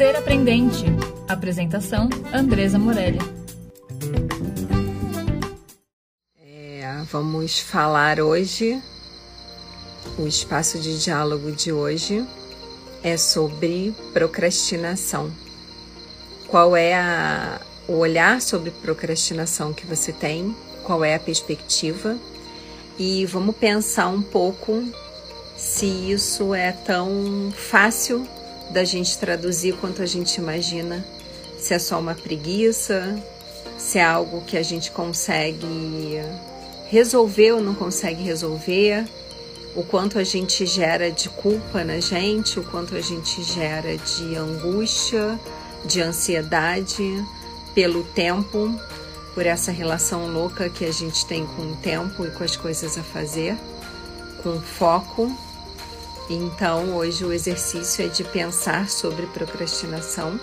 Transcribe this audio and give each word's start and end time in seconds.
Ser 0.00 0.16
Aprendente. 0.16 0.86
Apresentação: 1.28 2.08
Andresa 2.32 2.78
Morelli. 2.78 3.18
É, 6.42 7.02
vamos 7.12 7.58
falar 7.58 8.18
hoje. 8.18 8.82
O 10.18 10.26
espaço 10.26 10.78
de 10.78 11.04
diálogo 11.04 11.52
de 11.52 11.70
hoje 11.70 12.26
é 13.04 13.18
sobre 13.18 13.94
procrastinação. 14.14 15.30
Qual 16.48 16.74
é 16.74 16.94
a, 16.94 17.60
o 17.86 17.98
olhar 17.98 18.40
sobre 18.40 18.70
procrastinação 18.70 19.74
que 19.74 19.84
você 19.84 20.14
tem? 20.14 20.56
Qual 20.82 21.04
é 21.04 21.14
a 21.14 21.20
perspectiva? 21.20 22.16
E 22.98 23.26
vamos 23.26 23.54
pensar 23.54 24.08
um 24.08 24.22
pouco 24.22 24.82
se 25.58 25.84
isso 26.10 26.54
é 26.54 26.72
tão 26.72 27.52
fácil 27.54 28.26
da 28.70 28.84
gente 28.84 29.18
traduzir 29.18 29.74
quanto 29.76 30.02
a 30.02 30.06
gente 30.06 30.36
imagina. 30.36 31.04
Se 31.58 31.74
é 31.74 31.78
só 31.78 31.98
uma 31.98 32.14
preguiça, 32.14 33.18
se 33.78 33.98
é 33.98 34.04
algo 34.04 34.42
que 34.42 34.56
a 34.56 34.62
gente 34.62 34.90
consegue 34.90 36.20
resolver 36.88 37.52
ou 37.52 37.60
não 37.60 37.74
consegue 37.74 38.22
resolver, 38.22 39.04
o 39.74 39.84
quanto 39.84 40.18
a 40.18 40.24
gente 40.24 40.66
gera 40.66 41.10
de 41.10 41.28
culpa 41.28 41.84
na 41.84 42.00
gente, 42.00 42.58
o 42.58 42.64
quanto 42.64 42.96
a 42.96 43.00
gente 43.00 43.42
gera 43.42 43.96
de 43.96 44.36
angústia, 44.36 45.38
de 45.84 46.00
ansiedade 46.00 47.24
pelo 47.74 48.02
tempo, 48.02 48.74
por 49.34 49.46
essa 49.46 49.70
relação 49.70 50.32
louca 50.32 50.68
que 50.68 50.84
a 50.84 50.92
gente 50.92 51.24
tem 51.24 51.46
com 51.46 51.72
o 51.72 51.76
tempo 51.76 52.26
e 52.26 52.30
com 52.30 52.42
as 52.42 52.56
coisas 52.56 52.98
a 52.98 53.02
fazer, 53.02 53.56
com 54.42 54.60
foco. 54.60 55.30
Então, 56.32 56.94
hoje 56.94 57.24
o 57.24 57.32
exercício 57.32 58.04
é 58.04 58.08
de 58.08 58.22
pensar 58.22 58.88
sobre 58.88 59.26
procrastinação. 59.26 60.38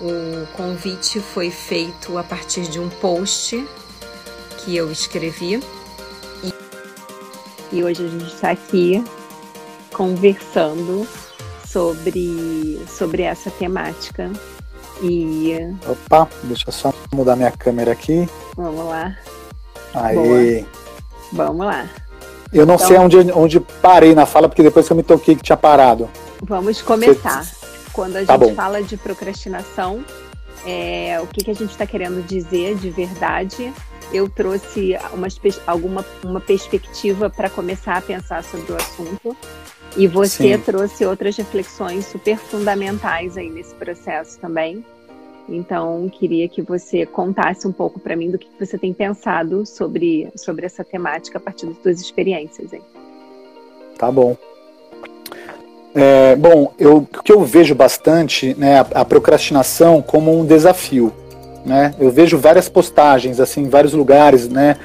O 0.00 0.46
convite 0.56 1.18
foi 1.18 1.50
feito 1.50 2.16
a 2.16 2.22
partir 2.22 2.62
de 2.68 2.78
um 2.78 2.88
post 2.88 3.66
que 4.58 4.76
eu 4.76 4.92
escrevi. 4.92 5.60
E 7.72 7.82
hoje 7.82 8.06
a 8.06 8.08
gente 8.08 8.32
está 8.32 8.52
aqui 8.52 9.02
conversando 9.92 11.04
sobre, 11.66 12.80
sobre 12.86 13.24
essa 13.24 13.50
temática. 13.50 14.30
E. 15.02 15.56
Opa, 15.88 16.28
deixa 16.44 16.68
eu 16.68 16.72
só 16.72 16.94
mudar 17.12 17.34
minha 17.34 17.50
câmera 17.50 17.90
aqui. 17.90 18.28
Vamos 18.54 18.84
lá. 18.84 19.18
Aí. 19.92 20.64
Vamos 21.32 21.66
lá. 21.66 21.90
Eu 22.54 22.64
não 22.64 22.76
então, 22.76 22.86
sei 22.86 22.96
onde, 22.98 23.32
onde 23.32 23.60
parei 23.60 24.14
na 24.14 24.24
fala, 24.26 24.48
porque 24.48 24.62
depois 24.62 24.86
que 24.86 24.92
eu 24.92 24.96
me 24.96 25.02
toquei 25.02 25.34
que 25.34 25.42
tinha 25.42 25.56
parado. 25.56 26.08
Vamos 26.42 26.80
começar. 26.80 27.44
Você... 27.44 27.64
Quando 27.92 28.16
a 28.16 28.24
tá 28.24 28.38
gente 28.38 28.54
fala 28.54 28.82
de 28.82 28.96
procrastinação, 28.96 30.04
é, 30.66 31.20
o 31.20 31.26
que, 31.26 31.44
que 31.44 31.50
a 31.50 31.54
gente 31.54 31.70
está 31.70 31.86
querendo 31.86 32.24
dizer 32.26 32.76
de 32.76 32.90
verdade. 32.90 33.72
Eu 34.12 34.28
trouxe 34.28 34.96
uma, 35.12 35.26
alguma, 35.66 36.04
uma 36.22 36.40
perspectiva 36.40 37.28
para 37.28 37.50
começar 37.50 37.96
a 37.96 38.00
pensar 38.00 38.44
sobre 38.44 38.72
o 38.72 38.76
assunto. 38.76 39.36
E 39.96 40.06
você 40.06 40.56
Sim. 40.56 40.58
trouxe 40.58 41.06
outras 41.06 41.36
reflexões 41.36 42.06
super 42.06 42.36
fundamentais 42.36 43.36
aí 43.36 43.48
nesse 43.48 43.74
processo 43.74 44.38
também. 44.38 44.84
Então, 45.48 46.08
queria 46.08 46.48
que 46.48 46.62
você 46.62 47.04
contasse 47.04 47.66
um 47.68 47.72
pouco 47.72 48.00
para 48.00 48.16
mim 48.16 48.30
do 48.30 48.38
que 48.38 48.48
você 48.58 48.78
tem 48.78 48.92
pensado 48.92 49.66
sobre, 49.66 50.28
sobre 50.36 50.64
essa 50.64 50.82
temática 50.82 51.38
a 51.38 51.40
partir 51.40 51.66
das 51.66 51.76
suas 51.82 52.00
experiências. 52.00 52.72
Hein? 52.72 52.82
Tá 53.98 54.10
bom. 54.10 54.36
É, 55.94 56.34
bom, 56.34 56.72
eu, 56.78 56.96
o 56.96 57.22
que 57.22 57.32
eu 57.32 57.42
vejo 57.44 57.74
bastante, 57.74 58.54
né, 58.58 58.80
a, 58.80 59.02
a, 59.02 59.04
procrastinação 59.04 60.02
como 60.02 60.36
um 60.36 60.44
desafio, 60.44 61.12
né? 61.64 61.94
Eu 62.00 62.10
vejo 62.10 62.36
várias 62.36 62.68
postagens, 62.68 63.38
assim, 63.38 63.62
em 63.62 63.68
vários 63.68 63.92
lugares, 63.92 64.48
né, 64.48 64.76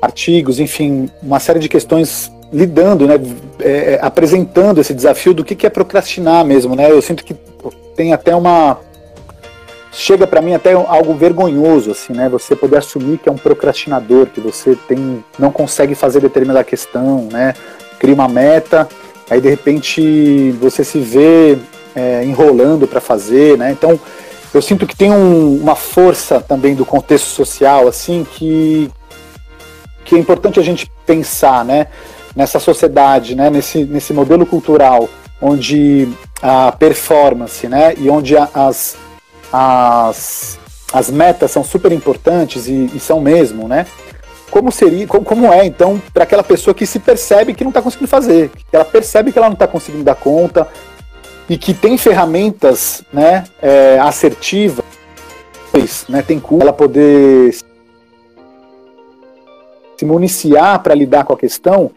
artigos, 0.00 0.60
enfim, 0.60 1.10
uma 1.20 1.40
série 1.40 1.58
de 1.58 1.68
questões 1.68 2.30
lidando, 2.52 3.04
né, 3.04 3.14
é, 3.58 3.94
é 3.94 3.98
apresentando 4.00 4.80
esse 4.80 4.94
desafio 4.94 5.34
do 5.34 5.44
que, 5.44 5.56
que 5.56 5.66
é 5.66 5.70
procrastinar 5.70 6.44
mesmo, 6.44 6.76
né? 6.76 6.88
Eu 6.88 7.02
sinto 7.02 7.24
que 7.24 7.34
tem 7.96 8.12
até 8.12 8.36
uma 8.36 8.78
chega 9.94 10.26
para 10.26 10.42
mim 10.42 10.54
até 10.54 10.72
algo 10.72 11.14
vergonhoso, 11.14 11.92
assim, 11.92 12.12
né? 12.12 12.28
Você 12.28 12.56
poder 12.56 12.78
assumir 12.78 13.18
que 13.18 13.28
é 13.28 13.32
um 13.32 13.36
procrastinador, 13.36 14.26
que 14.26 14.40
você 14.40 14.76
tem, 14.88 15.24
não 15.38 15.50
consegue 15.50 15.94
fazer 15.94 16.20
determinada 16.20 16.64
questão, 16.64 17.28
né? 17.30 17.54
Cria 17.98 18.14
uma 18.14 18.28
meta, 18.28 18.88
aí 19.30 19.40
de 19.40 19.48
repente 19.48 20.50
você 20.60 20.82
se 20.84 20.98
vê 20.98 21.56
é, 21.94 22.24
enrolando 22.24 22.88
para 22.88 23.00
fazer, 23.00 23.56
né? 23.56 23.70
Então 23.70 23.98
eu 24.52 24.60
sinto 24.60 24.86
que 24.86 24.96
tem 24.96 25.12
um, 25.12 25.56
uma 25.56 25.76
força 25.76 26.40
também 26.40 26.74
do 26.74 26.84
contexto 26.84 27.26
social, 27.26 27.86
assim, 27.88 28.26
que 28.32 28.90
que 30.04 30.14
é 30.14 30.18
importante 30.18 30.60
a 30.60 30.62
gente 30.62 30.90
pensar, 31.06 31.64
né? 31.64 31.86
Nessa 32.34 32.58
sociedade, 32.58 33.36
né? 33.36 33.48
Nesse 33.48 33.84
nesse 33.84 34.12
modelo 34.12 34.44
cultural 34.44 35.08
onde 35.40 36.08
a 36.42 36.72
performance, 36.72 37.68
né? 37.68 37.94
E 37.96 38.10
onde 38.10 38.36
as 38.36 38.96
as, 39.56 40.58
as 40.92 41.08
metas 41.08 41.52
são 41.52 41.62
super 41.62 41.92
importantes 41.92 42.66
e, 42.66 42.90
e 42.92 42.98
são 42.98 43.20
mesmo, 43.20 43.68
né? 43.68 43.86
Como 44.50 44.72
seria, 44.72 45.06
como, 45.06 45.24
como 45.24 45.52
é 45.52 45.64
então 45.64 46.02
para 46.12 46.24
aquela 46.24 46.42
pessoa 46.42 46.74
que 46.74 46.84
se 46.84 46.98
percebe 46.98 47.54
que 47.54 47.62
não 47.62 47.70
está 47.70 47.80
conseguindo 47.80 48.08
fazer, 48.08 48.50
que 48.50 48.74
ela 48.74 48.84
percebe 48.84 49.30
que 49.30 49.38
ela 49.38 49.46
não 49.46 49.54
está 49.54 49.68
conseguindo 49.68 50.02
dar 50.02 50.16
conta 50.16 50.66
e 51.48 51.56
que 51.56 51.72
tem 51.72 51.96
ferramentas, 51.96 53.04
né, 53.12 53.44
é, 53.62 53.96
assertivas, 54.00 54.84
né, 56.08 56.20
tem 56.20 56.40
como 56.40 56.62
ela 56.62 56.72
poder 56.72 57.54
se 59.96 60.04
municiar 60.04 60.82
para 60.82 60.94
lidar 60.94 61.24
com 61.24 61.32
a 61.32 61.38
questão, 61.38 61.92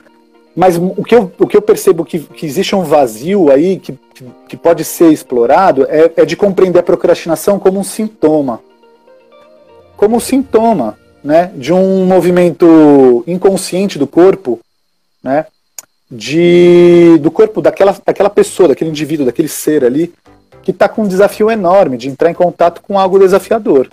mas 0.58 0.76
o 0.76 1.04
que 1.04 1.14
eu, 1.14 1.32
o 1.38 1.46
que 1.46 1.56
eu 1.56 1.62
percebo 1.62 2.04
que, 2.04 2.18
que 2.18 2.44
existe 2.44 2.76
um 2.76 2.82
vazio 2.82 3.52
aí 3.52 3.78
que, 3.78 3.96
que 4.50 4.58
pode 4.58 4.84
ser 4.84 5.12
explorado 5.12 5.86
é, 5.88 6.12
é 6.18 6.26
de 6.26 6.36
compreender 6.36 6.80
a 6.80 6.84
procrastinação 6.84 7.60
como 7.60 7.80
um 7.80 7.84
sintoma. 7.84 8.60
Como 9.96 10.16
um 10.16 10.20
sintoma 10.20 10.98
né, 11.24 11.52
de 11.56 11.72
um 11.72 12.08
movimento 12.08 13.24
inconsciente 13.28 14.00
do 14.00 14.08
corpo, 14.08 14.60
né, 15.24 15.46
de, 16.10 17.20
do 17.20 17.30
corpo 17.30 17.62
daquela, 17.62 17.96
daquela 18.04 18.30
pessoa, 18.30 18.70
daquele 18.70 18.90
indivíduo, 18.90 19.28
daquele 19.28 19.48
ser 19.48 19.86
ali, 19.86 20.12
que 20.64 20.72
está 20.72 20.90
com 20.90 21.04
um 21.04 21.08
desafio 21.08 21.52
enorme 21.52 21.98
de 21.98 22.10
entrar 22.10 22.32
em 22.32 22.34
contato 22.34 22.82
com 22.82 22.98
algo 22.98 23.20
desafiador. 23.20 23.92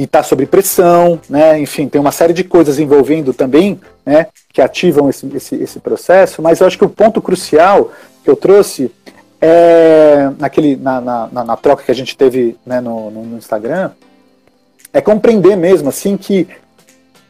E 0.00 0.04
está 0.04 0.22
sob 0.22 0.46
pressão, 0.46 1.20
né? 1.28 1.60
Enfim, 1.60 1.86
tem 1.86 2.00
uma 2.00 2.10
série 2.10 2.32
de 2.32 2.42
coisas 2.42 2.78
envolvendo 2.78 3.34
também, 3.34 3.78
né? 4.06 4.28
Que 4.50 4.62
ativam 4.62 5.10
esse, 5.10 5.30
esse, 5.36 5.54
esse 5.56 5.78
processo. 5.78 6.40
Mas 6.40 6.58
eu 6.58 6.66
acho 6.66 6.78
que 6.78 6.84
o 6.86 6.88
ponto 6.88 7.20
crucial 7.20 7.92
que 8.24 8.30
eu 8.30 8.34
trouxe 8.34 8.90
é 9.38 10.30
naquele 10.38 10.74
na, 10.74 11.02
na, 11.02 11.44
na 11.44 11.54
troca 11.54 11.82
que 11.82 11.90
a 11.90 11.94
gente 11.94 12.16
teve 12.16 12.56
né, 12.64 12.80
no, 12.80 13.10
no, 13.10 13.36
Instagram 13.36 13.90
é 14.90 15.02
compreender 15.02 15.54
mesmo 15.54 15.90
assim 15.90 16.16
que 16.16 16.48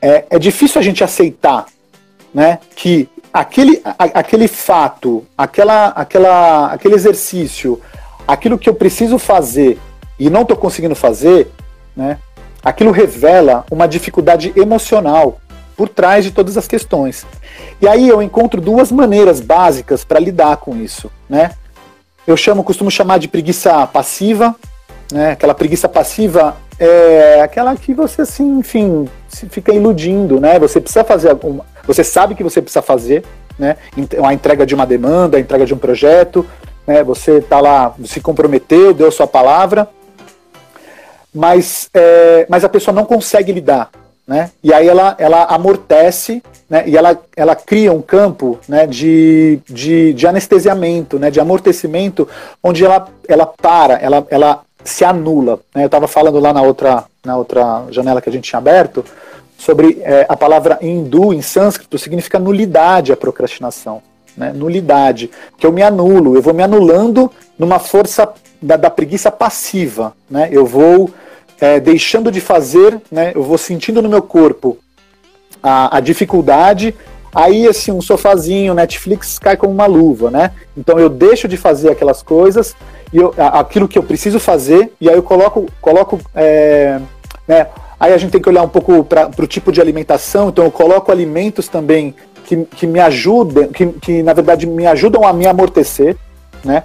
é, 0.01 0.27
é 0.31 0.39
difícil 0.39 0.81
a 0.81 0.85
gente 0.85 1.03
aceitar, 1.03 1.67
né? 2.33 2.61
Que 2.77 3.09
aquele, 3.33 3.83
a, 3.85 4.05
aquele 4.21 4.47
fato, 4.47 5.27
aquela, 5.37 5.89
aquela, 5.89 6.67
aquele 6.73 6.95
exercício, 6.95 7.81
aquilo 8.29 8.57
que 8.57 8.69
eu 8.69 8.75
preciso 8.75 9.19
fazer 9.19 9.77
e 10.21 10.31
não 10.31 10.43
estou 10.43 10.57
conseguindo 10.57 10.95
fazer, 10.95 11.51
né? 11.97 12.17
Aquilo 12.63 12.91
revela 12.91 13.65
uma 13.71 13.87
dificuldade 13.87 14.53
emocional 14.57 15.41
por 15.77 15.89
trás 15.89 16.25
de 16.25 16.31
todas 16.31 16.59
as 16.59 16.69
questões. 16.69 17.27
E 17.81 17.89
aí 17.89 18.07
eu 18.07 18.21
encontro 18.21 18.61
duas 18.61 18.93
maneiras 18.93 19.41
básicas 19.41 20.05
para 20.05 20.21
lidar 20.21 20.59
com 20.59 20.77
isso, 20.77 21.11
né? 21.29 21.53
Eu 22.27 22.37
chamo, 22.37 22.63
costumo 22.63 22.91
chamar 22.91 23.19
de 23.19 23.29
preguiça 23.29 23.87
passiva, 23.87 24.55
né? 25.11 25.33
Aquela 25.33 25.55
preguiça 25.55 25.89
passiva 25.89 26.55
é 26.79 27.41
aquela 27.41 27.75
que 27.77 27.95
você 27.95 28.23
assim, 28.23 28.59
enfim, 28.59 29.09
fica 29.49 29.73
iludindo, 29.73 30.39
né? 30.39 30.59
Você 30.59 30.81
precisa 30.81 31.03
fazer 31.03 31.31
alguma, 31.31 31.65
você 31.87 32.05
sabe 32.05 32.35
que 32.35 32.45
você 32.45 32.61
precisa 32.61 32.83
fazer, 32.83 33.25
né? 33.59 33.77
A 34.23 34.35
entrega 34.35 34.67
de 34.67 34.75
uma 34.75 34.87
demanda, 34.87 35.39
a 35.39 35.41
entrega 35.41 35.65
de 35.65 35.73
um 35.73 35.79
projeto, 35.79 36.45
né? 36.87 37.03
Você 37.05 37.39
está 37.39 37.59
lá, 37.59 37.95
se 38.05 38.21
comprometeu, 38.21 38.93
deu 38.93 39.11
sua 39.11 39.27
palavra, 39.27 39.89
mas, 41.35 41.89
é, 41.95 42.47
mas 42.49 42.65
a 42.65 42.69
pessoa 42.69 42.95
não 42.95 43.05
consegue 43.05 43.53
lidar. 43.53 43.91
Né? 44.27 44.51
E 44.63 44.73
aí 44.73 44.87
ela, 44.87 45.17
ela 45.19 45.45
amortece 45.45 46.41
né? 46.69 46.85
e 46.87 46.97
ela, 46.97 47.19
ela 47.37 47.57
cria 47.57 47.93
um 47.93 48.01
campo 48.01 48.61
né? 48.69 48.87
de, 48.87 49.59
de, 49.69 50.13
de 50.13 50.27
anestesiamento, 50.27 51.19
né? 51.19 51.33
de 51.33 51.41
amortecimento, 51.41 52.29
onde 52.63 52.85
ela, 52.85 53.09
ela 53.27 53.45
para, 53.45 53.95
ela, 53.95 54.25
ela 54.31 54.61
se 54.85 55.05
anula. 55.05 55.59
Né? 55.75 55.83
Eu 55.83 55.87
estava 55.87 56.07
falando 56.07 56.39
lá 56.39 56.53
na 56.53 56.63
outra, 56.63 57.05
na 57.25 57.37
outra 57.37 57.85
janela 57.91 58.21
que 58.21 58.29
a 58.29 58.33
gente 58.33 58.49
tinha 58.49 58.59
aberto 58.59 59.05
sobre 59.59 60.01
é, 60.03 60.27
a 60.29 60.37
palavra 60.37 60.79
hindu 60.81 61.35
em 61.35 61.43
sânscrito 61.43 61.99
significa 61.99 62.39
nulidade 62.39 63.13
a 63.13 63.17
procrastinação. 63.17 64.01
né? 64.37 64.53
Nulidade. 64.55 65.31
Que 65.59 65.67
eu 65.67 65.73
me 65.73 65.83
anulo, 65.83 66.37
eu 66.37 66.43
vou 66.43 66.55
me 66.55 66.63
anulando 66.63 67.31
numa 67.59 67.79
força 67.79 68.33
da, 68.61 68.77
da 68.77 68.91
preguiça 68.91 69.31
passiva, 69.31 70.15
né? 70.29 70.49
Eu 70.51 70.67
vou 70.67 71.11
é, 71.61 71.79
deixando 71.81 72.31
de 72.31 72.41
fazer, 72.41 73.01
né? 73.11 73.33
Eu 73.35 73.43
vou 73.43 73.59
sentindo 73.59 74.03
no 74.03 74.09
meu 74.09 74.23
corpo 74.23 74.79
a, 75.63 75.97
a 75.97 76.01
dificuldade 76.01 76.95
Aí, 77.35 77.67
assim, 77.69 77.93
um 77.93 78.01
sofazinho, 78.01 78.75
Netflix 78.75 79.39
cai 79.39 79.57
como 79.57 79.73
uma 79.73 79.87
luva, 79.87 80.31
né? 80.31 80.51
Então 80.77 80.99
eu 80.99 81.09
deixo 81.09 81.47
de 81.47 81.57
fazer 81.57 81.91
aquelas 81.91 82.23
coisas, 82.23 82.75
e 83.13 83.19
eu, 83.19 83.33
aquilo 83.37 83.87
que 83.87 83.99
eu 83.99 84.03
preciso 84.03 84.41
fazer, 84.41 84.93
e 85.01 85.09
aí 85.09 85.15
eu 85.15 85.23
coloco, 85.23 85.67
coloco 85.81 86.21
é, 86.35 86.99
né? 87.47 87.69
Aí 87.99 88.13
a 88.13 88.19
gente 88.19 88.33
tem 88.33 88.41
que 88.41 88.49
olhar 88.49 88.63
um 88.63 88.69
pouco 88.69 89.05
para 89.05 89.31
o 89.39 89.47
tipo 89.47 89.71
de 89.71 89.81
alimentação, 89.81 90.49
então 90.49 90.65
eu 90.65 90.71
coloco 90.71 91.13
alimentos 91.13 91.69
também 91.69 92.15
que, 92.47 92.65
que 92.65 92.87
me 92.87 92.99
ajudam, 92.99 93.69
que, 93.69 93.87
que 93.87 94.23
na 94.23 94.33
verdade 94.33 94.67
me 94.67 94.87
ajudam 94.87 95.25
a 95.25 95.33
me 95.33 95.47
amortecer, 95.47 96.17
né? 96.65 96.83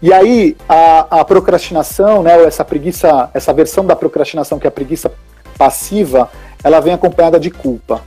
E 0.00 0.12
aí 0.12 0.56
a, 0.68 1.20
a 1.20 1.24
procrastinação, 1.24 2.22
né, 2.22 2.42
essa 2.44 2.64
preguiça, 2.64 3.30
essa 3.32 3.52
versão 3.52 3.84
da 3.84 3.96
procrastinação 3.96 4.58
que 4.58 4.66
é 4.66 4.68
a 4.68 4.72
preguiça 4.72 5.10
passiva, 5.56 6.30
ela 6.62 6.80
vem 6.80 6.92
acompanhada 6.92 7.40
de 7.40 7.50
culpa. 7.50 8.02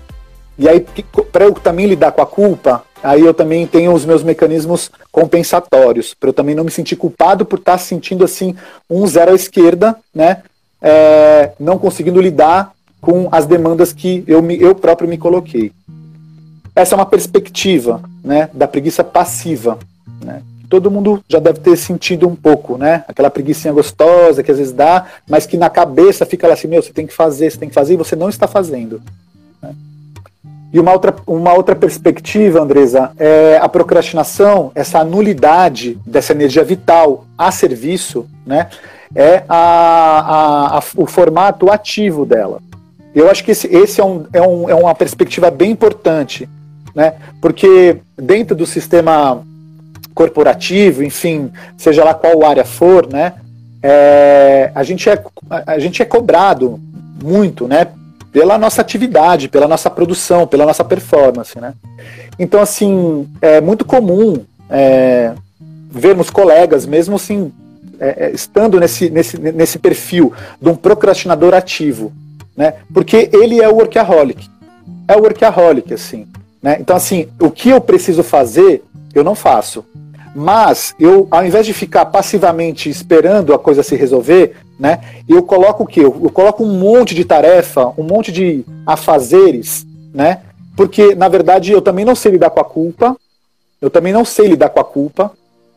E 0.57 0.68
aí, 0.68 0.86
para 1.31 1.45
eu 1.45 1.53
também 1.53 1.86
lidar 1.86 2.12
com 2.12 2.21
a 2.21 2.25
culpa, 2.25 2.83
aí 3.01 3.21
eu 3.21 3.33
também 3.33 3.65
tenho 3.65 3.94
os 3.94 4.06
meus 4.06 4.24
mecanismos 4.24 4.91
compensatórios, 5.12 6.13
para 6.13 6.30
eu 6.30 6.33
também 6.33 6.53
não 6.53 6.65
me 6.65 6.71
sentir 6.71 6.97
culpado 6.97 7.45
por 7.45 7.59
estar 7.59 7.74
tá 7.74 7.77
sentindo 7.77 8.25
assim 8.25 8.56
um 8.89 9.07
zero 9.07 9.31
à 9.31 9.35
esquerda, 9.35 9.95
né? 10.13 10.44
É, 10.81 11.51
não 11.59 11.77
conseguindo 11.77 12.21
lidar 12.21 12.74
com 13.01 13.30
as 13.31 13.45
demandas 13.45 13.94
que 13.94 14.24
eu, 14.27 14.42
me, 14.42 14.62
eu 14.62 14.75
próprio 14.75 15.07
me 15.07 15.18
coloquei. 15.18 15.71
Essa 16.75 16.95
é 16.95 16.97
uma 16.97 17.06
perspectiva 17.06 18.01
né, 18.24 18.50
da 18.53 18.68
preguiça 18.68 19.03
passiva. 19.03 19.77
Né? 20.24 20.42
Todo 20.69 20.92
mundo 20.92 21.24
já 21.27 21.39
deve 21.39 21.60
ter 21.60 21.75
sentido 21.75 22.27
um 22.27 22.36
pouco, 22.36 22.77
né? 22.77 23.04
Aquela 23.07 23.30
preguiça 23.30 23.71
gostosa 23.71 24.44
que 24.44 24.51
às 24.51 24.57
vezes 24.57 24.71
dá, 24.71 25.06
mas 25.27 25.45
que 25.45 25.57
na 25.57 25.69
cabeça 25.69 26.25
fica 26.25 26.48
lá 26.48 26.54
assim, 26.54 26.68
meu, 26.68 26.81
você 26.81 26.94
tem 26.94 27.07
que 27.07 27.13
fazer, 27.13 27.50
você 27.50 27.57
tem 27.57 27.69
que 27.69 27.75
fazer, 27.75 27.95
e 27.95 27.98
você 27.98 28.16
não 28.16 28.30
está 28.30 28.48
fazendo. 28.48 29.01
E 30.71 30.80
uma 30.80 30.94
outra, 30.94 31.16
uma 31.25 31.54
outra 31.54 31.75
perspectiva, 31.75 32.62
Andresa, 32.62 33.12
é 33.18 33.57
a 33.60 33.68
procrastinação, 33.68 34.71
essa 34.75 35.04
nulidade 35.04 35.98
dessa 36.06 36.31
energia 36.31 36.63
vital 36.63 37.25
a 37.36 37.51
serviço, 37.51 38.27
né, 38.45 38.69
é 39.16 39.44
a, 39.50 39.57
a, 39.57 40.77
a, 40.77 40.83
o 40.95 41.07
formato 41.07 41.71
ativo 41.71 42.24
dela. 42.24 42.62
Eu 43.16 43.31
acho 43.31 43.44
que 43.44 43.51
esse, 43.51 43.66
esse 43.68 44.00
é, 44.00 44.06
um, 44.06 44.27
é, 44.31 44.42
um, 44.42 44.69
é 44.69 44.75
uma 44.75 44.94
perspectiva 44.94 45.50
bem 45.50 45.71
importante, 45.71 46.48
né, 46.94 47.16
porque 47.42 47.98
dentro 48.16 48.56
do 48.56 48.68
sistema 48.68 49.44
corporativo, 50.19 51.01
enfim, 51.01 51.50
seja 51.77 52.04
lá 52.04 52.13
qual 52.13 52.44
área 52.44 52.66
for, 52.66 53.07
né, 53.07 53.36
é, 53.81 54.69
a, 54.75 54.83
gente 54.83 55.10
é, 55.10 55.24
a 55.66 55.80
gente 55.80 56.01
é 56.01 56.06
cobrado 56.06 56.77
muito, 57.24 57.69
né, 57.69 57.88
pela 58.30 58.57
nossa 58.57 58.81
atividade, 58.81 59.48
pela 59.48 59.66
nossa 59.66 59.89
produção, 59.89 60.45
pela 60.45 60.66
nossa 60.66 60.83
performance, 60.83 61.57
né? 61.57 61.74
Então, 62.38 62.62
assim, 62.62 63.27
é 63.42 63.62
muito 63.62 63.86
comum 63.86 64.44
é, 64.69 65.33
vermos 65.89 66.30
colegas, 66.30 66.86
mesmo 66.86 67.16
assim, 67.16 67.51
é, 67.98 68.25
é, 68.25 68.31
estando 68.31 68.77
nesse, 68.77 69.10
nesse, 69.10 69.39
nesse 69.39 69.80
perfil 69.80 70.33
de 70.62 70.69
um 70.69 70.75
procrastinador 70.75 71.54
ativo, 71.54 72.12
né? 72.57 72.74
Porque 72.94 73.30
ele 73.31 73.62
é 73.62 73.69
o 73.69 73.75
workaholic. 73.75 74.48
É 75.07 75.16
o 75.16 75.21
workaholic, 75.21 75.94
assim. 75.94 76.27
Né? 76.62 76.77
Então, 76.80 76.95
assim, 76.95 77.30
o 77.39 77.50
que 77.50 77.69
eu 77.69 77.81
preciso 77.81 78.21
fazer, 78.21 78.83
eu 79.16 79.24
não 79.24 79.33
faço. 79.33 79.83
Mas 80.35 80.93
eu, 80.99 81.27
ao 81.31 81.45
invés 81.45 81.65
de 81.65 81.73
ficar 81.73 82.05
passivamente 82.05 82.89
esperando 82.89 83.53
a 83.53 83.59
coisa 83.59 83.83
se 83.83 83.95
resolver, 83.95 84.55
né, 84.79 85.01
eu 85.27 85.43
coloco 85.43 85.83
o 85.83 85.87
quê? 85.87 86.01
Eu, 86.01 86.15
eu 86.23 86.29
coloco 86.29 86.63
um 86.63 86.77
monte 86.77 87.13
de 87.13 87.25
tarefa, 87.25 87.93
um 87.97 88.03
monte 88.03 88.31
de 88.31 88.63
afazeres, 88.85 89.85
né? 90.13 90.41
Porque, 90.75 91.13
na 91.13 91.27
verdade, 91.27 91.71
eu 91.71 91.81
também 91.81 92.05
não 92.05 92.15
sei 92.15 92.33
lidar 92.33 92.49
com 92.51 92.61
a 92.61 92.63
culpa, 92.63 93.17
eu 93.81 93.89
também 93.89 94.13
não 94.13 94.23
sei 94.23 94.47
lidar 94.47 94.69
com 94.69 94.79
a 94.79 94.83
culpa, 94.83 95.31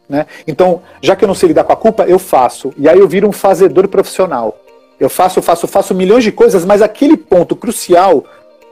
né? 0.08 0.26
Então, 0.46 0.82
já 1.00 1.16
que 1.16 1.25
eu 1.25 1.28
não 1.28 1.34
sei 1.34 1.48
lidar 1.48 1.64
com 1.64 1.72
a 1.72 1.76
culpa, 1.76 2.05
eu 2.05 2.19
faço. 2.19 2.72
E 2.76 2.88
aí 2.88 2.98
eu 2.98 3.08
viro 3.08 3.28
um 3.28 3.32
fazedor 3.32 3.88
profissional. 3.88 4.58
Eu 5.00 5.10
faço, 5.10 5.43
faço, 5.43 5.66
faço 5.66 5.94
milhões 5.94 6.22
de 6.22 6.31
coisas, 6.31 6.64
mas 6.64 6.82
aquele 6.82 7.16
ponto 7.16 7.56
crucial 7.56 8.25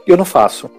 eu 0.07 0.17
não 0.17 0.25
faço. 0.25 0.71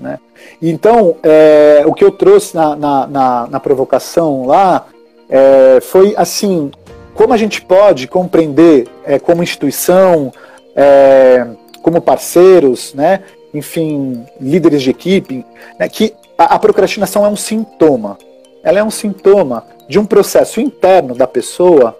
Né? 0.00 0.18
Então, 0.60 1.16
é, 1.22 1.82
o 1.86 1.92
que 1.92 2.04
eu 2.04 2.10
trouxe 2.10 2.54
na, 2.54 2.74
na, 2.74 3.06
na, 3.06 3.46
na 3.46 3.60
provocação 3.60 4.46
lá 4.46 4.86
é, 5.28 5.80
foi 5.80 6.14
assim: 6.16 6.70
como 7.14 7.32
a 7.32 7.36
gente 7.36 7.62
pode 7.62 8.08
compreender 8.08 8.88
é, 9.04 9.18
como 9.18 9.42
instituição, 9.42 10.32
é, 10.74 11.46
como 11.82 12.00
parceiros, 12.00 12.92
né, 12.94 13.20
enfim, 13.52 14.24
líderes 14.40 14.82
de 14.82 14.90
equipe, 14.90 15.44
né, 15.78 15.88
que 15.88 16.14
a, 16.36 16.54
a 16.54 16.58
procrastinação 16.58 17.24
é 17.24 17.28
um 17.28 17.36
sintoma. 17.36 18.18
Ela 18.62 18.80
é 18.80 18.84
um 18.84 18.90
sintoma 18.90 19.64
de 19.88 19.98
um 19.98 20.06
processo 20.06 20.60
interno 20.60 21.14
da 21.14 21.26
pessoa, 21.26 21.96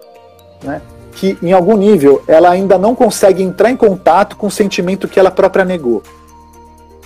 né, 0.63 0.81
que 1.13 1.37
em 1.41 1.53
algum 1.53 1.77
nível 1.77 2.21
ela 2.27 2.49
ainda 2.49 2.77
não 2.77 2.93
consegue 2.93 3.41
entrar 3.41 3.71
em 3.71 3.77
contato 3.77 4.35
com 4.35 4.47
o 4.47 4.51
sentimento 4.51 5.07
que 5.07 5.19
ela 5.19 5.31
própria 5.31 5.63
negou. 5.63 6.03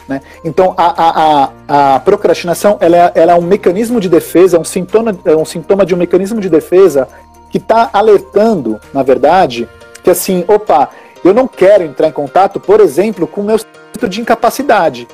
Né? 0.09 0.21
Então, 0.43 0.73
a, 0.75 1.51
a, 1.67 1.95
a 1.95 1.99
procrastinação 1.99 2.77
ela 2.81 2.97
é, 2.97 3.11
ela 3.13 3.33
é, 3.33 3.35
um 3.35 3.43
mecanismo 3.43 4.01
de 4.01 4.09
defesa, 4.09 4.57
é 4.57 4.59
um, 4.59 4.63
sintoma, 4.63 5.15
é 5.23 5.35
um 5.35 5.45
sintoma 5.45 5.85
de 5.85 5.93
um 5.93 5.97
mecanismo 5.97 6.41
de 6.41 6.49
defesa 6.49 7.07
que 7.51 7.59
está 7.59 7.91
alertando, 7.93 8.81
na 8.91 9.03
verdade, 9.03 9.69
que 10.03 10.09
assim, 10.09 10.43
opa, 10.47 10.89
eu 11.23 11.31
não 11.31 11.47
quero 11.47 11.83
entrar 11.83 12.07
em 12.07 12.11
contato, 12.11 12.59
por 12.59 12.79
exemplo, 12.79 13.27
com 13.27 13.41
o 13.41 13.43
meu 13.43 13.59
sentimento 13.59 14.09
de 14.09 14.21
incapacidade. 14.21 15.07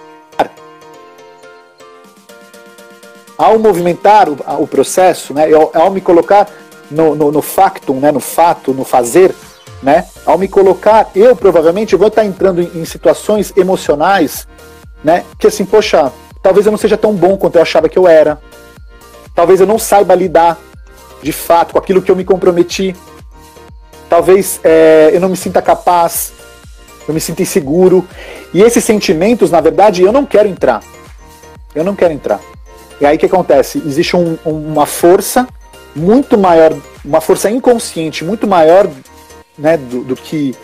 Ao 3.37 3.59
movimentar 3.59 4.29
o, 4.29 4.37
o 4.59 4.65
processo, 4.65 5.33
né, 5.33 5.53
ao, 5.53 5.71
ao 5.73 5.91
me 5.91 5.99
colocar 5.99 6.47
no, 6.89 7.15
no, 7.15 7.33
no 7.33 7.41
factum, 7.41 7.99
né, 7.99 8.13
no 8.13 8.21
fato, 8.21 8.73
no 8.73 8.85
fazer, 8.85 9.35
né, 9.83 10.07
ao 10.25 10.37
me 10.37 10.47
colocar, 10.47 11.09
eu 11.13 11.35
provavelmente 11.35 11.97
vou 11.97 12.07
estar 12.07 12.23
entrando 12.23 12.61
em, 12.61 12.71
em 12.75 12.85
situações 12.85 13.51
emocionais 13.57 14.47
né? 15.03 15.23
Que 15.37 15.47
assim, 15.47 15.65
poxa, 15.65 16.11
talvez 16.41 16.65
eu 16.65 16.71
não 16.71 16.77
seja 16.77 16.97
tão 16.97 17.13
bom 17.13 17.37
quanto 17.37 17.55
eu 17.55 17.61
achava 17.61 17.89
que 17.89 17.97
eu 17.97 18.07
era. 18.07 18.39
Talvez 19.33 19.59
eu 19.59 19.67
não 19.67 19.77
saiba 19.77 20.15
lidar 20.15 20.57
de 21.21 21.31
fato 21.31 21.73
com 21.73 21.79
aquilo 21.79 22.01
que 22.01 22.11
eu 22.11 22.15
me 22.15 22.23
comprometi. 22.23 22.95
Talvez 24.09 24.59
é, 24.63 25.09
eu 25.11 25.19
não 25.19 25.29
me 25.29 25.35
sinta 25.35 25.61
capaz, 25.61 26.31
eu 27.07 27.13
me 27.13 27.19
sinta 27.19 27.41
inseguro. 27.41 28.07
E 28.53 28.61
esses 28.61 28.83
sentimentos, 28.83 29.51
na 29.51 29.59
verdade, 29.59 30.03
eu 30.03 30.11
não 30.11 30.25
quero 30.25 30.47
entrar. 30.47 30.81
Eu 31.73 31.83
não 31.83 31.95
quero 31.95 32.13
entrar. 32.13 32.39
E 33.01 33.05
aí 33.05 33.17
o 33.17 33.19
que 33.19 33.25
acontece? 33.25 33.81
Existe 33.85 34.15
um, 34.15 34.37
uma 34.45 34.85
força 34.85 35.47
muito 35.95 36.37
maior, 36.37 36.73
uma 37.03 37.21
força 37.21 37.49
inconsciente 37.49 38.23
muito 38.23 38.47
maior 38.47 38.89
né, 39.57 39.77
do, 39.77 40.03
do, 40.03 40.15
que, 40.15 40.55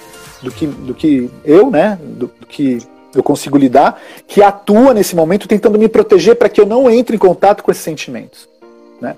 do, 0.41 0.51
que, 0.51 0.67
do 0.67 0.93
que 0.93 1.29
eu, 1.43 1.69
né, 1.69 1.97
do, 2.01 2.31
do 2.39 2.45
que 2.45 2.79
eu 3.15 3.23
consigo 3.23 3.57
lidar, 3.57 4.01
que 4.27 4.41
atua 4.41 4.93
nesse 4.93 5.15
momento 5.15 5.47
tentando 5.47 5.77
me 5.77 5.87
proteger 5.87 6.35
para 6.35 6.49
que 6.49 6.61
eu 6.61 6.65
não 6.65 6.89
entre 6.89 7.15
em 7.15 7.19
contato 7.19 7.63
com 7.63 7.71
esses 7.71 7.83
sentimentos. 7.83 8.47
Né? 8.99 9.15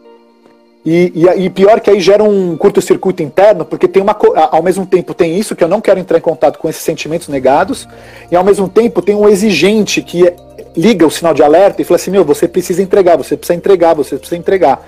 E, 0.86 1.12
e, 1.16 1.46
e 1.46 1.50
pior 1.50 1.80
que 1.80 1.90
aí 1.90 2.00
gera 2.00 2.24
um 2.24 2.58
curto-circuito 2.58 3.24
interno, 3.24 3.64
porque 3.64 3.88
tem 3.88 4.02
uma, 4.02 4.18
ao 4.52 4.62
mesmo 4.62 4.86
tempo 4.86 5.14
tem 5.14 5.40
isso, 5.40 5.56
que 5.56 5.64
eu 5.64 5.68
não 5.68 5.80
quero 5.80 6.00
entrar 6.00 6.18
em 6.18 6.22
contato 6.22 6.60
com 6.60 6.70
esses 6.70 6.82
sentimentos 6.82 7.28
negados, 7.28 7.88
e 8.30 8.36
ao 8.36 8.44
mesmo 8.44 8.68
tempo 8.68 9.02
tem 9.02 9.16
um 9.16 9.30
exigente 9.30 10.02
que 10.02 10.34
liga 10.76 11.06
o 11.06 11.12
sinal 11.12 11.34
de 11.34 11.44
alerta 11.44 11.82
e 11.82 11.86
fala 11.86 11.96
assim, 11.96 12.12
meu, 12.12 12.26
você 12.26 12.48
precisa 12.48 12.82
entregar, 12.82 13.16
você 13.16 13.38
precisa 13.38 13.56
entregar, 13.56 13.94
você 13.94 14.18
precisa 14.18 14.38
entregar. 14.38 14.86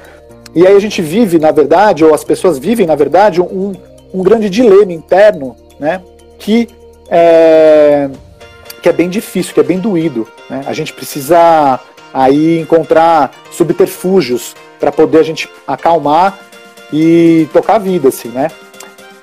E 0.53 0.65
aí 0.65 0.75
a 0.75 0.79
gente 0.79 1.01
vive, 1.01 1.37
na 1.37 1.51
verdade, 1.51 2.03
ou 2.03 2.13
as 2.13 2.23
pessoas 2.23 2.57
vivem, 2.57 2.85
na 2.85 2.95
verdade, 2.95 3.41
um, 3.41 3.73
um 4.13 4.23
grande 4.23 4.49
dilema 4.49 4.91
interno, 4.91 5.55
né, 5.79 6.01
que 6.39 6.67
é, 7.09 8.09
que 8.85 8.89
é 8.89 8.93
bem 8.93 9.09
difícil, 9.09 9.51
que 9.51 9.59
é 9.59 9.63
bem 9.63 9.79
doído. 9.79 10.27
Né? 10.47 10.61
A 10.67 10.71
gente 10.71 10.93
precisa 10.93 11.79
aí 12.13 12.59
encontrar 12.59 13.31
subterfúgios 13.51 14.55
para 14.79 14.91
poder 14.91 15.17
a 15.17 15.23
gente 15.23 15.49
acalmar 15.65 16.37
e 16.93 17.49
tocar 17.51 17.77
a 17.77 17.79
vida, 17.79 18.09
assim, 18.09 18.27
né? 18.27 18.51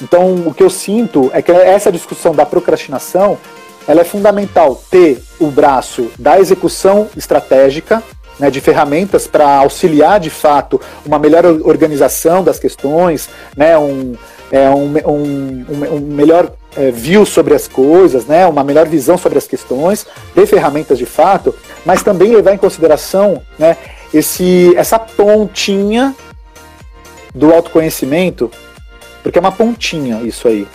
Então, 0.01 0.35
o 0.49 0.53
que 0.53 0.65
eu 0.65 0.69
sinto 0.69 1.31
é 1.33 1.41
que 1.41 1.53
essa 1.53 1.93
discussão 1.93 2.35
da 2.35 2.45
procrastinação, 2.45 3.39
ela 3.87 4.01
é 4.01 4.05
fundamental 4.05 4.83
ter 4.91 5.23
o 5.39 5.47
braço 5.47 6.11
da 6.19 6.41
execução 6.41 7.09
estratégica, 7.17 8.03
né, 8.41 8.51
de 8.51 8.61
ferramentas 8.61 9.29
para 9.29 9.59
auxiliar 9.59 10.19
de 10.19 10.31
fato 10.31 10.81
uma 11.07 11.21
melhor 11.21 11.47
organização 11.63 12.43
das 12.43 12.59
questões, 12.59 13.29
né, 13.57 13.79
um, 13.79 14.17
é, 14.51 14.69
um, 14.71 14.93
um, 15.07 15.67
um, 15.69 15.95
um 15.95 16.01
melhor 16.01 16.51
é, 16.77 16.91
view 16.91 17.25
sobre 17.27 17.55
as 17.55 17.69
coisas, 17.69 18.27
né, 18.27 18.47
uma 18.47 18.65
melhor 18.65 18.87
visão 18.87 19.19
sobre 19.19 19.39
as 19.39 19.47
questões, 19.47 20.07
ter 20.35 20.47
ferramentas 20.47 20.99
de 20.99 21.07
fato, 21.07 21.55
mas 21.85 22.03
também 22.03 22.35
levar 22.35 22.55
em 22.55 22.59
consideração 22.59 23.43
né, 23.59 23.77
esse, 24.13 24.75
essa 24.77 24.99
pontinha 24.99 26.15
do 27.35 27.53
autoconhecimento, 27.53 28.51
porque 29.23 29.39
é 29.39 29.41
uma 29.41 29.53
pontinha 29.53 30.21
isso 30.23 30.49
aí. 30.49 30.67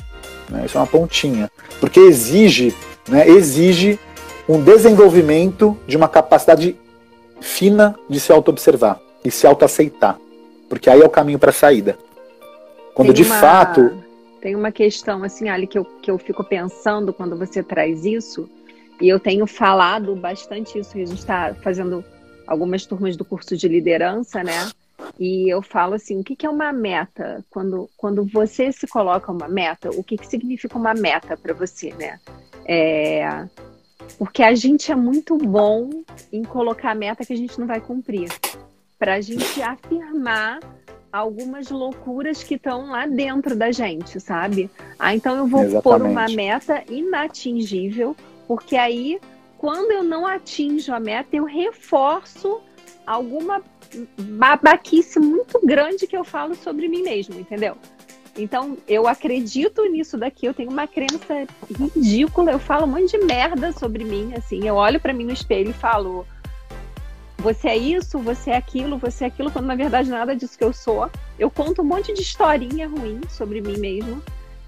Né? 0.50 0.64
Isso 0.66 0.78
é 0.78 0.82
uma 0.82 0.88
pontinha. 0.88 1.52
Porque 1.80 2.00
exige, 2.00 2.74
né, 3.08 3.28
exige 3.28 4.00
um 4.48 4.62
desenvolvimento 4.62 5.78
de 5.86 5.98
uma 5.98 6.08
capacidade 6.08 6.76
fina 7.42 7.96
de 8.10 8.20
se 8.20 8.32
auto-observar 8.32 9.00
e 9.24 9.30
se 9.30 9.46
auto-aceitar. 9.46 10.18
Porque 10.70 10.90
aí 10.90 11.02
é 11.02 11.06
o 11.06 11.10
caminho 11.10 11.40
para 11.40 11.50
a 11.50 11.54
saída. 11.54 11.98
Quando 12.94 13.14
tem 13.14 13.24
de 13.24 13.30
uma, 13.30 13.40
fato. 13.40 14.04
Tem 14.48 14.56
uma 14.56 14.72
questão, 14.72 15.26
assim, 15.26 15.50
Ali, 15.50 15.68
que 15.68 15.78
eu, 15.78 15.84
que 15.84 16.10
eu 16.10 16.18
fico 16.18 16.42
pensando 16.42 17.12
quando 17.12 17.36
você 17.36 17.62
traz 17.62 18.06
isso, 18.06 18.50
e 19.02 19.10
eu 19.10 19.20
tenho 19.20 19.46
falado 19.46 20.16
bastante 20.16 20.80
isso, 20.80 20.96
a 20.96 21.00
gente 21.02 21.16
está 21.16 21.54
fazendo 21.56 22.02
algumas 22.48 22.86
turmas 22.86 23.18
do 23.18 23.26
curso 23.26 23.58
de 23.58 23.68
liderança, 23.68 24.42
né? 24.46 24.72
E 25.20 25.54
eu 25.54 25.62
falo 25.62 25.96
assim, 25.96 26.22
o 26.22 26.24
que, 26.24 26.34
que 26.34 26.46
é 26.46 26.50
uma 26.50 26.72
meta? 26.72 27.44
Quando, 27.50 27.90
quando 27.98 28.24
você 28.24 28.72
se 28.72 28.88
coloca 28.88 29.34
uma 29.34 29.50
meta, 29.50 29.90
o 29.90 30.02
que, 30.02 30.16
que 30.16 30.26
significa 30.26 30.78
uma 30.78 30.94
meta 30.94 31.36
para 31.36 31.54
você, 31.54 31.94
né? 31.96 32.18
É, 32.66 33.46
porque 34.18 34.42
a 34.42 34.56
gente 34.56 34.90
é 34.90 34.96
muito 34.96 35.38
bom 35.38 35.90
em 36.32 36.44
colocar 36.44 36.96
meta 36.96 37.26
que 37.26 37.34
a 37.34 37.38
gente 37.38 37.60
não 37.60 37.68
vai 37.68 37.82
cumprir. 37.82 38.30
Para 38.98 39.16
a 39.16 39.20
gente 39.20 39.62
afirmar 39.62 40.62
algumas 41.12 41.70
loucuras 41.70 42.44
que 42.44 42.56
estão 42.56 42.92
lá 42.92 43.06
dentro 43.06 43.56
da 43.56 43.72
gente, 43.72 44.20
sabe? 44.20 44.70
Ah, 45.00 45.16
então 45.16 45.36
eu 45.36 45.48
vou 45.48 45.64
Exatamente. 45.64 45.84
pôr 45.84 46.02
uma 46.02 46.28
meta 46.28 46.84
inatingível, 46.90 48.16
porque 48.48 48.76
aí, 48.76 49.20
quando 49.58 49.92
eu 49.92 50.04
não 50.04 50.26
atinjo 50.26 50.94
a 50.94 51.00
meta, 51.00 51.36
eu 51.36 51.46
reforço 51.46 52.62
alguma 53.06 53.62
babaquice 54.20 55.20
muito 55.20 55.60
grande 55.66 56.08
que 56.08 56.18
eu 56.18 56.24
falo 56.24 56.56
sobre 56.56 56.88
mim 56.88 57.04
mesmo, 57.04 57.40
entendeu? 57.40 57.78
Então, 58.38 58.78
eu 58.88 59.08
acredito 59.08 59.84
nisso 59.86 60.18
daqui, 60.18 60.46
eu 60.46 60.54
tenho 60.54 60.70
uma 60.70 60.86
crença 60.86 61.48
ridícula, 61.96 62.52
eu 62.52 62.60
falo 62.60 62.86
um 62.86 62.88
monte 62.88 63.18
de 63.18 63.26
merda 63.26 63.72
sobre 63.72 64.04
mim, 64.04 64.34
assim, 64.36 64.68
eu 64.68 64.76
olho 64.76 65.00
para 65.00 65.14
mim 65.14 65.26
no 65.26 65.34
espelho 65.34 65.72
e 65.72 65.74
falo, 65.74 66.26
você 67.38 67.70
é 67.70 67.78
isso, 67.78 68.20
você 68.20 68.52
é 68.52 68.58
aquilo, 68.58 68.98
você 68.98 69.26
é 69.26 69.28
aquilo, 69.28 69.52
quando 69.52 69.66
na 69.66 69.76
verdade 69.76 70.10
nada 70.10 70.36
disso 70.36 70.58
que 70.58 70.64
eu 70.64 70.74
sou. 70.74 71.10
Eu 71.38 71.52
conto 71.52 71.82
um 71.82 71.86
monte 71.86 72.14
de 72.14 72.22
historinha 72.22 72.88
ruim 72.88 73.22
sobre 73.30 73.62
mim 73.62 73.78
mesmo. 73.78 74.22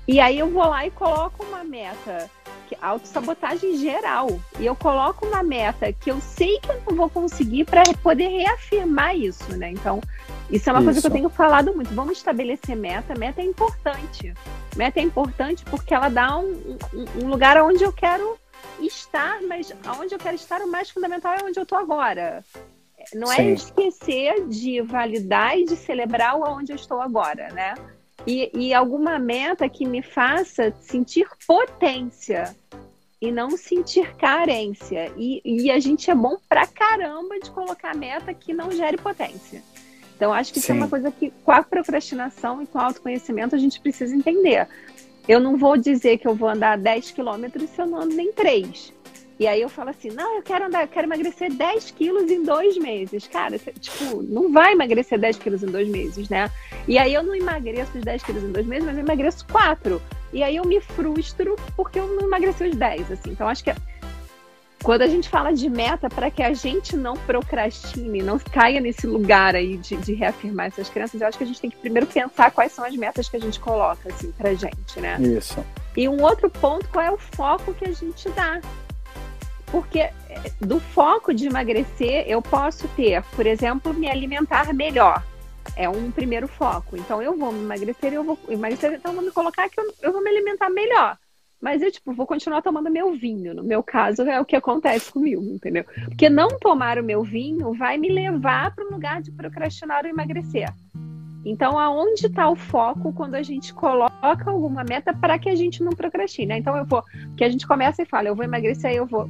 E 0.08 0.20
aí 0.20 0.40
eu 0.40 0.50
vou 0.50 0.68
lá 0.68 0.86
e 0.86 0.92
coloco 0.92 1.44
uma 1.46 1.64
meta 1.64 2.30
que 2.68 2.78
autossabotagem 2.82 3.78
geral. 3.78 4.40
E 4.60 4.66
eu 4.66 4.76
coloco 4.76 5.26
uma 5.26 5.44
meta 5.44 5.92
que 5.92 6.10
eu 6.10 6.20
sei 6.22 6.60
que 6.60 6.70
eu 6.70 6.82
não 6.88 6.96
vou 6.96 7.10
conseguir 7.10 7.66
para 7.66 7.84
poder 8.02 8.28
reafirmar 8.28 9.16
isso, 9.16 9.56
né? 9.56 9.72
Então, 9.72 10.02
isso 10.50 10.70
é 10.70 10.74
uma 10.74 10.80
isso. 10.80 10.86
coisa 10.86 11.02
que 11.02 11.08
eu 11.08 11.12
tenho 11.12 11.30
falado 11.30 11.76
muito. 11.76 11.94
Vamos 11.94 12.18
estabelecer 12.18 12.76
meta. 12.76 13.16
Meta 13.16 13.42
é 13.42 13.46
importante. 13.46 14.34
Meta 14.76 15.00
é 15.00 15.04
importante 15.04 15.64
porque 15.66 15.94
ela 15.94 16.10
dá 16.10 16.38
um, 16.38 16.78
um, 16.94 17.24
um 17.24 17.28
lugar 17.28 17.62
onde 17.62 17.84
eu 17.84 17.92
quero 17.92 18.38
estar, 18.86 19.42
mas 19.44 19.74
onde 20.00 20.14
eu 20.14 20.20
quero 20.20 20.36
estar, 20.36 20.62
o 20.62 20.72
mais 20.72 20.90
fundamental 20.90 21.34
é 21.34 21.44
onde 21.44 21.60
eu 21.60 21.64
estou 21.64 21.78
agora. 21.78 22.44
Não 23.14 23.32
é 23.32 23.36
Sim. 23.36 23.42
é 23.42 23.54
esquecer 23.54 24.48
de 24.48 24.82
validar 24.82 25.58
e 25.58 25.66
de 25.66 25.76
celebrar 25.76 26.36
onde 26.36 26.72
eu 26.72 26.76
estou 26.76 27.02
agora, 27.02 27.50
né? 27.54 27.74
E, 28.28 28.52
e 28.54 28.74
alguma 28.74 29.18
meta 29.18 29.68
que 29.70 29.86
me 29.86 30.02
faça 30.02 30.74
sentir 30.82 31.28
potência 31.48 32.56
e 33.22 33.32
não 33.32 33.52
sentir 33.52 34.16
carência. 34.16 35.12
E, 35.18 35.42
e, 35.44 35.72
a 35.72 35.80
gente 35.80 36.10
é 36.10 36.16
bom 36.16 36.38
pra 36.48 36.66
caramba 36.66 37.40
de 37.40 37.50
colocar 37.52 37.96
meta 37.96 38.34
que 38.34 38.54
não 38.54 38.72
gere 38.72 38.98
potência. 38.98 39.62
Então, 40.16 40.34
acho 40.34 40.52
que 40.54 40.60
Sim. 40.60 40.64
isso 40.64 40.72
é 40.74 40.76
uma 40.76 40.90
coisa 40.90 41.12
que, 41.12 41.32
com 41.44 41.52
a 41.52 41.64
procrastinação 41.64 42.62
e 42.62 42.68
com 42.68 42.78
o 42.78 42.82
autoconhecimento, 42.82 43.56
a 43.56 43.58
gente 43.58 43.80
precisa 43.80 44.16
entender. 44.16 44.68
Eu 45.30 45.40
não 45.40 45.56
vou 45.56 45.78
dizer 45.78 46.18
que 46.18 46.28
eu 46.28 46.34
vou 46.34 46.50
andar 46.50 46.76
10 46.76 47.12
quilômetros 47.12 47.70
se 47.70 47.80
eu 47.80 47.86
não 47.86 48.02
ando 48.02 48.16
nem 48.16 48.34
3. 48.34 48.92
E 49.40 49.46
aí 49.46 49.62
eu 49.62 49.70
falo 49.70 49.92
assim, 49.92 50.10
não, 50.10 50.38
eu 50.38 50.42
quero 50.42 50.66
andar, 50.66 50.82
eu 50.82 50.88
quero 50.88 51.06
emagrecer 51.06 51.54
10 51.54 51.92
quilos 51.92 52.32
em 52.32 52.42
dois 52.42 52.76
meses. 52.80 53.28
Cara, 53.28 53.56
você, 53.60 53.72
tipo, 53.74 54.24
não 54.24 54.52
vai 54.52 54.74
emagrecer 54.74 55.20
10 55.20 55.38
quilos 55.38 55.62
em 55.62 55.68
dois 55.68 55.88
meses, 55.88 56.30
né? 56.30 56.50
E 56.88 56.98
aí 56.98 57.14
eu 57.14 57.22
não 57.22 57.36
emagreço 57.36 57.96
os 57.96 58.04
10 58.04 58.24
quilos 58.24 58.44
em 58.44 58.52
dois 58.52 58.66
meses, 58.66 58.84
mas 58.84 58.98
eu 58.98 59.04
emagreço 59.04 59.46
4. 59.52 60.02
E 60.34 60.42
aí 60.42 60.56
eu 60.56 60.66
me 60.66 60.82
frustro 60.82 61.56
porque 61.76 62.00
eu 62.00 62.08
não 62.08 62.24
emagreci 62.24 62.64
os 62.64 62.76
10, 62.76 63.12
assim. 63.12 63.30
Então 63.30 63.48
acho 63.48 63.64
que 63.64 63.70
quando 64.84 65.02
a 65.02 65.08
gente 65.08 65.28
fala 65.30 65.52
de 65.52 65.70
meta, 65.70 66.10
para 66.10 66.32
que 66.32 66.42
a 66.42 66.54
gente 66.54 66.96
não 66.96 67.16
procrastine, 67.16 68.22
não 68.22 68.40
caia 68.40 68.80
nesse 68.80 69.06
lugar 69.06 69.56
aí 69.56 69.78
de, 69.78 69.98
de, 69.98 70.14
reafirmar 70.14 70.68
essas 70.68 70.90
crenças, 70.90 71.20
eu 71.20 71.28
acho 71.28 71.38
que 71.38 71.44
a 71.44 71.48
gente 71.48 71.60
tem 71.60 71.70
que 71.70 71.78
primeiro 71.78 72.08
pensar 72.08 72.52
quais 72.52 72.72
são 72.72 72.86
as 72.86 72.96
metas 72.96 73.28
que 73.28 73.36
a 73.36 73.42
gente 73.42 73.60
coloca, 73.60 74.10
assim, 74.10 74.32
pra 74.32 74.54
gente, 74.54 75.00
né? 75.00 75.18
Isso. 75.22 75.64
E 75.98 76.08
um 76.08 76.22
outro 76.22 76.50
ponto, 76.50 76.88
qual 76.90 77.04
é 77.04 77.12
o 77.12 77.18
foco 77.18 77.74
que 77.74 77.86
a 77.86 77.92
gente 77.92 78.30
dá 78.30 78.62
porque 79.72 80.00
é, 80.00 80.14
do 80.60 80.80
foco 80.80 81.34
de 81.34 81.48
emagrecer, 81.48 82.26
eu 82.28 82.42
posso 82.42 82.88
ter, 82.90 83.22
por 83.36 83.46
exemplo, 83.46 83.94
me 83.94 84.10
alimentar 84.10 84.74
melhor. 84.74 85.24
É 85.76 85.88
um 85.88 86.12
primeiro 86.12 86.48
foco. 86.48 86.98
Então, 86.98 87.22
eu 87.22 87.38
vou 87.38 87.52
me 87.52 87.62
emagrecer, 87.62 88.14
eu 88.14 88.24
vou 88.24 88.40
emagrecer, 88.50 88.94
então 88.94 89.12
eu 89.12 89.16
vou 89.16 89.26
me 89.26 89.32
colocar 89.32 89.70
que 89.70 89.80
eu, 89.80 89.94
eu 90.02 90.12
vou 90.12 90.24
me 90.24 90.30
alimentar 90.30 90.70
melhor. 90.70 91.18
Mas 91.62 91.82
eu, 91.82 91.92
tipo, 91.92 92.14
vou 92.14 92.26
continuar 92.26 92.62
tomando 92.62 92.90
meu 92.90 93.14
vinho. 93.14 93.54
No 93.54 93.64
meu 93.64 93.84
caso, 93.84 94.22
é 94.22 94.40
o 94.40 94.46
que 94.46 94.56
acontece 94.56 95.12
comigo, 95.12 95.44
entendeu? 95.44 95.84
Porque 96.06 96.30
não 96.30 96.48
tomar 96.60 96.98
o 96.98 97.04
meu 97.04 97.22
vinho 97.22 97.74
vai 97.74 97.98
me 97.98 98.10
levar 98.10 98.74
para 98.74 98.86
um 98.86 98.92
lugar 98.92 99.22
de 99.22 99.32
procrastinar 99.32 100.04
ou 100.06 100.10
emagrecer. 100.10 100.74
Então, 101.44 101.78
aonde 101.78 102.28
está 102.28 102.50
o 102.50 102.56
foco 102.56 103.14
quando 103.14 103.36
a 103.36 103.42
gente 103.42 103.74
coloca 103.74 104.50
alguma 104.50 104.84
meta 104.84 105.14
para 105.14 105.40
que 105.40 105.50
a 105.50 105.56
gente 105.56 105.84
não 105.84 105.92
procrastine? 105.92 106.54
Então, 106.58 106.76
eu 106.78 106.86
vou, 106.86 107.04
que 107.38 107.44
a 107.44 107.50
gente 107.50 107.68
começa 107.68 108.02
e 108.02 108.06
fala, 108.06 108.28
eu 108.28 108.36
vou 108.36 108.46
emagrecer, 108.46 108.94
eu 108.94 109.06
vou 109.06 109.28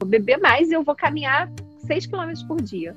vou 0.00 0.08
beber 0.08 0.38
mais 0.38 0.70
e 0.70 0.74
eu 0.74 0.82
vou 0.82 0.94
caminhar 0.94 1.50
6 1.86 2.06
km 2.06 2.32
por 2.46 2.60
dia. 2.60 2.94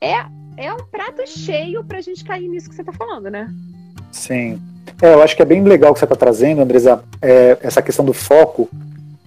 É, 0.00 0.14
é 0.56 0.72
um 0.72 0.84
prato 0.86 1.26
cheio 1.26 1.84
para 1.84 1.98
a 1.98 2.00
gente 2.00 2.24
cair 2.24 2.48
nisso 2.48 2.68
que 2.68 2.74
você 2.74 2.82
está 2.82 2.92
falando, 2.92 3.30
né? 3.30 3.52
Sim. 4.12 4.60
É, 5.02 5.14
eu 5.14 5.22
acho 5.22 5.36
que 5.36 5.42
é 5.42 5.44
bem 5.44 5.62
legal 5.62 5.90
o 5.90 5.94
que 5.94 6.00
você 6.00 6.04
está 6.04 6.16
trazendo, 6.16 6.62
Andresa, 6.62 7.02
é, 7.20 7.58
essa 7.62 7.82
questão 7.82 8.04
do 8.04 8.12
foco, 8.12 8.68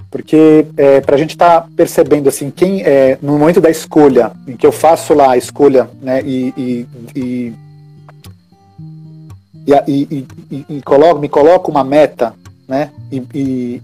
porque 0.09 0.65
é, 0.77 1.01
para 1.01 1.15
a 1.15 1.17
gente 1.17 1.31
estar 1.31 1.61
tá 1.61 1.67
percebendo 1.75 2.29
assim, 2.29 2.49
quem 2.49 2.81
é, 2.81 3.17
no 3.21 3.37
momento 3.37 3.59
da 3.59 3.69
escolha, 3.69 4.31
em 4.47 4.55
que 4.55 4.65
eu 4.65 4.71
faço 4.71 5.13
lá 5.13 5.31
a 5.31 5.37
escolha, 5.37 5.89
né, 6.01 6.21
e, 6.23 6.53
e, 6.57 6.87
e, 7.15 7.53
e, 9.87 10.27
e, 10.51 10.65
e 10.69 10.81
coloco, 10.81 11.19
me 11.19 11.29
coloco 11.29 11.69
uma 11.69 11.83
meta, 11.83 12.33
né, 12.67 12.91
e, 13.11 13.81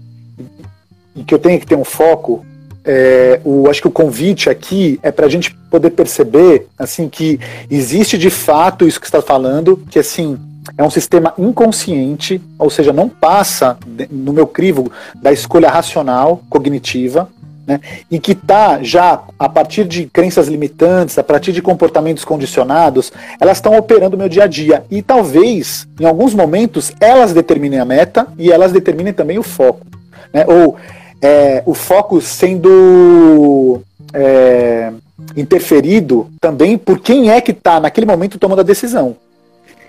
e 1.14 1.22
que 1.24 1.34
eu 1.34 1.38
tenho 1.38 1.60
que 1.60 1.66
ter 1.66 1.76
um 1.76 1.84
foco, 1.84 2.44
é, 2.84 3.40
o, 3.44 3.68
acho 3.68 3.80
que 3.80 3.88
o 3.88 3.90
convite 3.90 4.50
aqui 4.50 5.00
é 5.02 5.10
para 5.10 5.26
a 5.26 5.28
gente 5.28 5.54
poder 5.70 5.90
perceber 5.90 6.66
assim 6.78 7.08
que 7.08 7.40
existe 7.70 8.18
de 8.18 8.28
fato 8.28 8.86
isso 8.86 9.00
que 9.00 9.06
está 9.06 9.22
falando, 9.22 9.82
que 9.90 9.98
assim 9.98 10.38
é 10.76 10.82
um 10.82 10.90
sistema 10.90 11.34
inconsciente, 11.38 12.40
ou 12.58 12.70
seja, 12.70 12.92
não 12.92 13.08
passa 13.08 13.76
no 14.10 14.32
meu 14.32 14.46
crivo 14.46 14.90
da 15.14 15.32
escolha 15.32 15.68
racional, 15.68 16.42
cognitiva, 16.48 17.28
né, 17.66 17.80
e 18.10 18.18
que 18.18 18.32
está 18.32 18.82
já 18.82 19.22
a 19.38 19.48
partir 19.48 19.84
de 19.84 20.06
crenças 20.06 20.48
limitantes, 20.48 21.18
a 21.18 21.22
partir 21.22 21.52
de 21.52 21.62
comportamentos 21.62 22.24
condicionados, 22.24 23.12
elas 23.40 23.58
estão 23.58 23.76
operando 23.76 24.16
o 24.16 24.18
meu 24.18 24.28
dia 24.28 24.44
a 24.44 24.46
dia. 24.46 24.84
E 24.90 25.00
talvez, 25.00 25.86
em 25.98 26.04
alguns 26.04 26.34
momentos, 26.34 26.92
elas 27.00 27.32
determinem 27.32 27.80
a 27.80 27.84
meta 27.84 28.26
e 28.38 28.52
elas 28.52 28.72
determinem 28.72 29.12
também 29.12 29.38
o 29.38 29.42
foco. 29.42 29.86
Né, 30.32 30.44
ou 30.46 30.76
é, 31.22 31.62
o 31.64 31.72
foco 31.72 32.20
sendo 32.20 33.80
é, 34.12 34.92
interferido 35.36 36.28
também 36.40 36.76
por 36.76 36.98
quem 36.98 37.30
é 37.30 37.40
que 37.40 37.52
está 37.52 37.80
naquele 37.80 38.06
momento 38.06 38.38
tomando 38.38 38.60
a 38.60 38.64
decisão. 38.64 39.16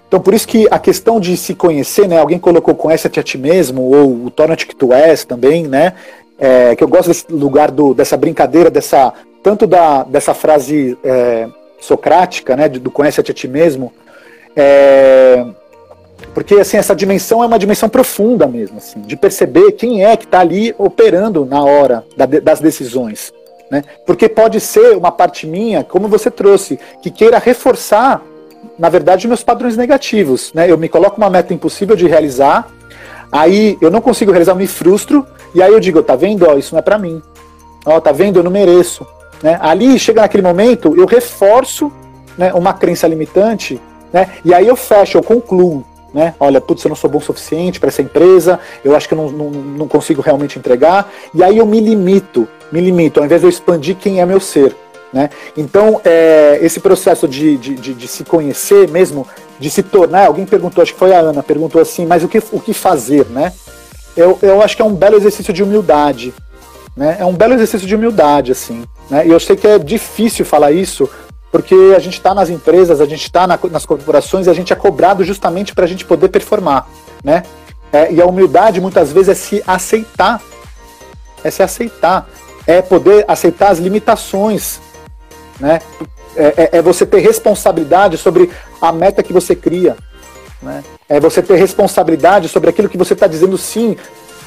Então, 0.08 0.20
por 0.20 0.34
isso 0.34 0.48
que 0.48 0.68
a 0.70 0.80
questão 0.80 1.20
de 1.20 1.36
se 1.36 1.56
conhecer, 1.56 2.08
né? 2.08 2.20
Alguém 2.20 2.40
colocou 2.40 2.76
conhece-te 2.76 3.20
a 3.20 3.24
ti 3.24 3.38
mesmo, 3.38 3.82
ou 3.82 4.26
o 4.26 4.32
torna-te 4.32 4.68
que 4.68 4.76
tu 4.76 4.94
és 4.94 5.26
também, 5.26 5.68
né? 5.68 5.94
É, 6.38 6.76
que 6.76 6.84
eu 6.84 6.88
gosto 6.88 7.08
desse 7.08 7.26
lugar 7.32 7.72
do, 7.72 7.94
dessa 7.94 8.18
brincadeira, 8.18 8.70
dessa 8.70 9.14
tanto 9.42 9.68
da, 9.68 10.04
dessa 10.04 10.34
frase 10.34 10.98
é, 11.04 11.48
socrática, 11.80 12.56
né? 12.56 12.68
Do 12.70 12.92
conhece-te 12.92 13.32
a 13.32 13.34
ti 13.34 13.48
mesmo, 13.48 13.92
é, 14.56 15.46
porque 16.34 16.56
assim, 16.56 16.78
essa 16.78 16.96
dimensão 16.96 17.44
é 17.44 17.46
uma 17.46 17.60
dimensão 17.60 17.90
profunda 17.90 18.48
mesmo, 18.48 18.78
assim, 18.78 19.02
de 19.02 19.16
perceber 19.16 19.74
quem 19.74 20.04
é 20.04 20.16
que 20.16 20.26
está 20.26 20.40
ali 20.40 20.74
operando 20.78 21.46
na 21.46 21.64
hora 21.64 22.06
da, 22.16 22.26
das 22.26 22.60
decisões. 22.60 23.34
Né? 23.70 23.84
Porque 24.06 24.30
pode 24.30 24.60
ser 24.60 24.96
uma 24.96 25.12
parte 25.12 25.48
minha, 25.48 25.84
como 25.84 26.08
você 26.08 26.30
trouxe, 26.30 26.80
que 27.02 27.10
queira 27.10 27.40
reforçar, 27.40 28.22
na 28.78 28.90
verdade, 28.90 29.28
meus 29.28 29.44
padrões 29.44 29.78
negativos. 29.78 30.52
Né? 30.54 30.70
Eu 30.70 30.78
me 30.78 30.90
coloco 30.90 31.18
uma 31.18 31.30
meta 31.30 31.54
impossível 31.54 31.96
de 31.96 32.08
realizar, 32.08 32.68
aí 33.32 33.78
eu 33.82 33.90
não 33.90 34.02
consigo 34.02 34.32
realizar, 34.32 34.52
eu 34.52 34.58
me 34.58 34.68
frustro, 34.68 35.26
e 35.54 35.62
aí 35.62 35.72
eu 35.72 35.80
digo, 35.80 36.02
tá 36.04 36.16
vendo? 36.16 36.46
Ó, 36.48 36.58
isso 36.58 36.74
não 36.74 36.80
é 36.80 36.82
para 36.82 36.98
mim. 36.98 37.22
Ó, 37.86 38.00
tá 38.00 38.12
vendo? 38.12 38.40
Eu 38.40 38.44
não 38.44 38.52
mereço. 38.52 39.06
Né? 39.42 39.58
Ali, 39.62 39.98
chega 40.00 40.22
naquele 40.22 40.44
momento, 40.44 40.96
eu 40.98 41.06
reforço 41.06 41.92
né, 42.38 42.54
uma 42.54 42.74
crença 42.74 43.08
limitante, 43.08 43.80
né, 44.12 44.30
e 44.44 44.54
aí 44.54 44.68
eu 44.68 44.76
fecho, 44.76 45.18
eu 45.18 45.24
concluo. 45.24 45.86
Né? 46.14 46.34
Olha, 46.40 46.62
putz, 46.62 46.84
eu 46.84 46.90
não 46.90 46.96
sou 46.96 47.10
bom 47.10 47.18
o 47.18 47.22
suficiente 47.22 47.78
para 47.80 47.90
essa 47.90 48.02
empresa, 48.02 48.60
eu 48.86 48.96
acho 48.96 49.08
que 49.08 49.14
eu 49.14 49.18
não, 49.18 49.30
não, 49.30 49.50
não 49.52 49.88
consigo 49.88 50.22
realmente 50.22 50.58
entregar, 50.58 51.12
e 51.34 51.44
aí 51.44 51.58
eu 51.58 51.66
me 51.66 51.82
limito, 51.82 52.48
me 52.72 52.80
limito, 52.80 53.20
ao 53.20 53.26
invés 53.26 53.42
de 53.42 53.48
eu 53.48 53.50
expandir 53.50 53.98
quem 53.98 54.22
é 54.22 54.26
meu 54.26 54.40
ser. 54.40 54.74
Né? 55.16 55.30
Então, 55.56 56.02
é, 56.04 56.60
esse 56.62 56.82
processo 56.82 57.26
de, 57.26 57.56
de, 57.56 57.76
de, 57.76 57.94
de, 57.94 58.06
se 58.06 58.26
conhecer 58.26 58.90
mesmo, 58.90 59.26
de 59.58 59.70
se 59.70 59.82
tornar, 59.82 60.28
alguém 60.28 60.46
perguntou, 60.46 60.82
acho 60.82 60.92
que 60.92 61.00
foi 61.00 61.14
a 61.14 61.20
Ana, 61.20 61.42
perguntou 61.42 61.82
assim, 61.82 62.06
mas 62.06 62.22
o 62.22 62.28
que, 62.28 62.44
o 62.52 62.60
que 62.60 62.74
fazer, 62.74 63.26
né? 63.28 63.54
Eu, 64.18 64.38
eu 64.42 64.62
acho 64.62 64.76
que 64.76 64.82
é 64.82 64.86
um 64.86 64.94
belo 64.94 65.16
exercício 65.16 65.54
de 65.54 65.64
humildade, 65.64 66.34
né? 66.98 67.16
É 67.18 67.24
um 67.24 67.32
belo 67.32 67.54
exercício 67.54 67.88
de 67.88 67.96
humildade, 67.96 68.52
assim, 68.52 68.84
né? 69.10 69.26
E 69.26 69.30
eu 69.30 69.40
sei 69.40 69.56
que 69.56 69.66
é 69.66 69.80
difícil 69.80 70.44
falar 70.44 70.74
isso, 70.74 71.10
porque 71.50 71.94
a 71.96 72.00
gente 72.00 72.18
está 72.18 72.34
nas 72.34 72.50
empresas, 72.50 73.00
a 73.00 73.06
gente 73.06 73.24
está 73.24 73.48
na, 73.48 73.58
nas 73.72 73.86
corporações 73.86 74.48
e 74.48 74.50
a 74.50 74.54
gente 74.54 74.74
é 74.74 74.76
cobrado 74.76 75.24
justamente 75.24 75.74
para 75.74 75.86
a 75.86 75.88
gente 75.88 76.04
poder 76.04 76.28
performar, 76.28 76.90
né? 77.24 77.44
É, 77.94 78.12
e 78.12 78.22
a 78.22 78.26
humildade 78.26 78.82
muitas 78.82 79.14
vezes 79.14 79.30
é 79.30 79.34
se 79.34 79.64
aceitar, 79.66 80.42
é 81.42 81.50
se 81.50 81.64
aceitar, 81.64 82.28
é 82.68 82.82
poder 82.82 83.24
aceitar 83.30 83.70
as 83.70 83.80
limitações 83.80 84.84
né? 85.60 85.82
É, 86.36 86.46
é, 86.46 86.70
é, 86.78 86.82
você 86.82 87.06
ter 87.06 87.20
responsabilidade 87.20 88.18
sobre 88.18 88.50
a 88.82 88.92
meta 88.92 89.24
que 89.24 89.32
você 89.32 89.56
cria. 89.56 89.96
Né? 90.62 90.84
É 91.08 91.20
você 91.20 91.42
ter 91.42 91.56
responsabilidade 91.56 92.50
sobre 92.50 92.70
aquilo 92.70 92.90
que 92.90 92.98
você 92.98 93.14
está 93.14 93.26
dizendo 93.26 93.58
sim, 93.58 93.96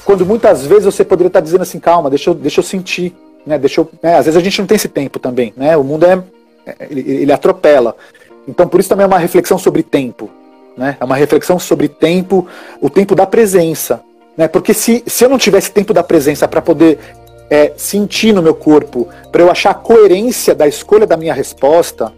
quando 0.05 0.27
muitas 0.27 0.67
vezes 0.67 0.85
você 0.85 1.05
poderia 1.05 1.29
estar 1.29 1.41
tá 1.41 1.45
dizendo 1.45 1.63
assim, 1.63 1.79
calma, 1.79 2.11
deixa 2.11 2.31
eu, 2.31 2.35
deixa 2.35 2.61
eu 2.61 2.65
sentir. 2.65 3.15
Né? 3.47 3.59
Deixa 3.59 3.81
eu, 3.81 3.89
né? 4.03 4.17
Às 4.17 4.27
vezes 4.27 4.39
a 4.39 4.43
gente 4.43 4.59
não 4.59 4.67
tem 4.67 4.77
esse 4.77 4.89
tempo 4.89 5.19
também. 5.19 5.55
Né? 5.57 5.77
O 5.77 5.85
mundo 5.85 6.05
é, 6.05 6.23
é 6.67 6.87
ele, 6.91 7.01
ele 7.01 7.33
atropela. 7.33 7.97
Então 8.47 8.69
por 8.69 8.81
isso 8.81 8.89
também 8.89 9.05
é 9.05 9.07
uma 9.07 9.19
reflexão 9.19 9.57
sobre 9.57 9.83
tempo. 9.83 10.31
Né? 10.77 10.97
É 11.01 11.05
uma 11.05 11.17
reflexão 11.17 11.59
sobre 11.59 11.89
tempo, 11.89 12.47
o 12.81 12.91
tempo 12.91 13.15
da 13.15 13.27
presença. 13.27 14.01
Né? 14.37 14.47
Porque 14.47 14.75
se, 14.75 15.03
se 15.07 15.25
eu 15.25 15.29
não 15.29 15.39
tivesse 15.39 15.71
tempo 15.71 15.95
da 15.95 16.03
presença 16.03 16.47
para 16.47 16.61
poder 16.61 16.99
é, 17.51 17.73
sentir 17.77 18.33
no 18.33 18.43
meu 18.43 18.55
corpo, 18.55 19.09
para 19.33 19.43
eu 19.43 19.51
achar 19.51 19.71
a 19.71 19.75
coerência 19.75 20.55
da 20.55 20.67
escolha 20.67 21.07
da 21.07 21.17
minha 21.17 21.35
resposta, 21.35 22.13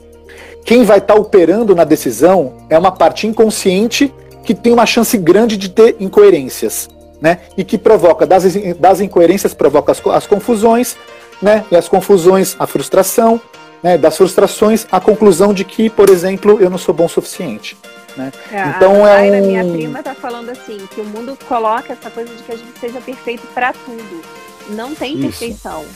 quem 0.65 0.85
vai 0.85 0.99
estar 0.99 1.15
tá 1.15 1.21
operando 1.21 1.75
na 1.75 1.85
decisão 1.85 2.55
é 2.69 2.79
uma 2.79 2.93
parte 2.93 3.27
inconsciente 3.27 4.13
que 4.45 4.55
tem 4.55 4.73
uma 4.73 4.87
chance 4.87 5.17
grande 5.17 5.57
de 5.57 5.69
ter 5.69 5.97
incoerências, 6.01 6.89
né? 7.21 7.41
E 7.57 7.65
que 7.65 7.79
provoca, 7.79 8.27
das, 8.27 8.45
das 8.79 9.01
incoerências 9.01 9.55
provoca 9.55 9.93
as, 9.93 10.07
as 10.07 10.27
confusões, 10.27 10.97
né? 11.41 11.65
E 11.71 11.77
as 11.77 11.89
confusões, 11.89 12.57
a 12.59 12.67
frustração, 12.67 13.41
né? 13.83 13.97
Das 13.97 14.17
frustrações, 14.17 14.87
a 14.91 15.01
conclusão 15.01 15.53
de 15.53 15.65
que, 15.65 15.89
por 15.89 16.11
exemplo, 16.11 16.59
eu 16.61 16.71
não 16.71 16.79
sou 16.79 16.95
bom 16.95 17.05
o 17.05 17.09
suficiente. 17.09 17.77
Né? 18.17 18.33
É, 18.51 18.69
então 18.71 19.05
a 19.05 19.25
é 19.25 19.41
um... 19.41 19.47
minha 19.47 19.65
prima, 19.65 20.03
tá 20.03 20.15
falando 20.15 20.51
assim, 20.51 20.79
que 20.93 21.01
o 21.01 21.05
mundo 21.05 21.39
coloca 21.47 21.93
essa 21.93 22.11
coisa 22.11 22.35
de 22.35 22.43
que 22.43 22.53
a 22.53 22.57
gente 22.57 22.79
seja 22.79 23.01
perfeito 23.01 23.47
para 23.55 23.73
tudo. 23.73 24.23
Não 24.71 24.95
tem 24.95 25.13
isso. 25.15 25.23
perfeição. 25.23 25.87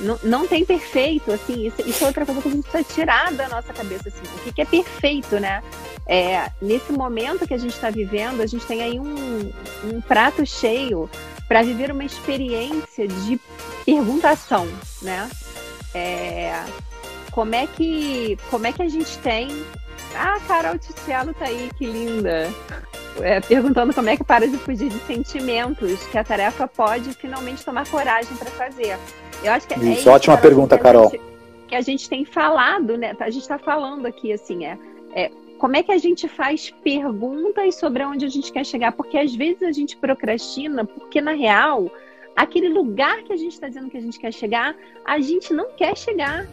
Não, 0.00 0.18
não 0.22 0.48
tem 0.48 0.64
perfeito, 0.64 1.30
assim, 1.30 1.66
isso, 1.66 1.80
isso, 1.86 2.02
é 2.02 2.06
outra 2.08 2.26
coisa 2.26 2.42
que 2.42 2.48
a 2.48 2.50
gente 2.50 2.68
precisa 2.68 2.94
tirar 2.94 3.32
da 3.32 3.48
nossa 3.48 3.72
cabeça, 3.72 4.08
assim, 4.08 4.22
o 4.36 4.38
que, 4.40 4.52
que 4.52 4.62
é 4.62 4.64
perfeito, 4.64 5.38
né? 5.38 5.62
É, 6.06 6.50
nesse 6.60 6.92
momento 6.92 7.46
que 7.46 7.54
a 7.54 7.58
gente 7.58 7.74
está 7.74 7.88
vivendo, 7.88 8.40
a 8.40 8.46
gente 8.46 8.66
tem 8.66 8.82
aí 8.82 8.98
um, 8.98 9.52
um 9.84 10.00
prato 10.00 10.44
cheio 10.44 11.08
para 11.46 11.62
viver 11.62 11.92
uma 11.92 12.04
experiência 12.04 13.06
de 13.06 13.38
perguntação, 13.84 14.66
né? 15.02 15.30
É, 15.94 16.64
como 17.30 17.54
é 17.54 17.66
que 17.66 18.38
como 18.50 18.66
é 18.66 18.72
que 18.72 18.82
a 18.82 18.88
gente 18.88 19.18
tem 19.18 19.48
ah, 20.16 20.38
Carol 20.46 20.78
Ticielo 20.78 21.34
tá 21.34 21.46
aí, 21.46 21.70
que 21.76 21.86
linda 21.86 22.48
é, 23.20 23.40
perguntando 23.40 23.92
como 23.92 24.08
é 24.08 24.16
que 24.16 24.24
para 24.24 24.48
de 24.48 24.56
fugir 24.58 24.88
de 24.88 24.98
sentimentos, 25.00 26.06
que 26.06 26.16
a 26.16 26.24
tarefa 26.24 26.66
pode 26.66 27.12
finalmente 27.14 27.64
tomar 27.64 27.86
coragem 27.88 28.36
para 28.36 28.50
fazer. 28.50 28.96
Eu 29.42 29.52
acho 29.52 29.66
que 29.66 29.74
isso, 29.74 29.84
é 29.84 29.90
isso 29.90 30.10
ótima 30.10 30.36
Carol, 30.36 30.50
pergunta, 30.50 30.76
que 30.76 30.82
Carol. 30.82 31.10
Gente, 31.10 31.22
que 31.68 31.74
a 31.74 31.80
gente 31.80 32.08
tem 32.08 32.24
falado, 32.24 32.96
né? 32.96 33.14
A 33.18 33.30
gente 33.30 33.42
está 33.42 33.58
falando 33.58 34.06
aqui 34.06 34.32
assim, 34.32 34.64
é, 34.64 34.78
é 35.14 35.30
como 35.58 35.76
é 35.76 35.82
que 35.82 35.92
a 35.92 35.98
gente 35.98 36.26
faz 36.28 36.70
perguntas 36.82 37.76
sobre 37.76 38.04
onde 38.04 38.24
a 38.24 38.28
gente 38.28 38.52
quer 38.52 38.64
chegar? 38.64 38.92
Porque 38.92 39.16
às 39.16 39.34
vezes 39.34 39.62
a 39.62 39.72
gente 39.72 39.96
procrastina, 39.96 40.84
porque 40.84 41.20
na 41.20 41.32
real, 41.32 41.90
aquele 42.34 42.68
lugar 42.68 43.22
que 43.22 43.32
a 43.32 43.36
gente 43.36 43.52
está 43.52 43.68
dizendo 43.68 43.88
que 43.88 43.96
a 43.96 44.00
gente 44.00 44.18
quer 44.18 44.32
chegar, 44.32 44.74
a 45.04 45.20
gente 45.20 45.52
não 45.52 45.70
quer 45.72 45.96
chegar. 45.96 46.46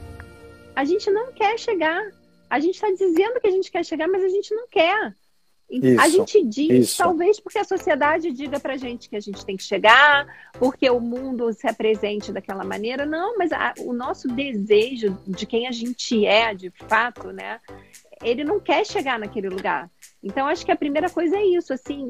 A 0.76 0.86
gente 0.86 1.10
não 1.10 1.32
quer 1.32 1.58
chegar. 1.58 2.12
A 2.50 2.60
gente 2.60 2.76
está 2.76 2.90
dizendo 2.90 3.40
que 3.40 3.48
a 3.48 3.52
gente 3.52 3.72
quer 3.72 3.86
chegar, 3.86 4.08
mas 4.08 4.24
a 4.24 4.30
gente 4.30 4.54
não 4.54 4.68
quer. 4.68 5.14
Isso, 5.70 6.02
a 6.02 6.10
gente 6.10 6.44
diz, 6.46 6.90
isso. 6.90 6.98
talvez 6.98 7.40
porque 7.40 7.60
a 7.60 7.64
sociedade 7.64 8.32
diga 8.32 8.60
pra 8.60 8.76
gente 8.76 9.08
que 9.08 9.16
a 9.16 9.20
gente 9.20 9.46
tem 9.46 9.56
que 9.56 9.62
chegar, 9.62 10.26
porque 10.54 10.90
o 10.90 11.00
mundo 11.00 11.54
se 11.54 11.68
apresente 11.68 12.32
daquela 12.32 12.64
maneira. 12.64 13.06
Não, 13.06 13.38
mas 13.38 13.52
a, 13.52 13.76
o 13.80 13.94
nosso 13.94 14.28
desejo 14.28 15.16
de 15.28 15.46
quem 15.46 15.68
a 15.68 15.72
gente 15.72 16.26
é, 16.26 16.56
de 16.56 16.72
fato, 16.72 17.32
né? 17.32 17.60
Ele 18.24 18.44
não 18.44 18.60
quer 18.60 18.84
chegar 18.84 19.20
naquele 19.20 19.48
lugar. 19.48 19.90
Então, 20.24 20.48
acho 20.48 20.66
que 20.66 20.72
a 20.72 20.76
primeira 20.76 21.10
coisa 21.10 21.38
é 21.38 21.46
isso, 21.46 21.72
assim, 21.72 22.10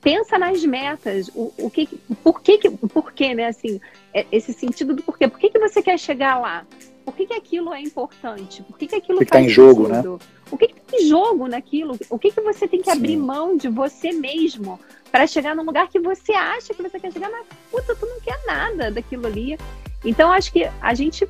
pensa 0.00 0.38
nas 0.38 0.64
metas, 0.64 1.28
o, 1.34 1.52
o 1.58 1.70
que, 1.70 1.86
por 2.22 2.40
que, 2.40 2.70
por 2.70 3.12
que, 3.12 3.34
né, 3.34 3.46
assim, 3.46 3.80
é, 4.14 4.24
esse 4.30 4.52
sentido 4.52 4.94
do 4.94 5.02
porquê. 5.02 5.26
Por 5.26 5.40
que, 5.40 5.50
que 5.50 5.58
você 5.58 5.82
quer 5.82 5.98
chegar 5.98 6.38
lá? 6.38 6.64
Por 7.08 7.14
que, 7.14 7.24
que 7.24 7.32
aquilo 7.32 7.72
é 7.72 7.80
importante? 7.80 8.62
Por 8.62 8.76
que, 8.76 8.86
que 8.86 8.94
aquilo 8.94 9.20
que 9.20 9.24
faz 9.24 9.30
tá 9.30 9.40
em 9.40 9.48
jogo, 9.48 9.88
né? 9.88 10.02
O 10.50 10.58
que, 10.58 10.68
que 10.68 10.80
tem 10.82 11.08
jogo 11.08 11.48
naquilo? 11.48 11.98
O 12.10 12.18
que, 12.18 12.30
que 12.30 12.40
você 12.42 12.68
tem 12.68 12.82
que 12.82 12.90
Sim. 12.90 12.98
abrir 12.98 13.16
mão 13.16 13.56
de 13.56 13.66
você 13.66 14.12
mesmo 14.12 14.78
para 15.10 15.26
chegar 15.26 15.56
num 15.56 15.62
lugar 15.62 15.88
que 15.88 15.98
você 15.98 16.32
acha 16.32 16.74
que 16.74 16.82
você 16.82 17.00
quer 17.00 17.10
chegar, 17.10 17.30
mas 17.30 17.46
puta, 17.70 17.94
tu 17.94 18.04
não 18.04 18.20
quer 18.20 18.38
nada 18.44 18.90
daquilo 18.90 19.26
ali. 19.26 19.58
Então, 20.04 20.30
acho 20.30 20.52
que 20.52 20.68
a 20.82 20.92
gente 20.92 21.26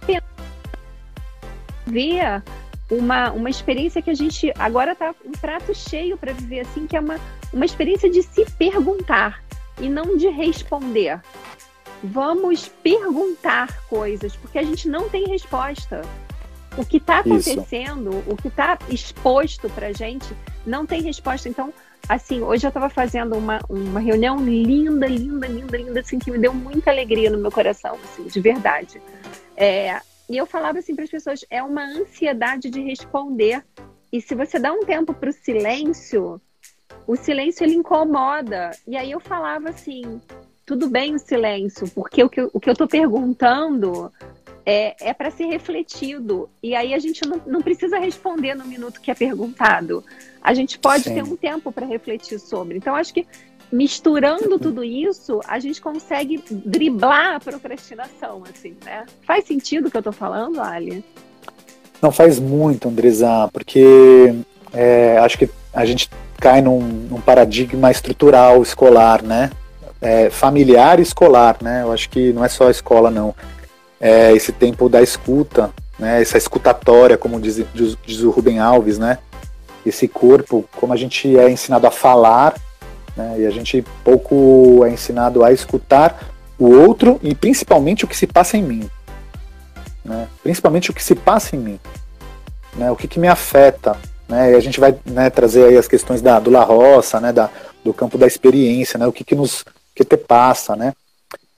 vê 1.86 2.42
uma, 2.90 3.30
uma 3.30 3.48
experiência 3.48 4.02
que 4.02 4.10
a 4.10 4.14
gente 4.14 4.52
agora 4.58 4.96
tá 4.96 5.14
um 5.24 5.30
prato 5.30 5.72
cheio 5.72 6.18
para 6.18 6.32
viver 6.32 6.60
assim, 6.60 6.88
que 6.88 6.96
é 6.96 7.00
uma, 7.00 7.20
uma 7.52 7.64
experiência 7.64 8.10
de 8.10 8.24
se 8.24 8.44
perguntar 8.52 9.44
e 9.80 9.88
não 9.88 10.16
de 10.16 10.26
responder 10.26 11.20
vamos 12.02 12.68
perguntar 12.68 13.82
coisas, 13.88 14.36
porque 14.36 14.58
a 14.58 14.62
gente 14.62 14.88
não 14.88 15.08
tem 15.08 15.26
resposta. 15.26 16.02
O 16.76 16.84
que 16.84 16.98
está 16.98 17.18
acontecendo, 17.18 18.10
Isso. 18.10 18.30
o 18.30 18.36
que 18.36 18.48
está 18.48 18.78
exposto 18.88 19.68
para 19.70 19.92
gente, 19.92 20.32
não 20.64 20.86
tem 20.86 21.02
resposta. 21.02 21.48
Então, 21.48 21.72
assim, 22.08 22.40
hoje 22.42 22.66
eu 22.66 22.68
estava 22.68 22.88
fazendo 22.88 23.36
uma, 23.36 23.58
uma 23.68 23.98
reunião 23.98 24.38
linda, 24.38 25.06
linda, 25.06 25.46
linda, 25.46 25.76
linda, 25.76 26.00
assim, 26.00 26.18
que 26.18 26.30
me 26.30 26.38
deu 26.38 26.54
muita 26.54 26.90
alegria 26.90 27.30
no 27.30 27.38
meu 27.38 27.50
coração, 27.50 27.98
assim, 28.04 28.24
de 28.24 28.40
verdade. 28.40 29.02
É, 29.56 30.00
e 30.28 30.36
eu 30.36 30.46
falava 30.46 30.78
assim 30.78 30.94
para 30.94 31.04
as 31.04 31.10
pessoas: 31.10 31.44
é 31.50 31.62
uma 31.62 31.84
ansiedade 31.84 32.70
de 32.70 32.80
responder. 32.80 33.64
E 34.12 34.20
se 34.20 34.34
você 34.34 34.58
dá 34.58 34.72
um 34.72 34.84
tempo 34.84 35.12
para 35.12 35.30
o 35.30 35.32
silêncio, 35.32 36.40
o 37.06 37.16
silêncio 37.16 37.64
ele 37.64 37.74
incomoda. 37.74 38.70
E 38.86 38.96
aí 38.96 39.10
eu 39.10 39.20
falava 39.20 39.70
assim: 39.70 40.20
tudo 40.68 40.90
bem 40.90 41.14
o 41.14 41.18
silêncio, 41.18 41.88
porque 41.94 42.22
o 42.22 42.28
que, 42.28 42.42
o 42.52 42.60
que 42.60 42.68
eu 42.68 42.74
estou 42.74 42.86
perguntando 42.86 44.12
é, 44.66 44.94
é 45.00 45.14
para 45.14 45.30
ser 45.30 45.46
refletido. 45.46 46.46
E 46.62 46.74
aí 46.74 46.92
a 46.92 46.98
gente 46.98 47.26
não, 47.26 47.40
não 47.46 47.62
precisa 47.62 47.98
responder 47.98 48.54
no 48.54 48.66
minuto 48.66 49.00
que 49.00 49.10
é 49.10 49.14
perguntado. 49.14 50.04
A 50.42 50.52
gente 50.52 50.78
pode 50.78 51.04
Sim. 51.04 51.14
ter 51.14 51.22
um 51.22 51.36
tempo 51.36 51.72
para 51.72 51.86
refletir 51.86 52.38
sobre. 52.38 52.76
Então, 52.76 52.94
acho 52.94 53.14
que 53.14 53.26
misturando 53.72 54.58
tudo 54.58 54.84
isso, 54.84 55.40
a 55.48 55.58
gente 55.58 55.80
consegue 55.80 56.44
driblar 56.50 57.36
a 57.36 57.40
procrastinação, 57.40 58.42
assim, 58.44 58.76
né? 58.84 59.06
Faz 59.22 59.46
sentido 59.46 59.88
o 59.88 59.90
que 59.90 59.96
eu 59.96 60.00
estou 60.00 60.12
falando, 60.12 60.60
Ali? 60.60 61.02
Não 62.02 62.12
faz 62.12 62.38
muito, 62.38 62.88
Andresa, 62.88 63.48
porque 63.54 64.34
é, 64.74 65.16
acho 65.16 65.38
que 65.38 65.48
a 65.72 65.86
gente 65.86 66.10
cai 66.38 66.60
num, 66.60 66.78
num 66.78 67.20
paradigma 67.22 67.90
estrutural 67.90 68.62
escolar, 68.62 69.22
né? 69.22 69.50
É, 70.00 70.30
familiar 70.30 70.98
e 70.98 71.02
escolar, 71.02 71.56
né? 71.60 71.82
Eu 71.82 71.92
acho 71.92 72.08
que 72.08 72.32
não 72.32 72.44
é 72.44 72.48
só 72.48 72.68
a 72.68 72.70
escola, 72.70 73.10
não. 73.10 73.34
É 74.00 74.32
esse 74.32 74.52
tempo 74.52 74.88
da 74.88 75.02
escuta, 75.02 75.70
né? 75.98 76.22
Essa 76.22 76.38
escutatória, 76.38 77.18
como 77.18 77.40
diz, 77.40 77.62
diz, 77.74 77.96
diz 78.06 78.20
o 78.20 78.30
Rubem 78.30 78.58
Alves, 78.58 78.98
né? 78.98 79.18
Esse 79.84 80.06
corpo, 80.06 80.68
como 80.76 80.92
a 80.92 80.96
gente 80.96 81.36
é 81.36 81.50
ensinado 81.50 81.86
a 81.86 81.90
falar, 81.90 82.54
né? 83.16 83.40
E 83.40 83.46
a 83.46 83.50
gente 83.50 83.84
pouco 84.04 84.84
é 84.84 84.90
ensinado 84.90 85.44
a 85.44 85.52
escutar 85.52 86.30
o 86.58 86.70
outro 86.70 87.18
e 87.22 87.34
principalmente 87.34 88.04
o 88.04 88.08
que 88.08 88.16
se 88.16 88.26
passa 88.26 88.56
em 88.56 88.62
mim, 88.62 88.90
né? 90.04 90.28
Principalmente 90.42 90.90
o 90.90 90.94
que 90.94 91.02
se 91.02 91.14
passa 91.14 91.56
em 91.56 91.58
mim, 91.58 91.80
né? 92.76 92.90
O 92.90 92.96
que, 92.96 93.08
que 93.08 93.18
me 93.18 93.28
afeta, 93.28 93.96
né? 94.28 94.52
E 94.52 94.54
a 94.54 94.60
gente 94.60 94.78
vai 94.78 94.96
né, 95.04 95.30
trazer 95.30 95.64
aí 95.64 95.76
as 95.76 95.88
questões 95.88 96.22
da, 96.22 96.38
do 96.38 96.50
La 96.50 96.62
Roça, 96.62 97.20
né? 97.20 97.32
Da, 97.32 97.50
do 97.84 97.92
campo 97.92 98.16
da 98.16 98.26
experiência, 98.26 98.98
né? 98.98 99.06
O 99.06 99.12
que, 99.12 99.24
que 99.24 99.34
nos 99.34 99.64
que 99.98 100.04
te 100.04 100.16
passa, 100.16 100.76
né? 100.76 100.92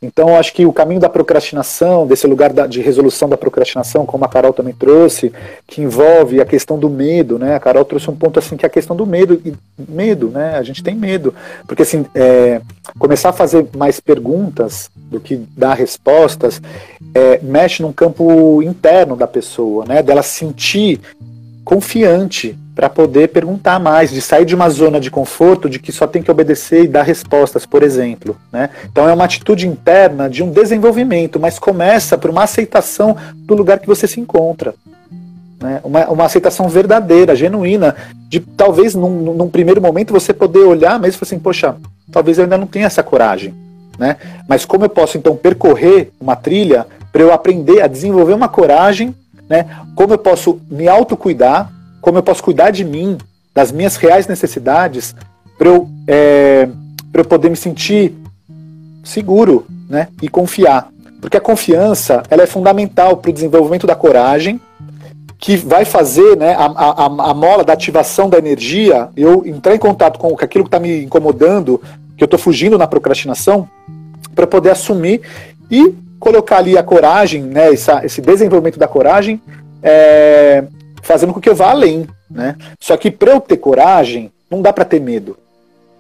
Então, 0.03 0.35
acho 0.35 0.55
que 0.55 0.65
o 0.65 0.73
caminho 0.73 0.99
da 0.99 1.11
procrastinação, 1.11 2.07
desse 2.07 2.27
lugar 2.27 2.55
da, 2.55 2.67
de 2.67 2.81
resolução 2.81 3.29
da 3.29 3.37
procrastinação, 3.37 4.07
como 4.07 4.25
a 4.25 4.29
Carol 4.29 4.51
também 4.51 4.73
trouxe, 4.73 5.31
que 5.67 5.83
envolve 5.83 6.41
a 6.41 6.47
questão 6.47 6.79
do 6.79 6.89
medo, 6.89 7.39
né? 7.39 7.55
A 7.55 7.61
Carol 7.61 7.85
trouxe 7.85 8.11
um 8.11 8.17
ponto 8.17 8.39
assim 8.39 8.57
que 8.57 8.65
é 8.65 8.69
a 8.69 8.71
questão 8.71 8.97
do 8.97 9.05
medo, 9.05 9.43
e 9.45 9.55
medo, 9.79 10.29
né? 10.29 10.57
A 10.57 10.63
gente 10.63 10.83
tem 10.83 10.95
medo, 10.95 11.35
porque 11.67 11.83
assim, 11.83 12.07
é, 12.15 12.63
começar 12.99 13.29
a 13.29 13.35
fazer 13.35 13.69
mais 13.77 14.01
perguntas 14.01 14.91
do 14.97 15.21
que 15.21 15.37
dar 15.55 15.75
respostas, 15.75 16.63
é, 17.15 17.39
mexe 17.43 17.83
num 17.83 17.93
campo 17.93 18.63
interno 18.63 19.15
da 19.17 19.27
pessoa, 19.27 19.85
né? 19.85 20.03
Dela 20.03 20.23
sentir 20.23 20.99
confiante 21.63 22.57
para 22.81 22.89
poder 22.89 23.29
perguntar 23.29 23.79
mais, 23.79 24.11
de 24.11 24.23
sair 24.23 24.47
de 24.47 24.55
uma 24.55 24.71
zona 24.71 24.99
de 24.99 25.11
conforto 25.11 25.69
de 25.69 25.79
que 25.79 25.93
só 25.93 26.07
tem 26.07 26.23
que 26.23 26.31
obedecer 26.31 26.85
e 26.85 26.89
dar 26.89 27.03
respostas, 27.03 27.67
por 27.67 27.83
exemplo. 27.83 28.35
Né? 28.51 28.71
Então 28.91 29.07
é 29.07 29.13
uma 29.13 29.27
atitude 29.27 29.69
interna 29.69 30.31
de 30.31 30.43
um 30.43 30.51
desenvolvimento, 30.51 31.39
mas 31.39 31.59
começa 31.59 32.17
por 32.17 32.31
uma 32.31 32.45
aceitação 32.45 33.15
do 33.35 33.55
lugar 33.55 33.81
que 33.81 33.87
você 33.87 34.07
se 34.07 34.19
encontra. 34.19 34.75
Né? 35.61 35.79
Uma, 35.85 36.09
uma 36.09 36.25
aceitação 36.25 36.71
verdadeira, 36.71 37.37
genuína, 37.37 37.95
de 38.31 38.41
talvez 38.41 38.95
num, 38.95 39.35
num 39.35 39.51
primeiro 39.51 39.83
momento 39.83 40.15
você 40.15 40.33
poder 40.33 40.61
olhar 40.61 40.99
mesmo 40.99 41.17
e 41.17 41.19
falar 41.19 41.29
assim, 41.29 41.39
poxa, 41.39 41.77
talvez 42.11 42.39
eu 42.39 42.45
ainda 42.45 42.57
não 42.57 42.67
tenha 42.67 42.87
essa 42.87 43.03
coragem. 43.03 43.55
Né? 43.99 44.17
Mas 44.49 44.65
como 44.65 44.87
eu 44.87 44.89
posso 44.89 45.19
então 45.19 45.37
percorrer 45.37 46.13
uma 46.19 46.35
trilha 46.35 46.87
para 47.13 47.21
eu 47.21 47.31
aprender 47.31 47.83
a 47.83 47.87
desenvolver 47.87 48.33
uma 48.33 48.49
coragem, 48.49 49.15
né? 49.47 49.67
Como 49.97 50.15
eu 50.15 50.19
posso 50.19 50.61
me 50.71 50.87
autocuidar, 50.89 51.71
como 52.01 52.19
eu 52.19 52.23
posso 52.23 52.43
cuidar 52.43 52.71
de 52.71 52.85
mim, 52.85 53.19
das 53.55 53.73
minhas 53.73 53.97
reais 53.97 54.27
necessidades, 54.27 55.15
para 55.59 55.69
eu, 55.69 55.89
é, 56.07 56.69
eu 57.13 57.25
poder 57.25 57.51
me 57.51 57.57
sentir 57.57 58.15
seguro 59.05 59.67
né, 59.89 60.09
e 60.23 60.29
confiar. 60.29 60.89
Porque 61.21 61.37
a 61.37 61.41
confiança 61.41 62.23
ela 62.31 62.43
é 62.43 62.47
fundamental 62.47 63.17
para 63.17 63.31
o 63.31 63.35
desenvolvimento 63.35 63.87
da 63.87 63.95
coragem, 63.95 64.61
que 65.39 65.57
vai 65.57 65.85
fazer 65.85 66.37
né, 66.37 66.55
a, 66.55 66.67
a, 66.67 67.05
a 67.31 67.35
mola 67.35 67.65
da 67.65 67.73
ativação 67.73 68.29
da 68.29 68.37
energia, 68.37 69.09
eu 69.17 69.43
entrar 69.47 69.75
em 69.75 69.79
contato 69.79 70.19
com 70.19 70.37
aquilo 70.39 70.65
que 70.65 70.69
está 70.69 70.79
me 70.79 71.03
incomodando, 71.03 71.81
que 72.17 72.23
eu 72.23 72.27
estou 72.27 72.39
fugindo 72.39 72.77
na 72.77 72.87
procrastinação, 72.87 73.69
para 74.35 74.47
poder 74.47 74.71
assumir 74.71 75.23
e 75.71 75.95
colocar 76.19 76.59
ali 76.59 76.77
a 76.77 76.83
coragem, 76.83 77.43
né, 77.43 77.73
essa, 77.73 78.05
esse 78.05 78.21
desenvolvimento 78.21 78.79
da 78.79 78.87
coragem, 78.87 79.41
é, 79.83 80.65
fazendo 81.03 81.33
com 81.33 81.41
que 81.41 81.49
eu 81.49 81.55
vá 81.55 81.71
além, 81.71 82.07
né? 82.31 82.57
Só 82.79 82.97
que 82.97 83.11
para 83.11 83.33
eu 83.33 83.41
ter 83.41 83.57
coragem, 83.57 84.33
não 84.51 84.61
dá 84.61 84.73
para 84.73 84.85
ter 84.85 85.01
medo. 85.01 85.37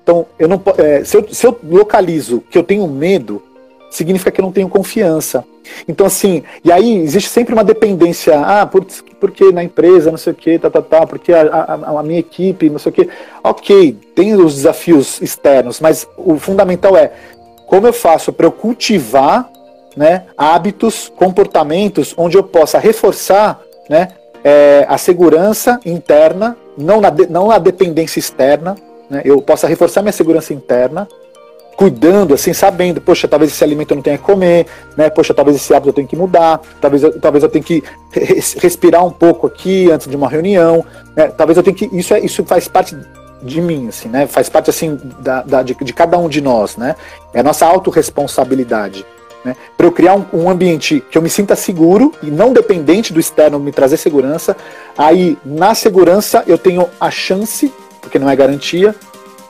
Então, 0.03 0.27
eu 0.39 0.49
não, 0.49 0.61
é, 0.79 1.05
se, 1.05 1.17
eu, 1.17 1.27
se 1.33 1.47
eu 1.47 1.59
localizo 1.63 2.43
que 2.51 2.59
eu 2.59 2.63
tenho 2.63 2.87
medo, 2.89 3.43
significa 3.91 4.31
que 4.31 4.41
eu 4.41 4.45
não 4.45 4.53
tenho 4.53 4.69
confiança. 4.69 5.45
Então, 5.87 6.07
assim, 6.07 6.43
e 6.65 6.73
aí 6.73 6.99
existe 6.99 7.29
sempre 7.29 7.53
uma 7.53 7.63
dependência. 7.65 8.41
Ah, 8.41 8.67
por, 8.67 8.85
porque 9.21 9.53
na 9.53 9.63
empresa, 9.63 10.11
não 10.11 10.19
sei 10.19 10.33
o 10.33 10.37
que, 10.37 10.59
tá, 10.59 10.71
tá, 10.71 10.83
tá, 10.83 11.07
porque 11.07 11.33
a, 11.33 11.43
a, 11.43 12.01
a, 12.01 12.03
minha 12.03 12.19
equipe, 12.19 12.71
não 12.71 12.79
sei 12.79 12.91
o 12.91 12.95
que. 12.95 13.09
Ok, 13.43 13.97
tem 14.15 14.35
os 14.35 14.55
desafios 14.55 15.21
externos, 15.21 15.81
mas 15.81 16.09
o 16.17 16.39
fundamental 16.39 16.97
é 16.97 17.13
como 17.67 17.87
eu 17.87 17.93
faço 17.93 18.33
para 18.33 18.47
eu 18.47 18.53
cultivar 18.53 19.49
né, 19.97 20.25
hábitos, 20.37 21.11
comportamentos 21.15 22.15
onde 22.17 22.37
eu 22.37 22.43
possa 22.43 22.79
reforçar 22.79 23.61
né, 23.89 24.09
é, 24.45 24.87
a 24.89 24.99
segurança 24.99 25.81
interna, 25.85 26.57
não 26.77 27.01
na, 27.01 27.11
de, 27.11 27.27
não 27.27 27.49
na 27.49 27.59
dependência 27.59 28.19
externa, 28.19 28.77
né? 29.09 29.23
eu 29.25 29.41
possa 29.43 29.67
reforçar 29.67 30.03
minha 30.03 30.13
segurança 30.13 30.55
interna, 30.55 31.09
cuidando, 31.77 32.35
assim, 32.35 32.53
sabendo, 32.53 33.01
poxa, 33.01 33.27
talvez 33.27 33.51
esse 33.51 33.65
alimento 33.65 33.93
eu 33.93 33.97
não 33.97 34.03
tenha 34.03 34.19
que 34.19 34.23
comer, 34.23 34.67
né? 34.99 35.09
Poxa, 35.09 35.33
talvez 35.33 35.57
esse 35.57 35.73
hábito 35.73 35.89
eu 35.89 35.93
tenha 35.95 36.07
que 36.07 36.15
mudar, 36.15 36.61
talvez 36.79 37.03
eu, 37.03 37.19
talvez 37.19 37.43
eu 37.43 37.49
tenha 37.49 37.65
que 37.65 37.83
respirar 38.61 39.03
um 39.03 39.11
pouco 39.11 39.47
aqui 39.47 39.91
antes 39.91 40.07
de 40.07 40.15
uma 40.15 40.29
reunião, 40.29 40.85
né? 41.17 41.29
talvez 41.29 41.57
eu 41.57 41.63
tenha 41.63 41.75
que. 41.75 41.89
Isso, 41.91 42.13
é, 42.13 42.21
isso 42.21 42.45
faz 42.45 42.69
parte 42.69 42.95
de 43.43 43.63
mim, 43.63 43.89
assim, 43.89 44.11
né? 44.11 44.27
Faz 44.27 44.51
parte 44.51 44.69
assim 44.69 44.99
da, 45.21 45.41
da 45.43 45.63
de, 45.63 45.75
de, 45.75 45.93
cada 45.95 46.19
um 46.19 46.29
de 46.29 46.43
nós, 46.43 46.77
né? 46.77 46.95
É 47.33 47.41
a 47.41 47.43
nossa 47.43 47.65
autorresponsabilidade. 47.65 49.05
Né? 49.45 49.57
Para 49.77 49.87
eu 49.87 49.93
criar 49.93 50.15
um, 50.15 50.27
um, 50.33 50.51
ambiente 50.51 51.03
que 51.11 51.17
eu 51.17 51.23
me 51.23 51.31
sinta 51.31 51.57
seguro 51.57 52.13
e 52.23 52.31
não 52.31 52.53
dependente 52.53 53.13
do 53.13 53.21
externo 53.21 53.59
me 53.59 53.73
trazer 53.73 53.97
segurança, 53.97 54.57
aí 54.97 55.39
na 55.45 55.75
segurança 55.75 56.45
eu 56.47 56.59
tenho 56.59 56.89
a 57.01 57.11
chance, 57.11 57.73
porque 58.01 58.19
não 58.19 58.29
é 58.29 58.37
garantia, 58.37 58.95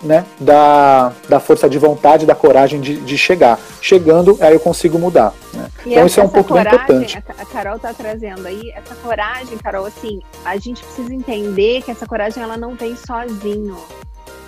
né, 0.02 0.24
da, 0.38 1.12
da 1.28 1.38
força 1.38 1.68
de 1.68 1.78
vontade, 1.78 2.24
da 2.24 2.34
coragem 2.34 2.80
de, 2.80 2.96
de 2.96 3.18
chegar. 3.18 3.58
Chegando, 3.82 4.38
aí 4.40 4.54
eu 4.54 4.60
consigo 4.60 4.98
mudar. 4.98 5.34
Né? 5.52 5.68
Então 5.84 6.06
isso 6.06 6.20
é 6.20 6.22
um 6.22 6.28
ponto 6.28 6.48
coragem, 6.48 6.74
importante. 6.74 7.22
A 7.38 7.44
Carol 7.44 7.76
está 7.76 7.92
trazendo 7.92 8.46
aí, 8.46 8.72
essa 8.74 8.94
coragem, 8.94 9.58
Carol, 9.58 9.86
assim, 9.86 10.20
a 10.44 10.56
gente 10.56 10.82
precisa 10.82 11.12
entender 11.12 11.82
que 11.82 11.90
essa 11.90 12.06
coragem 12.06 12.42
ela 12.42 12.56
não 12.56 12.74
vem 12.74 12.96
sozinho 12.96 13.76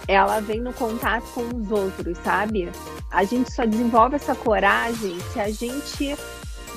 ela 0.09 0.41
vem 0.41 0.61
no 0.61 0.73
contato 0.73 1.25
com 1.35 1.43
os 1.57 1.71
outros, 1.71 2.19
sabe? 2.19 2.71
A 3.11 3.25
gente 3.25 3.53
só 3.53 3.65
desenvolve 3.65 4.17
essa 4.17 4.35
coragem 4.35 5.19
se 5.33 5.41
a 5.41 5.51
gente 5.51 6.17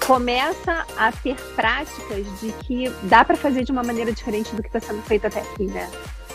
começa 0.06 0.86
a 0.98 1.12
ter 1.12 1.36
práticas 1.56 2.26
de 2.40 2.52
que 2.64 2.90
dá 3.04 3.26
para 3.26 3.36
fazer 3.36 3.64
de 3.64 3.72
uma 3.72 3.84
maneira 3.84 4.12
diferente 4.12 4.56
do 4.56 4.62
que 4.62 4.68
está 4.70 4.80
sendo 4.80 5.02
feito 5.02 5.26
até 5.26 5.42
aqui, 5.42 5.66
né? 5.66 5.90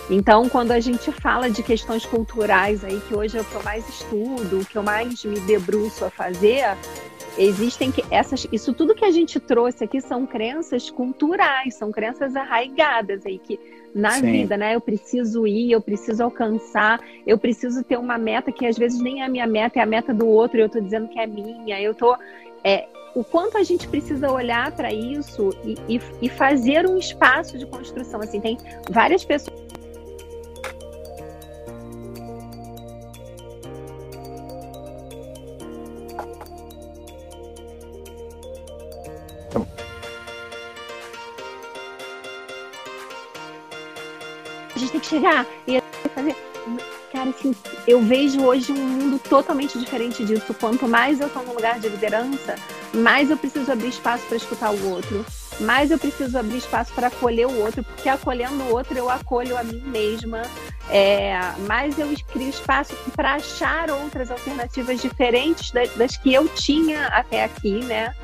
Então, 0.08 0.48
quando 0.48 0.72
a 0.72 0.80
gente 0.80 1.12
fala 1.12 1.48
de 1.48 1.62
questões 1.62 2.04
culturais 2.04 2.84
aí, 2.84 3.00
que 3.00 3.14
hoje 3.14 3.38
é 3.38 3.42
o 3.42 3.44
que 3.44 3.54
eu 3.54 3.62
mais 3.62 3.88
estudo, 3.88 4.60
o 4.60 4.64
que 4.64 4.76
eu 4.76 4.82
mais 4.82 5.24
me 5.24 5.38
debruço 5.40 6.04
a 6.04 6.10
fazer, 6.10 6.64
existem 7.38 7.92
que 7.92 8.04
essas, 8.10 8.44
isso 8.50 8.74
tudo 8.74 8.94
que 8.94 9.04
a 9.04 9.12
gente 9.12 9.38
trouxe 9.38 9.84
aqui 9.84 10.00
são 10.00 10.26
crenças 10.26 10.90
culturais, 10.90 11.76
são 11.76 11.92
crenças 11.92 12.34
arraigadas 12.34 13.24
aí 13.24 13.38
que 13.38 13.60
na 13.94 14.12
Sim. 14.12 14.32
vida, 14.32 14.56
né? 14.56 14.74
Eu 14.74 14.80
preciso 14.80 15.46
ir, 15.46 15.72
eu 15.72 15.80
preciso 15.80 16.22
alcançar, 16.22 17.00
eu 17.26 17.38
preciso 17.38 17.82
ter 17.82 17.98
uma 17.98 18.18
meta 18.18 18.52
que 18.52 18.66
às 18.66 18.78
vezes 18.78 19.00
nem 19.00 19.22
é 19.22 19.24
a 19.24 19.28
minha 19.28 19.46
meta, 19.46 19.78
é 19.78 19.82
a 19.82 19.86
meta 19.86 20.14
do 20.14 20.26
outro, 20.26 20.58
e 20.58 20.60
eu 20.60 20.68
tô 20.68 20.80
dizendo 20.80 21.08
que 21.08 21.18
é 21.18 21.26
minha, 21.26 21.80
eu 21.80 21.94
tô. 21.94 22.16
É, 22.62 22.86
o 23.14 23.24
quanto 23.24 23.58
a 23.58 23.62
gente 23.62 23.88
precisa 23.88 24.30
olhar 24.30 24.70
para 24.72 24.92
isso 24.92 25.50
e, 25.64 25.96
e, 25.96 26.00
e 26.22 26.28
fazer 26.28 26.86
um 26.86 26.96
espaço 26.96 27.58
de 27.58 27.66
construção. 27.66 28.20
Assim, 28.20 28.40
tem 28.40 28.56
várias 28.88 29.24
pessoas 29.24 29.60
gente 44.80 44.92
tem 44.92 45.00
que 45.00 45.06
chegar 45.06 45.46
e 45.66 45.80
fazer. 46.14 46.36
Cara, 47.12 47.30
assim, 47.30 47.54
eu 47.88 48.00
vejo 48.00 48.40
hoje 48.44 48.70
um 48.70 48.76
mundo 48.76 49.18
totalmente 49.18 49.78
diferente 49.78 50.24
disso. 50.24 50.54
Quanto 50.54 50.86
mais 50.86 51.20
eu 51.20 51.26
estou 51.26 51.44
no 51.44 51.54
lugar 51.54 51.80
de 51.80 51.88
liderança, 51.88 52.54
mais 52.94 53.30
eu 53.30 53.36
preciso 53.36 53.70
abrir 53.72 53.88
espaço 53.88 54.24
para 54.26 54.36
escutar 54.36 54.70
o 54.70 54.90
outro, 54.90 55.26
mais 55.58 55.90
eu 55.90 55.98
preciso 55.98 56.38
abrir 56.38 56.58
espaço 56.58 56.92
para 56.92 57.08
acolher 57.08 57.46
o 57.46 57.60
outro, 57.62 57.82
porque 57.82 58.08
acolhendo 58.08 58.62
o 58.64 58.72
outro 58.72 58.96
eu 58.96 59.10
acolho 59.10 59.58
a 59.58 59.64
mim 59.64 59.82
mesma, 59.86 60.42
é, 60.88 61.36
mais 61.66 61.98
eu 61.98 62.06
crio 62.32 62.48
espaço 62.48 62.94
para 63.16 63.34
achar 63.34 63.90
outras 63.90 64.30
alternativas 64.30 65.02
diferentes 65.02 65.72
das, 65.72 65.90
das 65.94 66.16
que 66.16 66.32
eu 66.32 66.48
tinha 66.48 67.08
até 67.08 67.42
aqui, 67.42 67.84
né? 67.84 68.14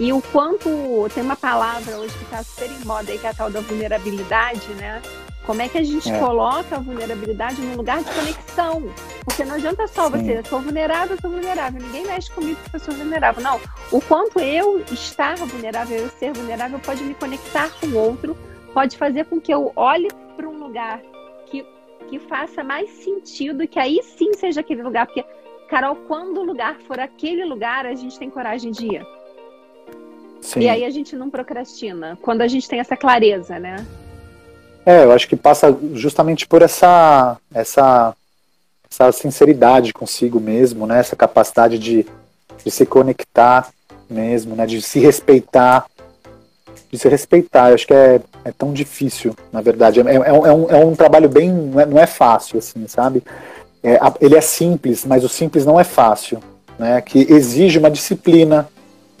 E 0.00 0.12
o 0.12 0.20
quanto 0.20 1.08
tem 1.14 1.22
uma 1.22 1.36
palavra 1.36 1.96
hoje 1.96 2.12
que 2.16 2.24
está 2.24 2.42
super 2.42 2.68
em 2.68 2.84
moda 2.84 3.12
aí, 3.12 3.18
que 3.18 3.26
é 3.26 3.30
a 3.30 3.34
tal 3.34 3.50
da 3.50 3.60
vulnerabilidade, 3.60 4.66
né? 4.74 5.00
Como 5.44 5.60
é 5.60 5.68
que 5.68 5.76
a 5.76 5.82
gente 5.82 6.08
é. 6.08 6.18
coloca 6.18 6.76
a 6.76 6.78
vulnerabilidade 6.78 7.60
no 7.60 7.76
lugar 7.76 8.02
de 8.02 8.10
conexão? 8.12 8.82
Porque 9.24 9.44
não 9.44 9.56
adianta 9.56 9.88
só 9.88 10.08
Sim. 10.08 10.10
você, 10.10 10.38
eu 10.38 10.44
sou 10.44 10.60
vulnerável, 10.60 11.16
eu 11.16 11.20
sou 11.20 11.30
vulnerável. 11.30 11.82
Ninguém 11.82 12.06
mexe 12.06 12.30
comigo 12.30 12.58
porque 12.62 12.76
eu 12.76 12.80
sou 12.80 12.94
vulnerável. 12.94 13.42
Não. 13.42 13.60
O 13.90 14.00
quanto 14.00 14.38
eu 14.38 14.78
estar 14.92 15.36
vulnerável, 15.36 15.98
eu 15.98 16.08
ser 16.10 16.32
vulnerável, 16.32 16.78
pode 16.78 17.02
me 17.02 17.14
conectar 17.14 17.70
com 17.80 17.88
o 17.88 17.98
outro, 17.98 18.36
pode 18.72 18.96
fazer 18.96 19.24
com 19.24 19.40
que 19.40 19.52
eu 19.52 19.72
olhe 19.74 20.08
para 20.36 20.48
um 20.48 20.56
lugar 20.56 21.00
que, 21.46 21.66
que 22.08 22.20
faça 22.20 22.62
mais 22.62 22.88
sentido, 22.90 23.66
que 23.66 23.80
aí 23.80 24.00
sim 24.02 24.32
seja 24.34 24.60
aquele 24.60 24.82
lugar. 24.82 25.06
Porque, 25.06 25.24
Carol, 25.68 25.96
quando 26.06 26.38
o 26.38 26.44
lugar 26.44 26.76
for 26.86 27.00
aquele 27.00 27.44
lugar, 27.44 27.84
a 27.84 27.94
gente 27.96 28.16
tem 28.16 28.30
coragem 28.30 28.70
de 28.70 28.86
ir. 28.94 29.06
Sim. 30.40 30.60
E 30.60 30.68
aí 30.68 30.84
a 30.84 30.90
gente 30.90 31.16
não 31.16 31.30
procrastina. 31.30 32.16
Quando 32.22 32.42
a 32.42 32.48
gente 32.48 32.68
tem 32.68 32.78
essa 32.78 32.96
clareza, 32.96 33.58
né? 33.58 33.76
É, 34.84 35.04
eu 35.04 35.12
acho 35.12 35.28
que 35.28 35.36
passa 35.36 35.76
justamente 35.94 36.46
por 36.46 36.60
essa, 36.62 37.36
essa, 37.54 38.14
essa 38.90 39.12
sinceridade 39.12 39.92
consigo 39.92 40.40
mesmo, 40.40 40.86
né? 40.86 40.98
Essa 40.98 41.14
capacidade 41.14 41.78
de, 41.78 42.04
de 42.64 42.70
se 42.70 42.84
conectar 42.84 43.70
mesmo, 44.10 44.56
né? 44.56 44.66
De 44.66 44.82
se 44.82 44.98
respeitar, 44.98 45.86
de 46.90 46.98
se 46.98 47.08
respeitar. 47.08 47.68
Eu 47.68 47.74
acho 47.76 47.86
que 47.86 47.94
é, 47.94 48.20
é 48.44 48.50
tão 48.50 48.72
difícil, 48.72 49.36
na 49.52 49.60
verdade. 49.60 50.00
É, 50.00 50.02
é, 50.02 50.16
é, 50.16 50.32
um, 50.32 50.70
é 50.70 50.84
um 50.84 50.96
trabalho 50.96 51.28
bem, 51.28 51.52
não 51.52 51.80
é, 51.80 51.86
não 51.86 51.98
é 51.98 52.06
fácil, 52.06 52.58
assim, 52.58 52.86
sabe? 52.88 53.22
É, 53.84 53.98
ele 54.20 54.36
é 54.36 54.40
simples, 54.40 55.04
mas 55.04 55.22
o 55.22 55.28
simples 55.28 55.64
não 55.64 55.78
é 55.78 55.84
fácil. 55.84 56.40
né, 56.78 57.00
que 57.00 57.20
exige 57.32 57.78
uma 57.78 57.90
disciplina, 57.90 58.68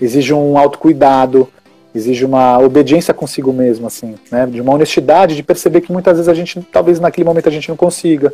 exige 0.00 0.34
um 0.34 0.58
autocuidado, 0.58 1.48
exige 1.94 2.24
uma 2.24 2.58
obediência 2.58 3.12
consigo 3.12 3.52
mesmo, 3.52 3.86
assim, 3.86 4.14
né, 4.30 4.46
de 4.46 4.60
uma 4.60 4.72
honestidade, 4.72 5.36
de 5.36 5.42
perceber 5.42 5.82
que 5.82 5.92
muitas 5.92 6.16
vezes 6.16 6.28
a 6.28 6.34
gente, 6.34 6.60
talvez 6.72 6.98
naquele 6.98 7.24
momento 7.24 7.48
a 7.48 7.52
gente 7.52 7.68
não 7.68 7.76
consiga, 7.76 8.32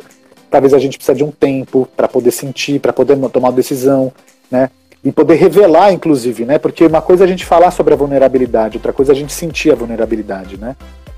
talvez 0.49 0.73
a 0.73 0.79
gente 0.79 0.97
precisa 0.97 1.15
de 1.15 1.23
um 1.23 1.31
tempo 1.31 1.87
para 1.95 2.07
poder 2.07 2.31
sentir, 2.31 2.79
para 2.79 2.93
poder 2.93 3.17
tomar 3.29 3.49
uma 3.49 3.55
decisão, 3.55 4.11
né, 4.49 4.69
e 5.03 5.11
poder 5.11 5.35
revelar, 5.35 5.91
inclusive, 5.91 6.45
né, 6.45 6.57
porque 6.57 6.85
uma 6.85 7.01
coisa 7.01 7.23
é 7.23 7.25
a 7.25 7.27
gente 7.27 7.45
falar 7.45 7.71
sobre 7.71 7.93
a 7.93 7.97
vulnerabilidade, 7.97 8.77
outra 8.77 8.93
coisa 8.93 9.11
é 9.11 9.15
a 9.15 9.17
gente 9.17 9.33
sentir 9.33 9.71
a 9.71 9.75
vulnerabilidade, 9.75 10.57
né, 10.57 10.75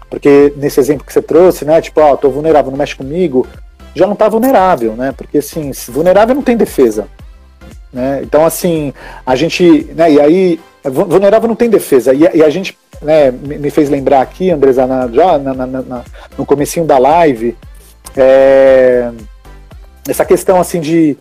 porque 0.09 0.53
nesse 0.57 0.79
exemplo 0.79 1.05
que 1.05 1.13
você 1.13 1.21
trouxe, 1.21 1.63
né, 1.63 1.79
tipo, 1.79 2.01
ó, 2.01 2.13
oh, 2.13 2.17
tô 2.17 2.29
vulnerável, 2.29 2.71
não 2.71 2.77
mexe 2.77 2.95
comigo, 2.95 3.47
já 3.93 4.07
não 4.07 4.15
tá 4.15 4.27
vulnerável, 4.27 4.93
né, 4.93 5.13
porque 5.15 5.37
assim, 5.37 5.71
vulnerável 5.89 6.33
não 6.33 6.41
tem 6.41 6.57
defesa, 6.57 7.07
né, 7.93 8.21
então 8.23 8.45
assim, 8.45 8.93
a 9.25 9.35
gente, 9.35 9.89
né, 9.95 10.11
e 10.11 10.19
aí 10.19 10.59
vulnerável 10.89 11.47
não 11.47 11.55
tem 11.55 11.69
defesa. 11.69 12.13
E, 12.13 12.19
e 12.19 12.43
a 12.43 12.49
gente 12.49 12.77
né, 13.01 13.31
me 13.31 13.69
fez 13.69 13.89
lembrar 13.89 14.21
aqui, 14.21 14.49
Andresa, 14.49 14.85
na, 14.85 15.07
já 15.07 15.37
na, 15.37 15.53
na, 15.53 15.67
na, 15.67 16.03
no 16.37 16.45
comecinho 16.45 16.85
da 16.85 16.97
live, 16.97 17.57
é, 18.15 19.11
essa 20.07 20.25
questão 20.25 20.59
assim 20.59 20.79
de 20.79 21.17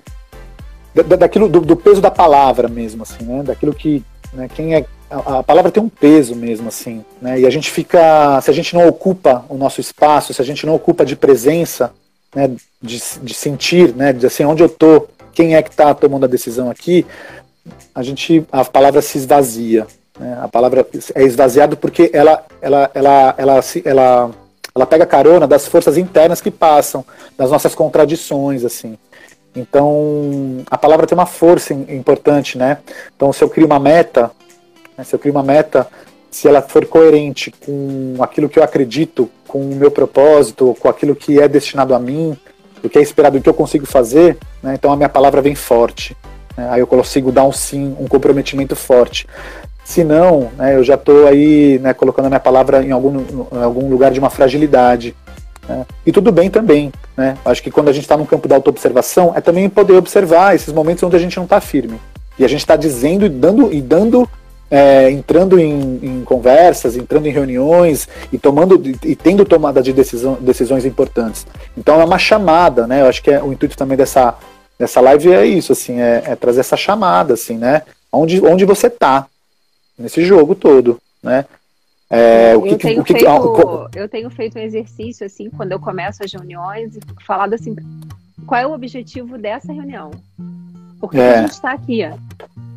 da, 0.95 1.17
daquilo 1.17 1.49
do, 1.49 1.61
do, 1.61 1.77
peso 1.77 2.01
da 2.01 2.11
palavra 2.11 2.69
mesmo, 2.69 3.03
assim, 3.03 3.25
né? 3.25 3.43
Daquilo 3.43 3.73
que 3.73 4.03
né, 4.33 4.49
quem 4.53 4.75
é 4.75 4.85
a, 5.11 5.39
a, 5.39 5.43
palavra 5.43 5.71
tem 5.71 5.83
um 5.83 5.89
peso 5.89 6.35
mesmo, 6.35 6.69
assim, 6.69 7.05
né? 7.21 7.41
E 7.41 7.47
a 7.47 7.51
gente 7.51 7.71
fica, 7.71 8.41
se 8.41 8.51
a 8.51 8.55
gente 8.55 8.75
não 8.75 8.87
ocupa 8.89 9.45
o 9.49 9.57
nosso 9.57 9.81
espaço, 9.81 10.35
se 10.35 10.43
a 10.43 10.45
gente 10.45 10.67
não 10.67 10.75
ocupa 10.75 11.05
de 11.05 11.17
presença, 11.17 11.93
né, 12.35 12.51
de, 12.81 13.03
de 13.23 13.35
sentir, 13.35 13.95
né, 13.95 14.13
de 14.13 14.27
assim, 14.27 14.45
onde 14.45 14.63
eu 14.63 14.69
tô, 14.69 15.07
quem 15.33 15.55
é 15.55 15.63
que 15.63 15.71
está 15.71 15.93
tomando 15.95 16.25
a 16.25 16.29
decisão 16.29 16.71
aqui, 16.71 17.07
a 17.95 18.03
gente 18.03 18.45
a 18.51 18.65
palavra 18.65 19.03
se 19.03 19.19
esvazia. 19.19 19.87
Né? 20.19 20.39
A 20.43 20.49
palavra 20.49 20.87
é 21.15 21.23
esvaziado 21.23 21.77
porque 21.77 22.11
ela, 22.13 22.45
ela, 22.61 22.91
ela, 22.95 23.35
ela, 23.39 23.61
ela, 23.85 24.31
ela 24.75 24.87
pega 24.87 25.07
carona 25.07 25.47
das 25.47 25.67
forças 25.67 25.97
internas 25.97 26.41
que 26.41 26.51
passam, 26.51 27.05
das 27.37 27.51
nossas 27.51 27.75
contradições, 27.75 28.65
assim. 28.65 28.99
Então, 29.55 30.63
a 30.71 30.79
palavra 30.79 31.07
tem 31.07 31.19
uma 31.19 31.27
força 31.27 31.75
importante, 31.75 32.57
né? 32.57 32.79
Então, 33.17 33.33
se 33.33 33.43
eu 33.43 33.51
crio 33.51 33.67
uma 33.67 33.81
meta, 33.81 34.31
né, 34.97 35.03
se 35.03 35.15
eu 35.15 35.19
crio 35.19 35.33
uma 35.33 35.43
meta, 35.43 35.89
se 36.31 36.47
ela 36.47 36.63
for 36.63 36.87
coerente 36.87 37.51
com 37.51 38.15
aquilo 38.21 38.49
que 38.49 38.59
eu 38.59 38.63
acredito, 38.63 39.29
com 39.49 39.61
o 39.61 39.75
meu 39.75 39.91
propósito, 39.91 40.77
com 40.79 40.89
aquilo 40.89 41.17
que 41.17 41.41
é 41.41 41.49
destinado 41.49 41.95
a 41.95 41.99
mim, 41.99 42.37
o 42.83 42.89
que 42.89 42.99
é 42.99 43.03
esperado, 43.03 43.39
o 43.39 43.43
que 43.43 43.49
eu 43.49 43.55
consigo 43.55 43.85
fazer, 43.85 44.39
né, 44.63 44.75
então 44.75 44.93
a 44.93 44.97
minha 44.97 45.09
palavra 45.09 45.43
vem 45.43 45.57
forte. 45.57 46.17
Né? 46.57 46.69
Aí 46.71 46.81
eu 46.81 46.87
consigo 46.87 47.33
dar 47.33 47.45
um 47.45 47.53
sim, 47.53 47.97
um 47.99 48.07
comprometimento 48.07 48.75
forte. 48.77 49.27
Se 49.85 50.05
não, 50.05 50.51
né, 50.57 50.77
eu 50.77 50.85
já 50.85 50.95
estou 50.95 51.27
aí 51.27 51.79
né, 51.81 51.93
colocando 51.93 52.27
a 52.27 52.29
minha 52.29 52.41
palavra 52.41 52.83
em 52.83 52.93
algum, 52.93 53.21
em 53.21 53.63
algum 53.63 53.89
lugar 53.89 54.13
de 54.13 54.21
uma 54.21 54.31
fragilidade. 54.31 55.17
Né? 55.69 55.85
E 56.07 56.13
tudo 56.13 56.31
bem 56.31 56.49
também. 56.49 56.93
Né? 57.17 57.37
Acho 57.45 57.63
que 57.63 57.71
quando 57.71 57.89
a 57.89 57.93
gente 57.93 58.05
está 58.05 58.17
no 58.17 58.27
campo 58.27 58.47
da 58.47 58.57
autoobservação, 58.57 59.33
é 59.35 59.41
também 59.41 59.69
poder 59.69 59.95
observar 59.95 60.55
esses 60.55 60.73
momentos 60.73 61.03
onde 61.03 61.17
a 61.17 61.19
gente 61.19 61.37
não 61.37 61.45
está 61.45 61.61
firme. 61.61 62.01
E 62.39 62.45
a 62.45 62.49
gente 62.49 62.61
está 62.61 62.77
dizendo 62.77 63.27
e 63.27 63.29
dando, 63.29 63.73
e 63.73 63.81
dando 63.81 64.29
é, 64.71 65.11
entrando 65.11 65.59
em, 65.59 65.99
em, 66.03 66.25
conversas, 66.25 66.97
entrando 66.97 67.27
em 67.27 67.31
reuniões 67.31 68.09
e 68.33 68.39
tomando 68.39 68.81
e 69.05 69.17
tendo 69.17 69.45
tomada 69.45 69.83
de 69.83 69.93
decisão, 69.93 70.39
decisões 70.41 70.85
importantes. 70.85 71.47
Então 71.77 72.01
é 72.01 72.05
uma 72.05 72.19
chamada, 72.19 72.87
né? 72.87 73.03
Eu 73.03 73.07
acho 73.07 73.23
que 73.23 73.31
é 73.31 73.43
o 73.43 73.53
intuito 73.53 73.77
também 73.77 73.97
dessa 73.97 74.37
nessa 74.81 75.01
live 75.01 75.33
é 75.33 75.45
isso, 75.45 75.73
assim, 75.73 76.01
é, 76.01 76.23
é 76.25 76.37
trazer 76.37 76.61
essa 76.61 76.77
chamada, 76.77 77.35
assim, 77.35 77.59
né? 77.59 77.83
Onde, 78.11 78.43
onde 78.45 78.65
você 78.65 78.89
tá 78.89 79.27
nesse 79.99 80.25
jogo 80.25 80.55
todo, 80.55 80.99
né? 81.23 81.45
É, 82.09 82.55
eu, 82.55 82.63
que, 82.63 82.77
tenho 82.77 83.05
que, 83.05 83.13
feito, 83.13 83.89
eu 83.95 84.09
tenho 84.09 84.31
feito 84.31 84.59
um 84.59 84.63
exercício, 84.63 85.25
assim, 85.25 85.51
quando 85.51 85.73
eu 85.73 85.79
começo 85.79 86.25
as 86.25 86.33
reuniões, 86.33 86.97
e 86.97 87.01
falado 87.25 87.55
assim, 87.55 87.77
qual 88.47 88.61
é 88.61 88.67
o 88.67 88.73
objetivo 88.73 89.39
dessa 89.39 89.73
reunião? 89.73 90.11
Por 90.99 91.11
que 91.11 91.19
é. 91.19 91.35
a 91.35 91.43
gente 91.43 91.53
está 91.53 91.73
aqui? 91.73 92.03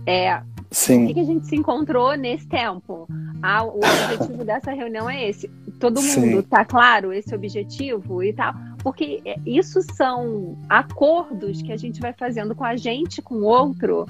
É, 0.06 0.40
Sim. 0.74 1.06
Por 1.06 1.14
que, 1.14 1.20
a 1.20 1.24
gente 1.24 1.46
se 1.46 1.56
encontrou 1.56 2.18
nesse 2.18 2.48
tempo? 2.48 3.08
Ah, 3.42 3.64
o 3.64 3.78
objetivo 3.78 4.44
dessa 4.46 4.72
reunião 4.72 5.08
é 5.08 5.30
esse. 5.30 5.48
Todo 5.80 6.02
mundo 6.02 6.42
Sim. 6.42 6.42
tá 6.42 6.66
claro 6.66 7.14
esse 7.14 7.34
objetivo 7.34 8.24
e 8.24 8.34
tal? 8.34 8.54
Porque 8.84 9.22
é, 9.26 9.38
isso 9.46 9.82
são 9.96 10.58
acordos 10.68 11.62
que 11.62 11.72
a 11.72 11.78
gente 11.78 12.02
vai 12.02 12.14
fazendo 12.14 12.54
com 12.54 12.66
a 12.66 12.76
gente, 12.76 13.22
com 13.22 13.36
o 13.36 13.44
outro, 13.44 14.06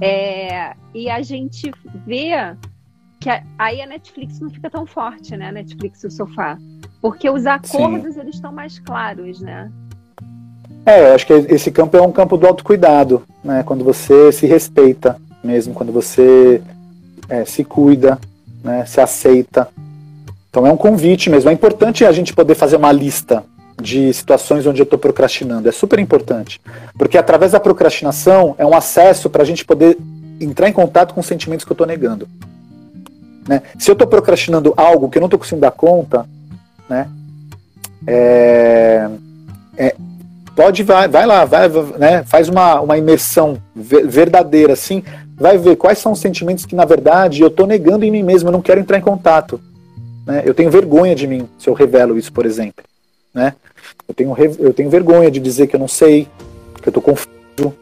é, 0.00 0.74
e 0.94 1.10
a 1.10 1.20
gente 1.22 1.72
vê 2.06 2.30
que 3.18 3.28
a, 3.28 3.42
aí 3.58 3.82
a 3.82 3.86
Netflix 3.86 4.40
não 4.40 4.48
fica 4.48 4.70
tão 4.70 4.86
forte, 4.86 5.36
né? 5.36 5.50
Netflix 5.50 6.02
e 6.04 6.06
o 6.06 6.10
sofá. 6.10 6.56
Porque 7.00 7.28
os 7.28 7.46
acordos, 7.46 8.14
Sim. 8.14 8.20
eles 8.20 8.36
estão 8.36 8.52
mais 8.52 8.78
claros, 8.78 9.40
né? 9.40 9.70
É, 10.86 11.08
eu 11.08 11.14
acho 11.14 11.26
que 11.26 11.32
esse 11.32 11.70
campo 11.70 11.96
é 11.96 12.02
um 12.02 12.12
campo 12.12 12.36
do 12.36 12.46
autocuidado, 12.46 13.24
né? 13.42 13.62
Quando 13.62 13.84
você 13.84 14.32
se 14.32 14.46
respeita 14.46 15.20
mesmo, 15.42 15.74
quando 15.74 15.92
você 15.92 16.62
é, 17.28 17.44
se 17.44 17.64
cuida, 17.64 18.18
né, 18.62 18.84
se 18.86 19.00
aceita. 19.00 19.68
Então 20.50 20.66
é 20.66 20.72
um 20.72 20.76
convite 20.76 21.30
mesmo. 21.30 21.50
É 21.50 21.52
importante 21.52 22.04
a 22.04 22.12
gente 22.12 22.34
poder 22.34 22.54
fazer 22.54 22.76
uma 22.76 22.92
lista 22.92 23.44
de 23.82 24.12
situações 24.14 24.66
onde 24.66 24.80
eu 24.80 24.84
estou 24.84 24.98
procrastinando. 24.98 25.68
É 25.68 25.72
super 25.72 25.98
importante. 25.98 26.60
Porque 26.96 27.18
através 27.18 27.52
da 27.52 27.60
procrastinação 27.60 28.54
é 28.56 28.64
um 28.64 28.74
acesso 28.74 29.28
para 29.28 29.42
a 29.42 29.46
gente 29.46 29.64
poder 29.64 29.98
entrar 30.40 30.68
em 30.68 30.72
contato 30.72 31.12
com 31.12 31.20
os 31.20 31.26
sentimentos 31.26 31.64
que 31.64 31.72
eu 31.72 31.74
estou 31.74 31.86
negando. 31.86 32.28
Né? 33.46 33.62
Se 33.78 33.90
eu 33.90 33.94
estou 33.94 34.06
procrastinando 34.06 34.72
algo 34.76 35.10
que 35.10 35.18
eu 35.18 35.20
não 35.20 35.26
estou 35.26 35.38
conseguindo 35.38 35.62
dar 35.62 35.72
conta, 35.72 36.24
né? 36.88 37.08
É, 38.06 39.08
é, 39.76 39.94
pode 40.56 40.82
vai, 40.82 41.08
vai 41.08 41.26
lá, 41.26 41.44
vai, 41.44 41.68
né? 41.98 42.22
Faz 42.24 42.48
uma, 42.48 42.80
uma 42.80 42.98
imersão 42.98 43.58
verdadeira, 43.74 44.72
assim, 44.72 45.02
vai 45.36 45.58
ver 45.58 45.76
quais 45.76 45.98
são 45.98 46.12
os 46.12 46.20
sentimentos 46.20 46.64
que, 46.64 46.74
na 46.74 46.84
verdade, 46.84 47.42
eu 47.42 47.48
estou 47.48 47.66
negando 47.66 48.04
em 48.04 48.10
mim 48.10 48.22
mesmo, 48.22 48.48
eu 48.48 48.52
não 48.52 48.62
quero 48.62 48.80
entrar 48.80 48.98
em 48.98 49.02
contato. 49.02 49.60
Né? 50.26 50.42
Eu 50.44 50.54
tenho 50.54 50.70
vergonha 50.70 51.14
de 51.14 51.26
mim 51.26 51.48
se 51.58 51.68
eu 51.68 51.74
revelo 51.74 52.18
isso, 52.18 52.32
por 52.32 52.46
exemplo. 52.46 52.84
Né? 53.32 53.54
Eu, 54.06 54.14
tenho, 54.14 54.34
eu 54.58 54.74
tenho 54.74 54.90
vergonha 54.90 55.30
de 55.30 55.40
dizer 55.40 55.66
que 55.66 55.76
eu 55.76 55.80
não 55.80 55.88
sei, 55.88 56.28
que 56.80 56.88
eu 56.88 56.90
estou 56.90 57.02
confuso, 57.02 57.74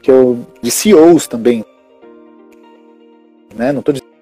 que 0.00 0.10
eu. 0.10 0.38
de 0.60 0.70
CEOs 0.70 1.26
também. 1.26 1.64
Né? 3.54 3.72
Não 3.72 3.80
estou 3.80 3.92
dizendo. 3.92 4.12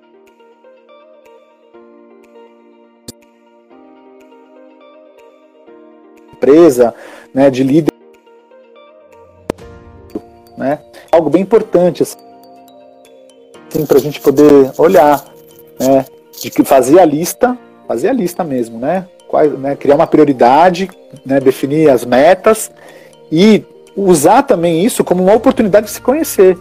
empresa, 6.40 6.94
né, 7.34 7.50
de 7.50 7.62
líder, 7.62 7.92
né, 10.56 10.78
algo 11.12 11.28
bem 11.28 11.42
importante 11.42 12.02
assim, 12.02 12.16
assim, 13.68 13.86
para 13.86 13.98
a 13.98 14.00
gente 14.00 14.20
poder 14.20 14.72
olhar, 14.78 15.22
né? 15.78 16.04
De 16.40 16.50
que 16.50 16.64
fazer 16.64 16.98
a 16.98 17.04
lista, 17.04 17.56
fazer 17.86 18.08
a 18.08 18.12
lista 18.12 18.42
mesmo, 18.42 18.78
né? 18.78 19.06
Quais, 19.30 19.56
né 19.56 19.76
criar 19.76 19.94
uma 19.94 20.08
prioridade, 20.08 20.90
né? 21.24 21.38
definir 21.38 21.88
as 21.88 22.04
metas 22.04 22.68
e 23.30 23.62
usar 23.96 24.42
também 24.42 24.84
isso 24.84 25.04
como 25.04 25.22
uma 25.22 25.34
oportunidade 25.34 25.86
de 25.86 25.92
se 25.92 26.00
conhecer, 26.00 26.58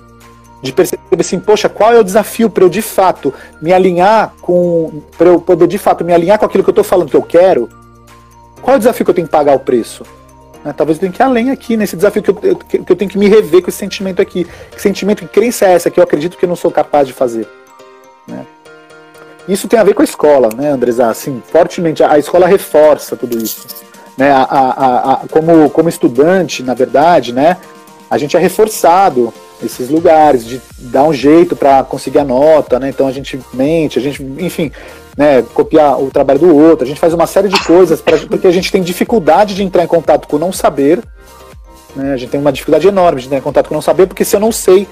de 0.62 0.71
perceber 0.71 1.01
assim, 1.19 1.39
poxa, 1.39 1.67
qual 1.67 1.91
é 1.91 1.99
o 1.99 2.03
desafio 2.03 2.47
para 2.47 2.63
eu 2.63 2.69
de 2.69 2.84
fato 2.84 3.34
me 3.60 3.73
alinhar 3.73 4.34
com, 4.39 5.01
para 5.17 5.29
eu 5.29 5.41
poder 5.41 5.65
de 5.65 5.79
fato 5.79 6.05
me 6.05 6.13
alinhar 6.13 6.38
com 6.38 6.45
aquilo 6.45 6.63
que 6.63 6.69
eu 6.69 6.73
estou 6.73 6.84
falando 6.84 7.10
que 7.10 7.17
eu 7.17 7.23
quero? 7.23 7.67
Qual 8.62 8.75
é 8.75 8.77
o 8.77 8.79
desafio 8.79 9.03
que 9.03 9.10
eu 9.10 9.15
tenho 9.15 9.25
que 9.25 9.32
pagar 9.32 9.55
o 9.55 9.60
preço? 9.60 10.03
Né? 10.63 10.71
Talvez 10.77 10.97
eu 10.97 11.01
tenha 11.01 11.12
que 11.12 11.23
ir 11.23 11.25
além 11.25 11.49
aqui, 11.49 11.75
nesse 11.75 11.95
desafio 11.95 12.21
que 12.21 12.29
eu, 12.29 12.36
que, 12.55 12.79
que 12.84 12.91
eu 12.91 12.95
tenho 12.95 13.10
que 13.10 13.17
me 13.17 13.27
rever 13.27 13.63
com 13.63 13.69
esse 13.69 13.79
sentimento 13.79 14.21
aqui. 14.21 14.45
Que 14.69 14.79
sentimento, 14.79 15.25
que 15.25 15.27
crença 15.27 15.65
é 15.65 15.73
essa 15.73 15.89
que 15.89 15.99
eu 15.99 16.03
acredito 16.03 16.38
que 16.38 16.45
eu 16.45 16.49
não 16.49 16.55
sou 16.55 16.69
capaz 16.69 17.08
de 17.08 17.13
fazer? 17.13 17.47
Né? 18.27 18.45
Isso 19.49 19.67
tem 19.67 19.79
a 19.79 19.83
ver 19.83 19.95
com 19.95 20.03
a 20.03 20.05
escola, 20.05 20.49
né, 20.55 20.69
Andresa? 20.69 21.07
Assim, 21.07 21.41
fortemente, 21.51 22.03
a, 22.03 22.19
escola 22.19 22.45
reforça 22.45 23.15
tudo 23.15 23.35
isso. 23.35 23.65
Né? 24.15 24.29
A, 24.31 24.43
a, 24.43 25.13
a, 25.13 25.17
como, 25.27 25.67
como 25.71 25.89
estudante, 25.89 26.62
na 26.62 26.75
verdade, 26.75 27.33
né, 27.33 27.57
a 28.12 28.17
gente 28.19 28.38
é 28.38 28.39
reforçado 28.39 29.33
esses 29.63 29.89
lugares, 29.89 30.45
de 30.45 30.62
dar 30.77 31.03
um 31.03 31.13
jeito 31.13 31.55
para 31.55 31.83
conseguir 31.83 32.19
a 32.19 32.23
nota, 32.23 32.79
né? 32.79 32.89
Então 32.89 33.07
a 33.07 33.12
gente 33.12 33.39
mente, 33.51 33.99
a 33.99 34.01
gente, 34.01 34.23
enfim, 34.39 34.71
né, 35.17 35.43
copiar 35.53 36.01
o 36.01 36.09
trabalho 36.09 36.39
do 36.39 36.55
outro, 36.55 36.85
a 36.85 36.88
gente 36.88 36.99
faz 36.99 37.13
uma 37.13 37.27
série 37.27 37.49
de 37.49 37.59
coisas 37.65 37.99
pra, 37.99 38.17
porque 38.19 38.47
a 38.47 38.51
gente 38.51 38.71
tem 38.71 38.81
dificuldade 38.81 39.55
de 39.55 39.63
entrar 39.63 39.83
em 39.83 39.88
contato 39.88 40.27
com 40.27 40.38
o 40.38 40.39
não 40.39 40.53
saber. 40.53 41.03
Né, 41.95 42.13
a 42.13 42.17
gente 42.17 42.29
tem 42.29 42.39
uma 42.39 42.53
dificuldade 42.53 42.88
enorme 42.88 43.19
de 43.19 43.27
entrar 43.27 43.39
em 43.39 43.41
contato 43.41 43.67
com 43.67 43.73
o 43.73 43.77
não 43.77 43.81
saber, 43.81 44.07
porque 44.07 44.23
se 44.23 44.35
eu 44.35 44.39
não 44.39 44.51
sei 44.51 44.88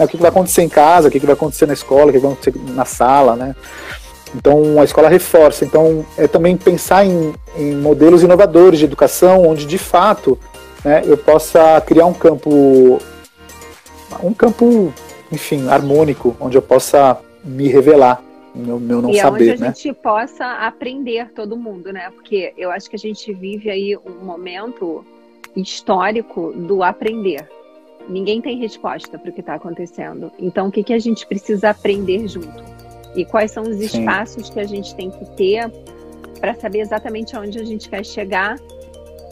né, 0.00 0.06
o 0.06 0.08
que, 0.08 0.16
vai 0.16 0.30
acontecer 0.30 0.62
em 0.62 0.68
casa, 0.68 1.08
o 1.08 1.10
que, 1.10 1.18
vai 1.18 1.34
acontecer 1.34 1.66
na 1.66 1.74
escola, 1.74 2.10
o 2.10 2.12
que 2.12 2.18
vai 2.18 2.32
acontecer 2.32 2.58
na 2.72 2.84
sala, 2.84 3.36
né? 3.36 3.54
Então 4.34 4.80
a 4.80 4.84
escola 4.84 5.08
reforça. 5.08 5.64
Então 5.64 6.04
é 6.16 6.26
também 6.26 6.56
pensar 6.56 7.04
em, 7.04 7.34
em 7.56 7.74
modelos 7.76 8.22
inovadores 8.22 8.78
de 8.78 8.84
educação, 8.84 9.46
onde 9.46 9.66
de 9.66 9.78
fato 9.78 10.38
né, 10.84 11.02
eu 11.04 11.16
possa 11.16 11.80
criar 11.82 12.06
um 12.06 12.14
campo 12.14 12.98
um 14.22 14.34
campo, 14.34 14.92
enfim, 15.30 15.68
harmônico, 15.68 16.36
onde 16.40 16.56
eu 16.56 16.62
possa 16.62 17.18
me 17.44 17.68
revelar 17.68 18.22
meu, 18.54 18.80
meu 18.80 19.00
não 19.00 19.10
e 19.10 19.18
saber, 19.18 19.48
é 19.48 19.52
onde 19.52 19.62
a 19.62 19.66
né? 19.66 19.74
gente 19.74 19.94
possa 19.94 20.44
aprender 20.66 21.30
todo 21.32 21.56
mundo, 21.56 21.92
né? 21.92 22.10
Porque 22.10 22.52
eu 22.56 22.70
acho 22.70 22.90
que 22.90 22.96
a 22.96 22.98
gente 22.98 23.32
vive 23.32 23.70
aí 23.70 23.96
um 23.96 24.24
momento 24.24 25.04
histórico 25.56 26.52
do 26.52 26.82
aprender. 26.82 27.48
Ninguém 28.10 28.40
tem 28.40 28.58
resposta 28.58 29.16
para 29.16 29.30
o 29.30 29.32
que 29.32 29.40
está 29.40 29.54
acontecendo. 29.54 30.32
Então, 30.38 30.66
o 30.66 30.72
que, 30.72 30.82
que 30.82 30.92
a 30.92 30.98
gente 30.98 31.24
precisa 31.26 31.70
aprender 31.70 32.26
junto? 32.26 32.64
E 33.14 33.24
quais 33.24 33.52
são 33.52 33.62
os 33.62 33.76
Sim. 33.76 33.84
espaços 33.84 34.50
que 34.50 34.58
a 34.58 34.64
gente 34.64 34.94
tem 34.96 35.10
que 35.10 35.24
ter 35.36 35.70
para 36.40 36.54
saber 36.54 36.80
exatamente 36.80 37.36
aonde 37.36 37.58
a 37.58 37.64
gente 37.64 37.88
quer 37.88 38.04
chegar, 38.04 38.58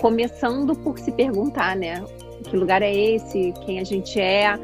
começando 0.00 0.76
por 0.76 0.98
se 0.98 1.10
perguntar, 1.10 1.74
né? 1.74 2.04
Que 2.44 2.56
lugar 2.56 2.82
é 2.82 2.94
esse? 2.94 3.52
Quem 3.64 3.80
a 3.80 3.84
gente 3.84 4.20
é? 4.20 4.56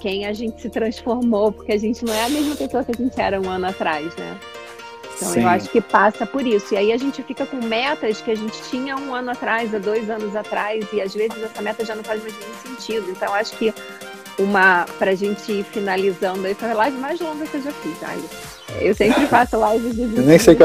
Quem 0.00 0.26
a 0.26 0.32
gente 0.32 0.60
se 0.60 0.68
transformou? 0.68 1.52
Porque 1.52 1.72
a 1.72 1.78
gente 1.78 2.04
não 2.04 2.12
é 2.12 2.24
a 2.24 2.28
mesma 2.28 2.56
pessoa 2.56 2.82
que 2.82 2.90
a 2.90 2.96
gente 2.96 3.20
era 3.20 3.40
um 3.40 3.48
ano 3.48 3.66
atrás, 3.66 4.14
né? 4.16 4.40
Então 5.22 5.34
Sim. 5.34 5.42
eu 5.42 5.48
acho 5.48 5.68
que 5.68 5.80
passa 5.80 6.26
por 6.26 6.44
isso. 6.44 6.74
E 6.74 6.76
aí 6.76 6.92
a 6.92 6.96
gente 6.96 7.22
fica 7.22 7.46
com 7.46 7.56
metas 7.56 8.20
que 8.20 8.30
a 8.30 8.34
gente 8.34 8.60
tinha 8.68 8.96
um 8.96 9.14
ano 9.14 9.30
atrás, 9.30 9.72
há 9.74 9.78
dois 9.78 10.10
anos 10.10 10.34
atrás, 10.34 10.84
e 10.92 11.00
às 11.00 11.14
vezes 11.14 11.40
essa 11.42 11.62
meta 11.62 11.84
já 11.84 11.94
não 11.94 12.02
faz 12.02 12.20
mais 12.22 12.34
nenhum 12.38 12.54
sentido. 12.76 13.10
Então 13.10 13.32
acho 13.32 13.56
que 13.56 13.72
uma, 14.38 14.84
pra 14.98 15.14
gente 15.14 15.52
ir 15.52 15.64
finalizando 15.64 16.46
aí, 16.46 16.54
foi 16.54 16.70
a 16.70 16.74
live 16.74 16.96
mais 16.98 17.20
longa 17.20 17.46
que 17.46 17.56
eu 17.56 17.62
já 17.62 17.72
fiz, 17.72 17.98
sabe? 17.98 18.22
Eu 18.80 18.94
sempre 18.94 19.26
faço 19.28 19.56
lives 19.72 19.94
de 19.94 20.02
Eu 20.02 20.22
nem 20.24 20.38
sei 20.38 20.54
que. 20.54 20.62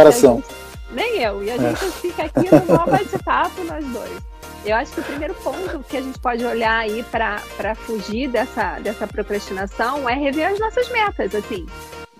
Nem 0.92 1.22
eu. 1.22 1.44
E 1.44 1.52
a 1.52 1.58
gente 1.58 1.86
é. 1.86 1.92
fica 1.92 2.24
aqui 2.24 2.50
no 2.50 2.66
maior 2.66 2.90
bate-papo, 2.90 3.64
nós 3.66 3.86
dois. 3.86 4.18
Eu 4.66 4.76
acho 4.76 4.92
que 4.92 5.00
o 5.00 5.04
primeiro 5.04 5.34
ponto 5.36 5.80
que 5.88 5.98
a 5.98 6.02
gente 6.02 6.20
pode 6.20 6.44
olhar 6.44 6.80
aí 6.80 7.04
para 7.12 7.76
fugir 7.76 8.28
dessa, 8.28 8.80
dessa 8.80 9.08
procrastinação 9.08 10.10
é 10.10 10.16
rever 10.16 10.48
as 10.52 10.60
nossas 10.60 10.90
metas, 10.90 11.36
assim. 11.36 11.66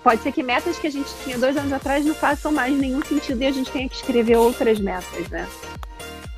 Pode 0.04 0.22
ser 0.22 0.32
que 0.32 0.44
metas 0.44 0.78
que 0.78 0.88
a 0.88 0.92
gente 0.92 1.10
tinha 1.24 1.38
dois 1.38 1.58
anos 1.58 1.74
atrás 1.74 2.06
não 2.06 2.14
façam 2.14 2.52
mais 2.52 2.78
nenhum 2.78 3.02
sentido 3.04 3.42
e 3.42 3.46
a 3.46 3.52
gente 3.52 3.72
tenha 3.72 3.90
que 3.90 3.96
escrever 3.96 4.38
outras 4.38 4.80
metas, 4.80 5.28
né? 5.30 5.48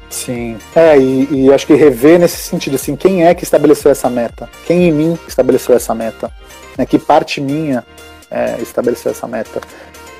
Sim. 0.10 0.58
É, 0.76 0.98
e, 0.98 1.46
e 1.46 1.54
acho 1.54 1.68
que 1.68 1.76
rever 1.76 2.20
nesse 2.20 2.38
sentido, 2.38 2.76
assim, 2.76 2.96
quem 2.96 3.26
é 3.26 3.36
que 3.36 3.44
estabeleceu 3.44 3.92
essa 3.92 4.10
meta? 4.10 4.50
Quem 4.66 4.88
em 4.88 4.92
mim 4.92 5.20
estabeleceu 5.28 5.76
essa 5.76 5.94
meta? 5.94 6.32
Né? 6.78 6.86
Que 6.86 6.98
parte 6.98 7.40
minha 7.40 7.86
é, 8.32 8.58
estabeleceu 8.60 9.12
essa 9.12 9.28
meta? 9.28 9.62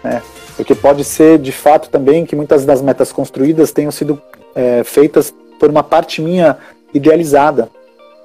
Né? 0.04 0.22
Porque 0.56 0.76
pode 0.76 1.04
ser, 1.04 1.40
de 1.40 1.52
fato, 1.52 1.90
também 1.90 2.26
que 2.26 2.36
muitas 2.36 2.66
das 2.66 2.82
metas 2.82 3.12
construídas 3.12 3.72
tenham 3.72 3.92
sido 3.92 4.22
é, 4.54 4.84
feitas 4.84 5.34
por 5.60 5.70
uma 5.70 5.84
parte 5.84 6.22
minha 6.22 6.58
idealizada, 6.94 7.70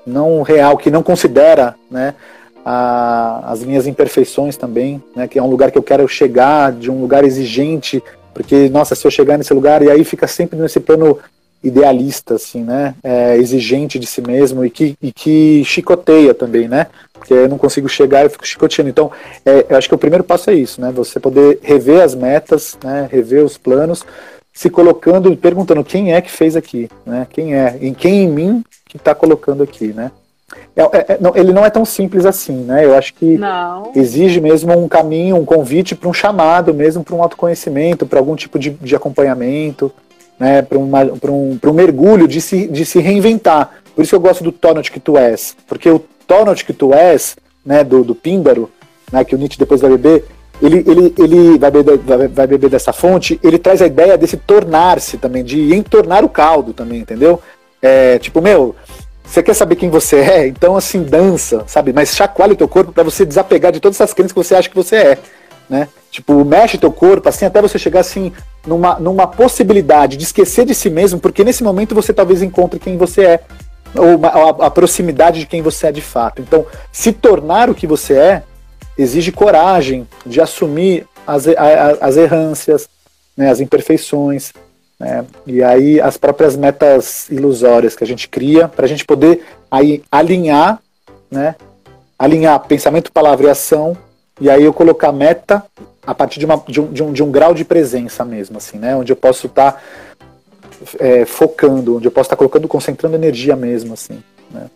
não 0.07 0.43
real, 0.43 0.77
que 0.77 0.91
não 0.91 1.03
considera 1.03 1.75
né, 1.91 2.15
a, 2.65 3.53
as 3.53 3.63
minhas 3.63 3.87
imperfeições 3.87 4.57
também, 4.57 5.03
né, 5.15 5.29
que 5.29 5.39
é 5.39 5.43
um 5.43 5.51
lugar 5.51 5.71
que 5.71 5.79
eu 5.79 5.83
quero 5.83 6.07
chegar, 6.09 6.73
de 6.73 6.91
um 6.91 7.01
lugar 7.01 7.25
exigente, 7.25 8.03
porque, 8.33 8.69
nossa, 8.69 8.95
se 8.95 9.07
eu 9.07 9.11
chegar 9.11 9.39
nesse 9.39 9.55
lugar, 9.55 9.83
e 9.83 9.91
aí 9.91 10.03
fica 10.03 10.27
sempre 10.27 10.59
nesse 10.59 10.81
plano 10.81 11.19
idealista, 11.63 12.35
assim, 12.35 12.63
né? 12.63 12.95
É, 13.03 13.37
exigente 13.37 13.99
de 13.99 14.07
si 14.07 14.21
mesmo 14.21 14.65
e 14.65 14.71
que, 14.71 14.95
e 15.01 15.11
que 15.11 15.65
chicoteia 15.65 16.35
também, 16.35 16.69
né? 16.69 16.89
Porque 17.13 17.33
eu 17.33 17.49
não 17.49 17.57
consigo 17.57 17.89
chegar 17.89 18.27
e 18.27 18.29
fico 18.29 18.47
chicoteando. 18.47 18.91
Então, 18.91 19.11
é, 19.47 19.65
eu 19.71 19.79
acho 19.79 19.89
que 19.89 19.95
o 19.95 19.99
primeiro 19.99 20.23
passo 20.23 20.51
é 20.51 20.55
isso, 20.55 20.81
né? 20.81 20.93
Você 20.93 21.19
poder 21.19 21.59
rever 21.63 22.03
as 22.03 22.15
metas, 22.15 22.77
né? 22.85 23.09
Rever 23.11 23.43
os 23.43 23.57
planos, 23.57 24.05
se 24.53 24.69
colocando, 24.69 25.35
perguntando 25.37 25.83
quem 25.83 26.13
é 26.13 26.21
que 26.21 26.31
fez 26.31 26.55
aqui, 26.55 26.91
né? 27.07 27.27
Quem 27.31 27.55
é? 27.55 27.79
Em 27.81 27.95
quem 27.95 28.25
em 28.25 28.29
mim 28.29 28.65
que 28.87 28.99
está 28.99 29.15
colocando 29.15 29.63
aqui, 29.63 29.87
né? 29.87 30.11
É, 30.77 30.83
é, 30.83 31.13
é, 31.15 31.19
não, 31.21 31.35
ele 31.35 31.53
não 31.53 31.65
é 31.65 31.71
tão 31.71 31.85
simples 31.85 32.27
assim, 32.27 32.57
né? 32.65 32.85
Eu 32.85 32.97
acho 32.97 33.15
que 33.15 33.39
não. 33.39 33.93
exige 33.95 34.41
mesmo 34.41 34.77
um 34.77 34.87
caminho, 34.87 35.37
um 35.37 35.45
convite 35.45 35.95
para 35.95 36.09
um 36.09 36.13
chamado, 36.13 36.75
mesmo 36.75 37.03
para 37.03 37.15
um 37.15 37.23
autoconhecimento, 37.23 38.07
para 38.07 38.19
algum 38.19 38.37
tipo 38.37 38.59
de, 38.59 38.71
de 38.71 38.95
acompanhamento, 38.95 39.91
né, 40.39 40.63
para 40.63 40.79
um, 40.79 41.59
um 41.65 41.73
mergulho 41.73 42.27
de 42.27 42.41
se, 42.41 42.67
de 42.67 42.85
se 42.85 43.01
reinventar. 43.01 43.71
Por 43.95 44.03
isso 44.03 44.11
que 44.11 44.17
eu 44.17 44.21
gosto 44.21 44.43
do 44.43 44.53
Tonot 44.53 44.91
que 44.91 45.01
tu 45.01 45.17
és, 45.17 45.57
porque 45.67 45.89
o 45.89 46.01
Tonot 46.27 46.65
que 46.65 46.73
tu 46.73 46.93
és, 46.93 47.37
né, 47.65 47.85
do, 47.85 48.03
do 48.03 48.15
Píndaro, 48.15 48.71
né, 49.13 49.25
que 49.25 49.35
o 49.35 49.39
Nietzsche 49.39 49.59
depois 49.59 49.81
vai 49.81 49.91
beber, 49.91 50.25
ele, 50.61 50.85
ele, 50.87 51.15
ele 51.19 51.59
vai, 51.59 51.71
beber, 51.71 51.99
vai, 51.99 52.29
vai 52.29 52.47
beber 52.47 52.71
dessa 52.71 52.93
fonte, 52.93 53.39
ele 53.43 53.59
traz 53.59 53.83
a 53.83 53.87
ideia 53.87 54.19
desse 54.19 54.37
tornar-se 54.37 55.19
também, 55.19 55.45
de 55.45 55.75
entornar 55.75 56.25
o 56.25 56.29
caldo 56.29 56.73
também, 56.73 57.01
entendeu? 57.01 57.41
É, 57.81 58.19
tipo, 58.19 58.41
meu, 58.41 58.75
você 59.25 59.43
quer 59.43 59.55
saber 59.55 59.77
quem 59.77 59.89
você 59.89 60.17
é? 60.17 60.47
Então, 60.47 60.77
assim, 60.77 61.03
dança, 61.03 61.65
sabe? 61.67 61.93
Mas 61.93 62.15
chacoalha 62.15 62.53
o 62.53 62.57
teu 62.57 62.69
corpo 62.69 62.93
para 62.93 63.03
você 63.03 63.25
desapegar 63.25 63.73
de 63.73 63.81
todas 63.81 63.97
essas 63.97 64.13
crenças 64.13 64.33
que 64.33 64.39
você 64.39 64.55
acha 64.55 64.69
que 64.69 64.77
você 64.77 64.97
é, 64.97 65.19
né? 65.69 65.89
Tipo, 66.11 66.45
mexe 66.45 66.79
teu 66.79 66.93
corpo, 66.93 67.29
assim, 67.29 67.45
até 67.45 67.61
você 67.61 67.79
chegar, 67.79 68.01
assim, 68.01 68.33
numa, 68.67 68.99
numa 69.01 69.27
possibilidade 69.27 70.17
de 70.17 70.25
esquecer 70.25 70.65
de 70.65 70.75
si 70.75 70.91
mesmo, 70.91 71.19
porque 71.19 71.43
nesse 71.43 71.65
momento 71.65 71.95
você 71.95 72.13
talvez 72.13 72.43
encontre 72.43 72.79
quem 72.79 72.97
você 72.97 73.25
é, 73.25 73.41
ou 73.97 74.25
a, 74.27 74.67
a 74.67 74.71
proximidade 74.71 75.41
de 75.41 75.47
quem 75.47 75.63
você 75.63 75.89
é 75.89 75.93
de 75.93 76.03
fato. 76.03 76.43
Então, 76.43 76.67
se 76.93 77.13
tornar 77.13 77.71
o 77.71 77.75
que 77.75 77.87
você 77.87 78.15
é 78.15 78.43
exige 78.97 79.33
coragem 79.33 80.07
de 80.25 80.41
assumir 80.41 81.07
as, 81.27 81.47
as 82.01 82.17
errâncias, 82.17 82.89
né, 83.37 83.51
as 83.51 83.61
imperfeições, 83.61 84.53
né, 85.05 85.27
e 85.47 85.63
aí 85.63 86.01
as 86.01 86.17
próprias 86.17 86.57
metas 86.57 87.29
ilusórias 87.29 87.95
que 87.95 88.03
a 88.03 88.07
gente 88.07 88.27
cria 88.27 88.67
para 88.67 88.87
a 88.87 88.89
gente 88.89 89.05
poder 89.05 89.45
aí 89.71 90.03
alinhar, 90.11 90.81
né, 91.31 91.57
alinhar 92.19 92.59
pensamento, 92.61 93.13
palavra 93.13 93.49
e 93.49 93.51
ação, 93.51 93.95
e 94.41 94.49
aí 94.49 94.65
eu 94.65 94.73
colocar 94.73 95.13
meta 95.13 95.63
a 96.07 96.15
partir 96.15 96.41
de, 96.41 96.47
uma, 96.47 96.57
de, 96.67 96.81
um, 96.81 96.91
de, 96.91 97.03
um, 97.03 97.13
de 97.13 97.23
um 97.23 97.31
grau 97.31 97.53
de 97.53 97.67
presença 97.67 98.25
mesmo, 98.25 98.57
assim, 98.57 98.79
né? 98.79 98.97
Onde 98.97 99.13
eu 99.13 99.17
posso 99.17 99.47
estar 99.47 99.73
tá, 99.73 99.81
é, 100.99 101.25
focando, 101.25 101.97
onde 101.97 102.07
eu 102.07 102.11
posso 102.11 102.27
estar 102.27 102.37
tá 102.37 102.39
colocando, 102.39 102.67
concentrando 102.67 103.15
energia 103.15 103.57
mesmo, 103.57 103.95
assim, 103.95 104.23
né? 104.51 104.69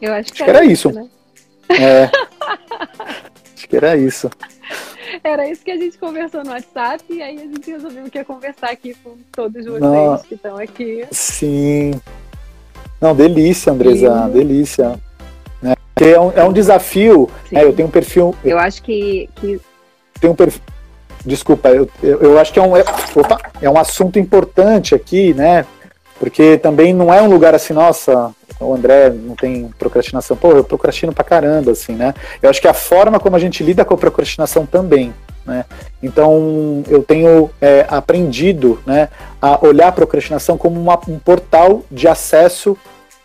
Eu 0.00 0.12
acho 0.12 0.32
que, 0.32 0.42
acho 0.42 0.50
era, 0.50 0.58
era, 0.60 0.66
isso. 0.66 0.90
Né? 0.90 1.08
É. 1.70 2.10
acho 3.58 3.68
que 3.68 3.76
era 3.76 3.96
isso. 3.96 4.30
Era 5.24 5.48
isso 5.48 5.64
que 5.64 5.70
a 5.70 5.76
gente 5.76 5.98
conversou 5.98 6.44
no 6.44 6.50
WhatsApp 6.50 7.02
e 7.10 7.20
aí 7.20 7.36
a 7.36 7.40
gente 7.40 7.70
resolveu 7.70 8.04
que 8.08 8.18
ia 8.18 8.24
conversar 8.24 8.70
aqui 8.70 8.94
com 9.02 9.16
todos 9.32 9.64
vocês 9.64 9.80
Não, 9.80 10.18
que 10.18 10.34
estão 10.34 10.56
aqui. 10.56 11.04
Sim. 11.10 12.00
Não, 13.00 13.14
delícia, 13.14 13.72
Andresa, 13.72 14.26
sim. 14.26 14.32
delícia. 14.32 15.00
Porque 15.94 16.10
é 16.10 16.20
um, 16.20 16.30
é 16.32 16.44
um 16.44 16.52
desafio. 16.52 17.28
Né? 17.50 17.64
Eu 17.64 17.72
tenho 17.72 17.88
um 17.88 17.90
perfil. 17.90 18.34
Eu 18.44 18.58
acho 18.58 18.82
que. 18.82 19.28
que... 19.36 19.60
Tem 20.20 20.30
um 20.30 20.34
perfil. 20.34 20.62
Desculpa, 21.24 21.70
eu, 21.70 21.90
eu, 22.00 22.20
eu 22.20 22.38
acho 22.38 22.52
que 22.52 22.60
é 22.60 22.62
um, 22.62 22.76
é, 22.76 22.84
opa, 23.16 23.40
é 23.60 23.68
um 23.68 23.76
assunto 23.76 24.18
importante 24.18 24.94
aqui, 24.94 25.34
né? 25.34 25.66
Porque 26.20 26.56
também 26.58 26.94
não 26.94 27.12
é 27.12 27.20
um 27.20 27.28
lugar 27.28 27.54
assim, 27.54 27.72
nossa, 27.72 28.32
o 28.60 28.74
André 28.74 29.10
não 29.10 29.34
tem 29.34 29.68
procrastinação. 29.78 30.36
Pô, 30.36 30.52
eu 30.52 30.64
procrastino 30.64 31.12
pra 31.12 31.24
caramba, 31.24 31.72
assim, 31.72 31.92
né? 31.92 32.14
Eu 32.42 32.50
acho 32.50 32.60
que 32.60 32.68
a 32.68 32.74
forma 32.74 33.20
como 33.20 33.36
a 33.36 33.38
gente 33.38 33.62
lida 33.62 33.84
com 33.84 33.94
a 33.94 33.98
procrastinação 33.98 34.66
também. 34.66 35.14
Né? 35.46 35.64
Então, 36.02 36.82
eu 36.88 37.02
tenho 37.02 37.50
é, 37.60 37.86
aprendido 37.88 38.80
né, 38.84 39.08
a 39.40 39.64
olhar 39.64 39.88
a 39.88 39.92
procrastinação 39.92 40.58
como 40.58 40.78
uma, 40.78 41.00
um 41.08 41.18
portal 41.18 41.82
de 41.90 42.06
acesso 42.06 42.76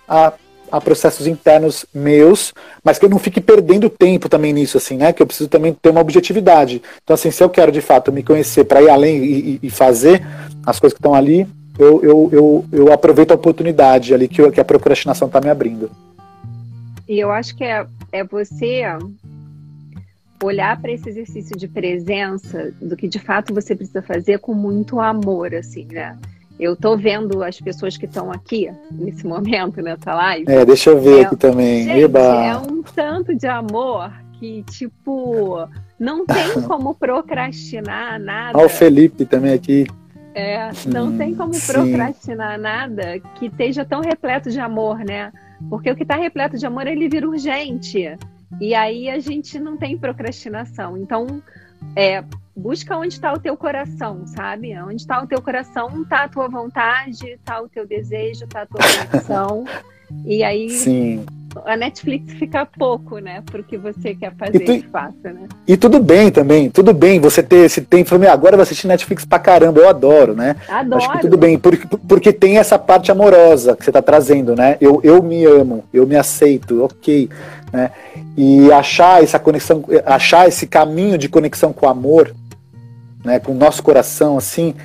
a 0.07 0.33
a 0.73 0.81
processos 0.81 1.27
internos 1.27 1.85
meus, 1.93 2.51
mas 2.83 2.97
que 2.97 3.05
eu 3.05 3.09
não 3.09 3.19
fique 3.19 3.39
perdendo 3.39 3.91
tempo 3.91 4.27
também 4.27 4.51
nisso, 4.51 4.75
assim, 4.75 4.97
né? 4.97 5.13
Que 5.13 5.21
eu 5.21 5.27
preciso 5.27 5.47
também 5.47 5.71
ter 5.71 5.91
uma 5.91 6.01
objetividade. 6.01 6.81
Então, 7.03 7.13
assim, 7.13 7.29
se 7.29 7.43
eu 7.43 7.49
quero 7.49 7.71
de 7.71 7.79
fato 7.79 8.11
me 8.11 8.23
conhecer 8.23 8.63
para 8.63 8.81
ir 8.81 8.89
além 8.89 9.23
e, 9.23 9.59
e, 9.61 9.69
fazer 9.69 10.25
as 10.65 10.79
coisas 10.79 10.95
que 10.95 10.99
estão 10.99 11.13
ali, 11.13 11.47
eu, 11.77 12.03
eu, 12.03 12.29
eu, 12.31 12.65
eu, 12.71 12.93
aproveito 12.93 13.31
a 13.31 13.35
oportunidade 13.35 14.13
ali 14.13 14.27
que, 14.27 14.41
eu, 14.41 14.51
que 14.51 14.59
a 14.59 14.65
procrastinação 14.65 15.27
está 15.27 15.41
me 15.41 15.49
abrindo. 15.49 15.89
E 17.07 17.19
eu 17.19 17.31
acho 17.31 17.55
que 17.55 17.63
é, 17.63 17.85
é 18.11 18.23
você 18.23 18.83
olhar 20.43 20.79
para 20.79 20.91
esse 20.91 21.09
exercício 21.09 21.57
de 21.57 21.67
presença 21.67 22.73
do 22.81 22.95
que 22.95 23.07
de 23.07 23.19
fato 23.19 23.53
você 23.53 23.75
precisa 23.75 24.01
fazer 24.01 24.39
com 24.39 24.53
muito 24.53 24.99
amor, 24.99 25.53
assim, 25.55 25.87
né? 25.91 26.17
Eu 26.59 26.75
tô 26.75 26.95
vendo 26.95 27.43
as 27.43 27.59
pessoas 27.59 27.97
que 27.97 28.05
estão 28.05 28.31
aqui 28.31 28.71
nesse 28.91 29.25
momento, 29.27 29.81
nessa 29.81 30.13
live. 30.13 30.45
É, 30.47 30.63
deixa 30.63 30.91
eu 30.91 31.01
ver 31.01 31.19
é, 31.19 31.25
aqui 31.25 31.35
também. 31.35 31.83
Gente, 31.85 31.99
Eba. 32.01 32.19
é 32.19 32.55
um 32.55 32.83
tanto 32.83 33.35
de 33.35 33.47
amor 33.47 34.11
que, 34.39 34.63
tipo, 34.69 35.67
não 35.99 36.25
tem 36.25 36.61
como 36.67 36.93
procrastinar 36.93 38.19
nada. 38.19 38.57
Olha 38.57 38.67
o 38.67 38.69
Felipe 38.69 39.25
também 39.25 39.53
aqui. 39.53 39.87
É, 40.35 40.71
não 40.87 41.07
hum, 41.07 41.17
tem 41.17 41.35
como 41.35 41.51
procrastinar 41.51 42.55
sim. 42.55 42.61
nada 42.61 43.19
que 43.35 43.45
esteja 43.45 43.85
tão 43.85 44.01
repleto 44.01 44.49
de 44.49 44.59
amor, 44.59 44.99
né? 44.99 45.31
Porque 45.69 45.91
o 45.91 45.95
que 45.95 46.03
está 46.03 46.15
repleto 46.15 46.57
de 46.57 46.65
amor, 46.65 46.87
ele 46.87 47.07
vira 47.07 47.27
urgente. 47.27 48.17
E 48.59 48.73
aí 48.73 49.09
a 49.09 49.19
gente 49.19 49.59
não 49.59 49.77
tem 49.77 49.97
procrastinação. 49.97 50.97
Então, 50.97 51.41
é, 51.95 52.23
busca 52.55 52.97
onde 52.97 53.13
está 53.13 53.33
o 53.33 53.39
teu 53.39 53.55
coração, 53.57 54.25
sabe? 54.27 54.77
Onde 54.79 55.01
está 55.01 55.21
o 55.21 55.27
teu 55.27 55.41
coração, 55.41 56.01
está 56.01 56.23
a 56.23 56.29
tua 56.29 56.47
vontade, 56.47 57.27
está 57.27 57.61
o 57.61 57.69
teu 57.69 57.87
desejo, 57.87 58.45
está 58.45 58.63
a 58.63 58.65
tua 58.65 58.81
condição. 59.11 59.65
E 60.25 60.43
aí 60.43 60.69
Sim. 60.69 61.25
a 61.65 61.75
Netflix 61.75 62.33
fica 62.33 62.65
pouco, 62.65 63.19
né, 63.19 63.43
pro 63.45 63.63
que 63.63 63.77
você 63.77 64.15
quer 64.15 64.33
fazer 64.35 64.59
tu, 64.59 64.89
fato, 64.89 65.15
né? 65.23 65.47
E 65.67 65.75
tudo 65.75 65.99
bem 65.99 66.31
também, 66.31 66.69
tudo 66.69 66.93
bem 66.93 67.19
você 67.19 67.43
ter 67.43 67.65
esse 67.65 67.81
tempo, 67.81 68.15
agora 68.27 68.53
eu 68.53 68.57
vou 68.57 68.63
assistir 68.63 68.87
Netflix 68.87 69.25
pra 69.25 69.39
caramba, 69.39 69.79
eu 69.79 69.89
adoro, 69.89 70.33
né? 70.33 70.55
Adoro. 70.67 70.97
Acho 70.97 71.11
que 71.11 71.19
tudo 71.19 71.37
bem, 71.37 71.57
porque, 71.57 71.87
porque 72.07 72.33
tem 72.33 72.57
essa 72.57 72.79
parte 72.79 73.11
amorosa 73.11 73.75
que 73.75 73.83
você 73.83 73.91
tá 73.91 74.01
trazendo, 74.01 74.55
né? 74.55 74.77
Eu, 74.79 74.99
eu 75.03 75.21
me 75.21 75.45
amo, 75.45 75.83
eu 75.93 76.07
me 76.07 76.15
aceito, 76.15 76.83
ok, 76.83 77.29
né? 77.71 77.91
E 78.37 78.71
achar 78.71 79.23
essa 79.23 79.37
conexão, 79.37 79.83
achar 80.05 80.47
esse 80.47 80.65
caminho 80.65 81.17
de 81.17 81.29
conexão 81.29 81.71
com 81.73 81.85
o 81.85 81.89
amor, 81.89 82.33
né, 83.23 83.39
com 83.39 83.51
o 83.51 83.55
nosso 83.55 83.81
coração, 83.81 84.37
assim, 84.37 84.75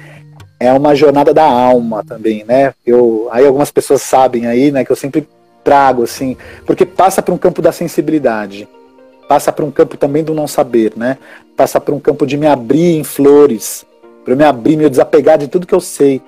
é 0.61 0.73
uma 0.73 0.95
jornada 0.95 1.33
da 1.33 1.45
alma 1.45 2.05
também, 2.05 2.45
né? 2.45 2.75
Eu, 2.87 3.29
aí 3.31 3.47
algumas 3.47 3.71
pessoas 3.71 4.03
sabem 4.03 4.47
aí, 4.47 4.73
né, 4.73 4.85
que 4.85 4.91
eu 4.91 4.97
sempre 4.97 5.29
trago 5.63 6.03
assim, 6.03 6.37
porque 6.67 6.85
passa 6.85 7.23
para 7.23 7.35
um 7.35 7.39
campo 7.39 7.61
da 7.61 7.71
sensibilidade, 7.71 8.69
passa 9.29 9.53
para 9.53 9.65
um 9.65 9.71
campo 9.71 9.97
também 9.97 10.25
do 10.25 10.35
não 10.35 10.49
saber, 10.49 10.93
né? 10.97 11.19
Passa 11.57 11.81
para 11.81 11.95
um 11.95 12.01
campo 12.01 12.27
de 12.27 12.37
me 12.37 12.47
abrir 12.47 12.97
em 12.97 13.05
flores, 13.05 13.85
para 14.25 14.35
me 14.35 14.45
abrir, 14.45 14.77
me 14.77 14.89
desapegar 14.89 15.39
de 15.39 15.49
tudo 15.49 15.67
que 15.67 15.75
eu 15.75 15.81
sei. 15.81 16.23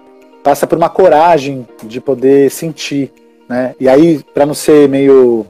Passa 0.45 0.67
por 0.67 0.77
uma 0.77 0.89
coragem 0.89 1.67
de 1.83 2.01
poder 2.01 2.51
sentir, 2.51 3.13
né? 3.49 3.75
E 3.81 3.89
aí, 3.89 4.23
para 4.35 4.47
não 4.47 4.55
ser 4.55 4.89
meio 4.89 5.47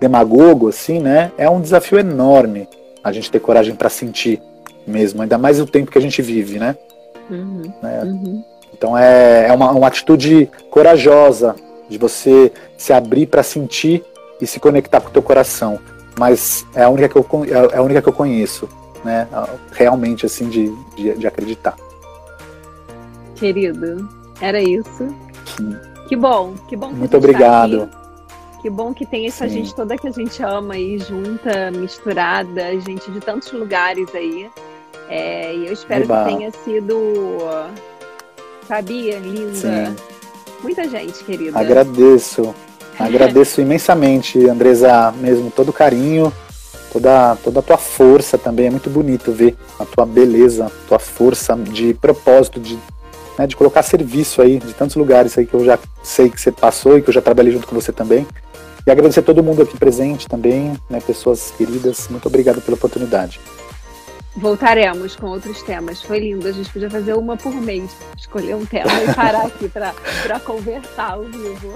demagogo 0.00 0.68
assim, 0.68 0.98
né? 0.98 1.32
É 1.38 1.48
um 1.48 1.60
desafio 1.60 1.98
enorme 1.98 2.68
a 3.02 3.12
gente 3.12 3.30
ter 3.30 3.40
coragem 3.40 3.74
para 3.74 3.88
sentir 3.88 4.40
mesmo, 4.86 5.22
ainda 5.22 5.38
mais 5.38 5.60
o 5.60 5.66
tempo 5.66 5.90
que 5.90 5.98
a 5.98 6.02
gente 6.02 6.20
vive, 6.22 6.58
né? 6.58 6.76
Uhum, 7.30 7.72
né? 7.82 8.02
Uhum. 8.04 8.44
Então 8.72 8.96
é, 8.96 9.48
é 9.48 9.52
uma, 9.52 9.70
uma 9.72 9.86
atitude 9.86 10.50
corajosa 10.70 11.56
de 11.88 11.98
você 11.98 12.52
se 12.76 12.92
abrir 12.92 13.26
para 13.26 13.42
sentir 13.42 14.04
e 14.40 14.46
se 14.46 14.60
conectar 14.60 15.00
com 15.00 15.08
o 15.08 15.12
teu 15.12 15.22
coração. 15.22 15.78
Mas 16.18 16.66
é 16.74 16.82
a 16.82 16.88
única 16.88 17.08
que 17.08 17.16
eu, 17.16 17.44
é 17.72 17.76
a 17.76 17.82
única 17.82 18.02
que 18.02 18.08
eu 18.08 18.12
conheço, 18.12 18.68
né? 19.04 19.28
Realmente, 19.72 20.24
assim, 20.24 20.48
de, 20.48 20.74
de, 20.96 21.14
de 21.14 21.26
acreditar. 21.26 21.76
Querido, 23.34 24.08
era 24.40 24.60
isso. 24.60 25.14
Sim. 25.56 25.76
Que 26.08 26.16
bom, 26.16 26.54
que 26.68 26.76
bom 26.76 26.88
que 26.88 26.94
Muito 26.94 27.16
obrigado. 27.16 27.86
Tá 27.86 28.06
que 28.62 28.70
bom 28.70 28.94
que 28.94 29.04
tem 29.04 29.26
essa 29.26 29.46
Sim. 29.48 29.54
gente 29.54 29.74
toda 29.74 29.96
que 29.96 30.08
a 30.08 30.10
gente 30.10 30.42
ama 30.42 30.74
aí, 30.74 30.98
junta, 30.98 31.70
misturada, 31.70 32.80
gente 32.80 33.10
de 33.10 33.20
tantos 33.20 33.52
lugares 33.52 34.12
aí. 34.14 34.50
É, 35.08 35.54
e 35.54 35.66
eu 35.66 35.72
espero 35.72 36.04
Eba. 36.04 36.24
que 36.24 36.36
tenha 36.36 36.50
sido, 36.64 36.96
sabia, 38.66 39.18
linda. 39.18 39.54
Sim. 39.54 39.96
Muita 40.62 40.88
gente, 40.88 41.22
querida. 41.24 41.58
Agradeço. 41.58 42.54
Agradeço 42.98 43.60
imensamente, 43.60 44.48
Andresa, 44.48 45.12
mesmo 45.12 45.50
todo 45.50 45.68
o 45.68 45.72
carinho, 45.72 46.32
toda, 46.90 47.36
toda 47.36 47.60
a 47.60 47.62
tua 47.62 47.76
força 47.76 48.38
também. 48.38 48.66
É 48.66 48.70
muito 48.70 48.88
bonito 48.88 49.30
ver 49.30 49.54
a 49.78 49.84
tua 49.84 50.06
beleza, 50.06 50.66
a 50.66 50.70
tua 50.88 50.98
força 50.98 51.54
de 51.56 51.92
propósito, 51.94 52.58
de, 52.58 52.78
né, 53.38 53.46
de 53.46 53.54
colocar 53.54 53.82
serviço 53.82 54.40
aí 54.40 54.58
de 54.58 54.72
tantos 54.72 54.96
lugares 54.96 55.36
aí 55.36 55.44
que 55.44 55.52
eu 55.52 55.64
já 55.64 55.78
sei 56.02 56.30
que 56.30 56.40
você 56.40 56.50
passou 56.50 56.96
e 56.96 57.02
que 57.02 57.10
eu 57.10 57.14
já 57.14 57.20
trabalhei 57.20 57.52
junto 57.52 57.66
com 57.66 57.74
você 57.74 57.92
também. 57.92 58.26
E 58.86 58.90
agradecer 58.90 59.20
a 59.20 59.22
todo 59.22 59.42
mundo 59.42 59.62
aqui 59.62 59.76
presente 59.76 60.26
também, 60.26 60.72
né, 60.88 61.00
pessoas 61.04 61.52
queridas. 61.56 62.08
Muito 62.08 62.26
obrigado 62.26 62.62
pela 62.62 62.76
oportunidade. 62.76 63.40
Voltaremos 64.36 65.16
com 65.16 65.26
outros 65.26 65.62
temas. 65.62 66.02
Foi 66.02 66.18
lindo. 66.18 66.46
A 66.46 66.52
gente 66.52 66.70
podia 66.70 66.90
fazer 66.90 67.14
uma 67.14 67.36
por 67.36 67.54
mês, 67.54 67.96
escolher 68.16 68.54
um 68.54 68.66
tema 68.66 68.92
e 69.02 69.14
parar 69.14 69.46
aqui 69.46 69.68
para 69.68 70.40
conversar 70.40 71.12
ao 71.12 71.22
vivo. 71.24 71.74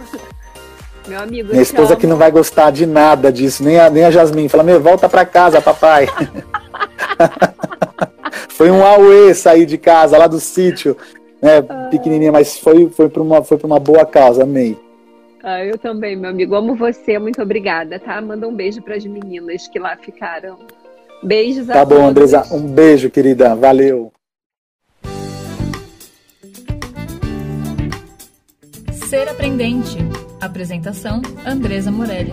Meu 1.09 1.21
amigo. 1.21 1.51
Minha 1.51 1.63
esposa 1.63 1.97
que 1.97 2.07
não 2.07 2.17
vai 2.17 2.31
gostar 2.31 2.71
de 2.71 2.85
nada 2.87 3.33
disso, 3.33 3.65
nem 3.65 3.79
a, 3.79 3.89
nem 3.89 4.05
a 4.05 4.11
Jasmine. 4.11 4.49
Fala, 4.49 4.63
meu, 4.63 4.81
volta 4.81 5.09
para 5.09 5.25
casa, 5.25 5.61
papai. 5.61 6.07
foi 8.49 8.71
um 8.71 8.85
auê 8.85 9.35
sair 9.35 9.65
de 9.65 9.79
casa, 9.79 10.19
lá 10.19 10.27
do 10.27 10.39
sítio, 10.39 10.97
né, 11.41 11.63
pequenininha, 11.91 12.31
mas 12.31 12.59
foi, 12.59 12.91
foi 12.91 13.09
para 13.09 13.23
uma, 13.23 13.43
foi 13.43 13.59
uma 13.65 13.81
boa 13.81 14.05
causa, 14.05 14.43
amei. 14.43 14.79
Ah, 15.43 15.65
eu 15.65 15.79
também, 15.79 16.15
meu 16.15 16.29
amigo. 16.29 16.55
Amo 16.55 16.75
você, 16.75 17.19
muito 17.19 17.41
obrigada, 17.41 17.99
tá? 17.99 18.21
Manda 18.21 18.47
um 18.47 18.55
beijo 18.55 18.83
para 18.83 18.95
as 18.95 19.07
meninas 19.07 19.67
que 19.69 19.79
lá 19.79 19.97
ficaram. 19.97 20.59
Beijos 21.23 21.67
tá 21.67 21.83
a 21.83 21.85
bom, 21.85 22.13
todos. 22.13 22.31
Tá 22.31 22.43
bom, 22.43 22.47
Andresa. 22.47 22.55
Um 22.55 22.67
beijo, 22.67 23.11
querida. 23.11 23.55
Valeu. 23.55 24.13
Ser 29.09 29.29
Aprendente. 29.29 29.99
Apresentação: 30.41 31.21
Andresa 31.45 31.91
Morelli. 31.91 32.31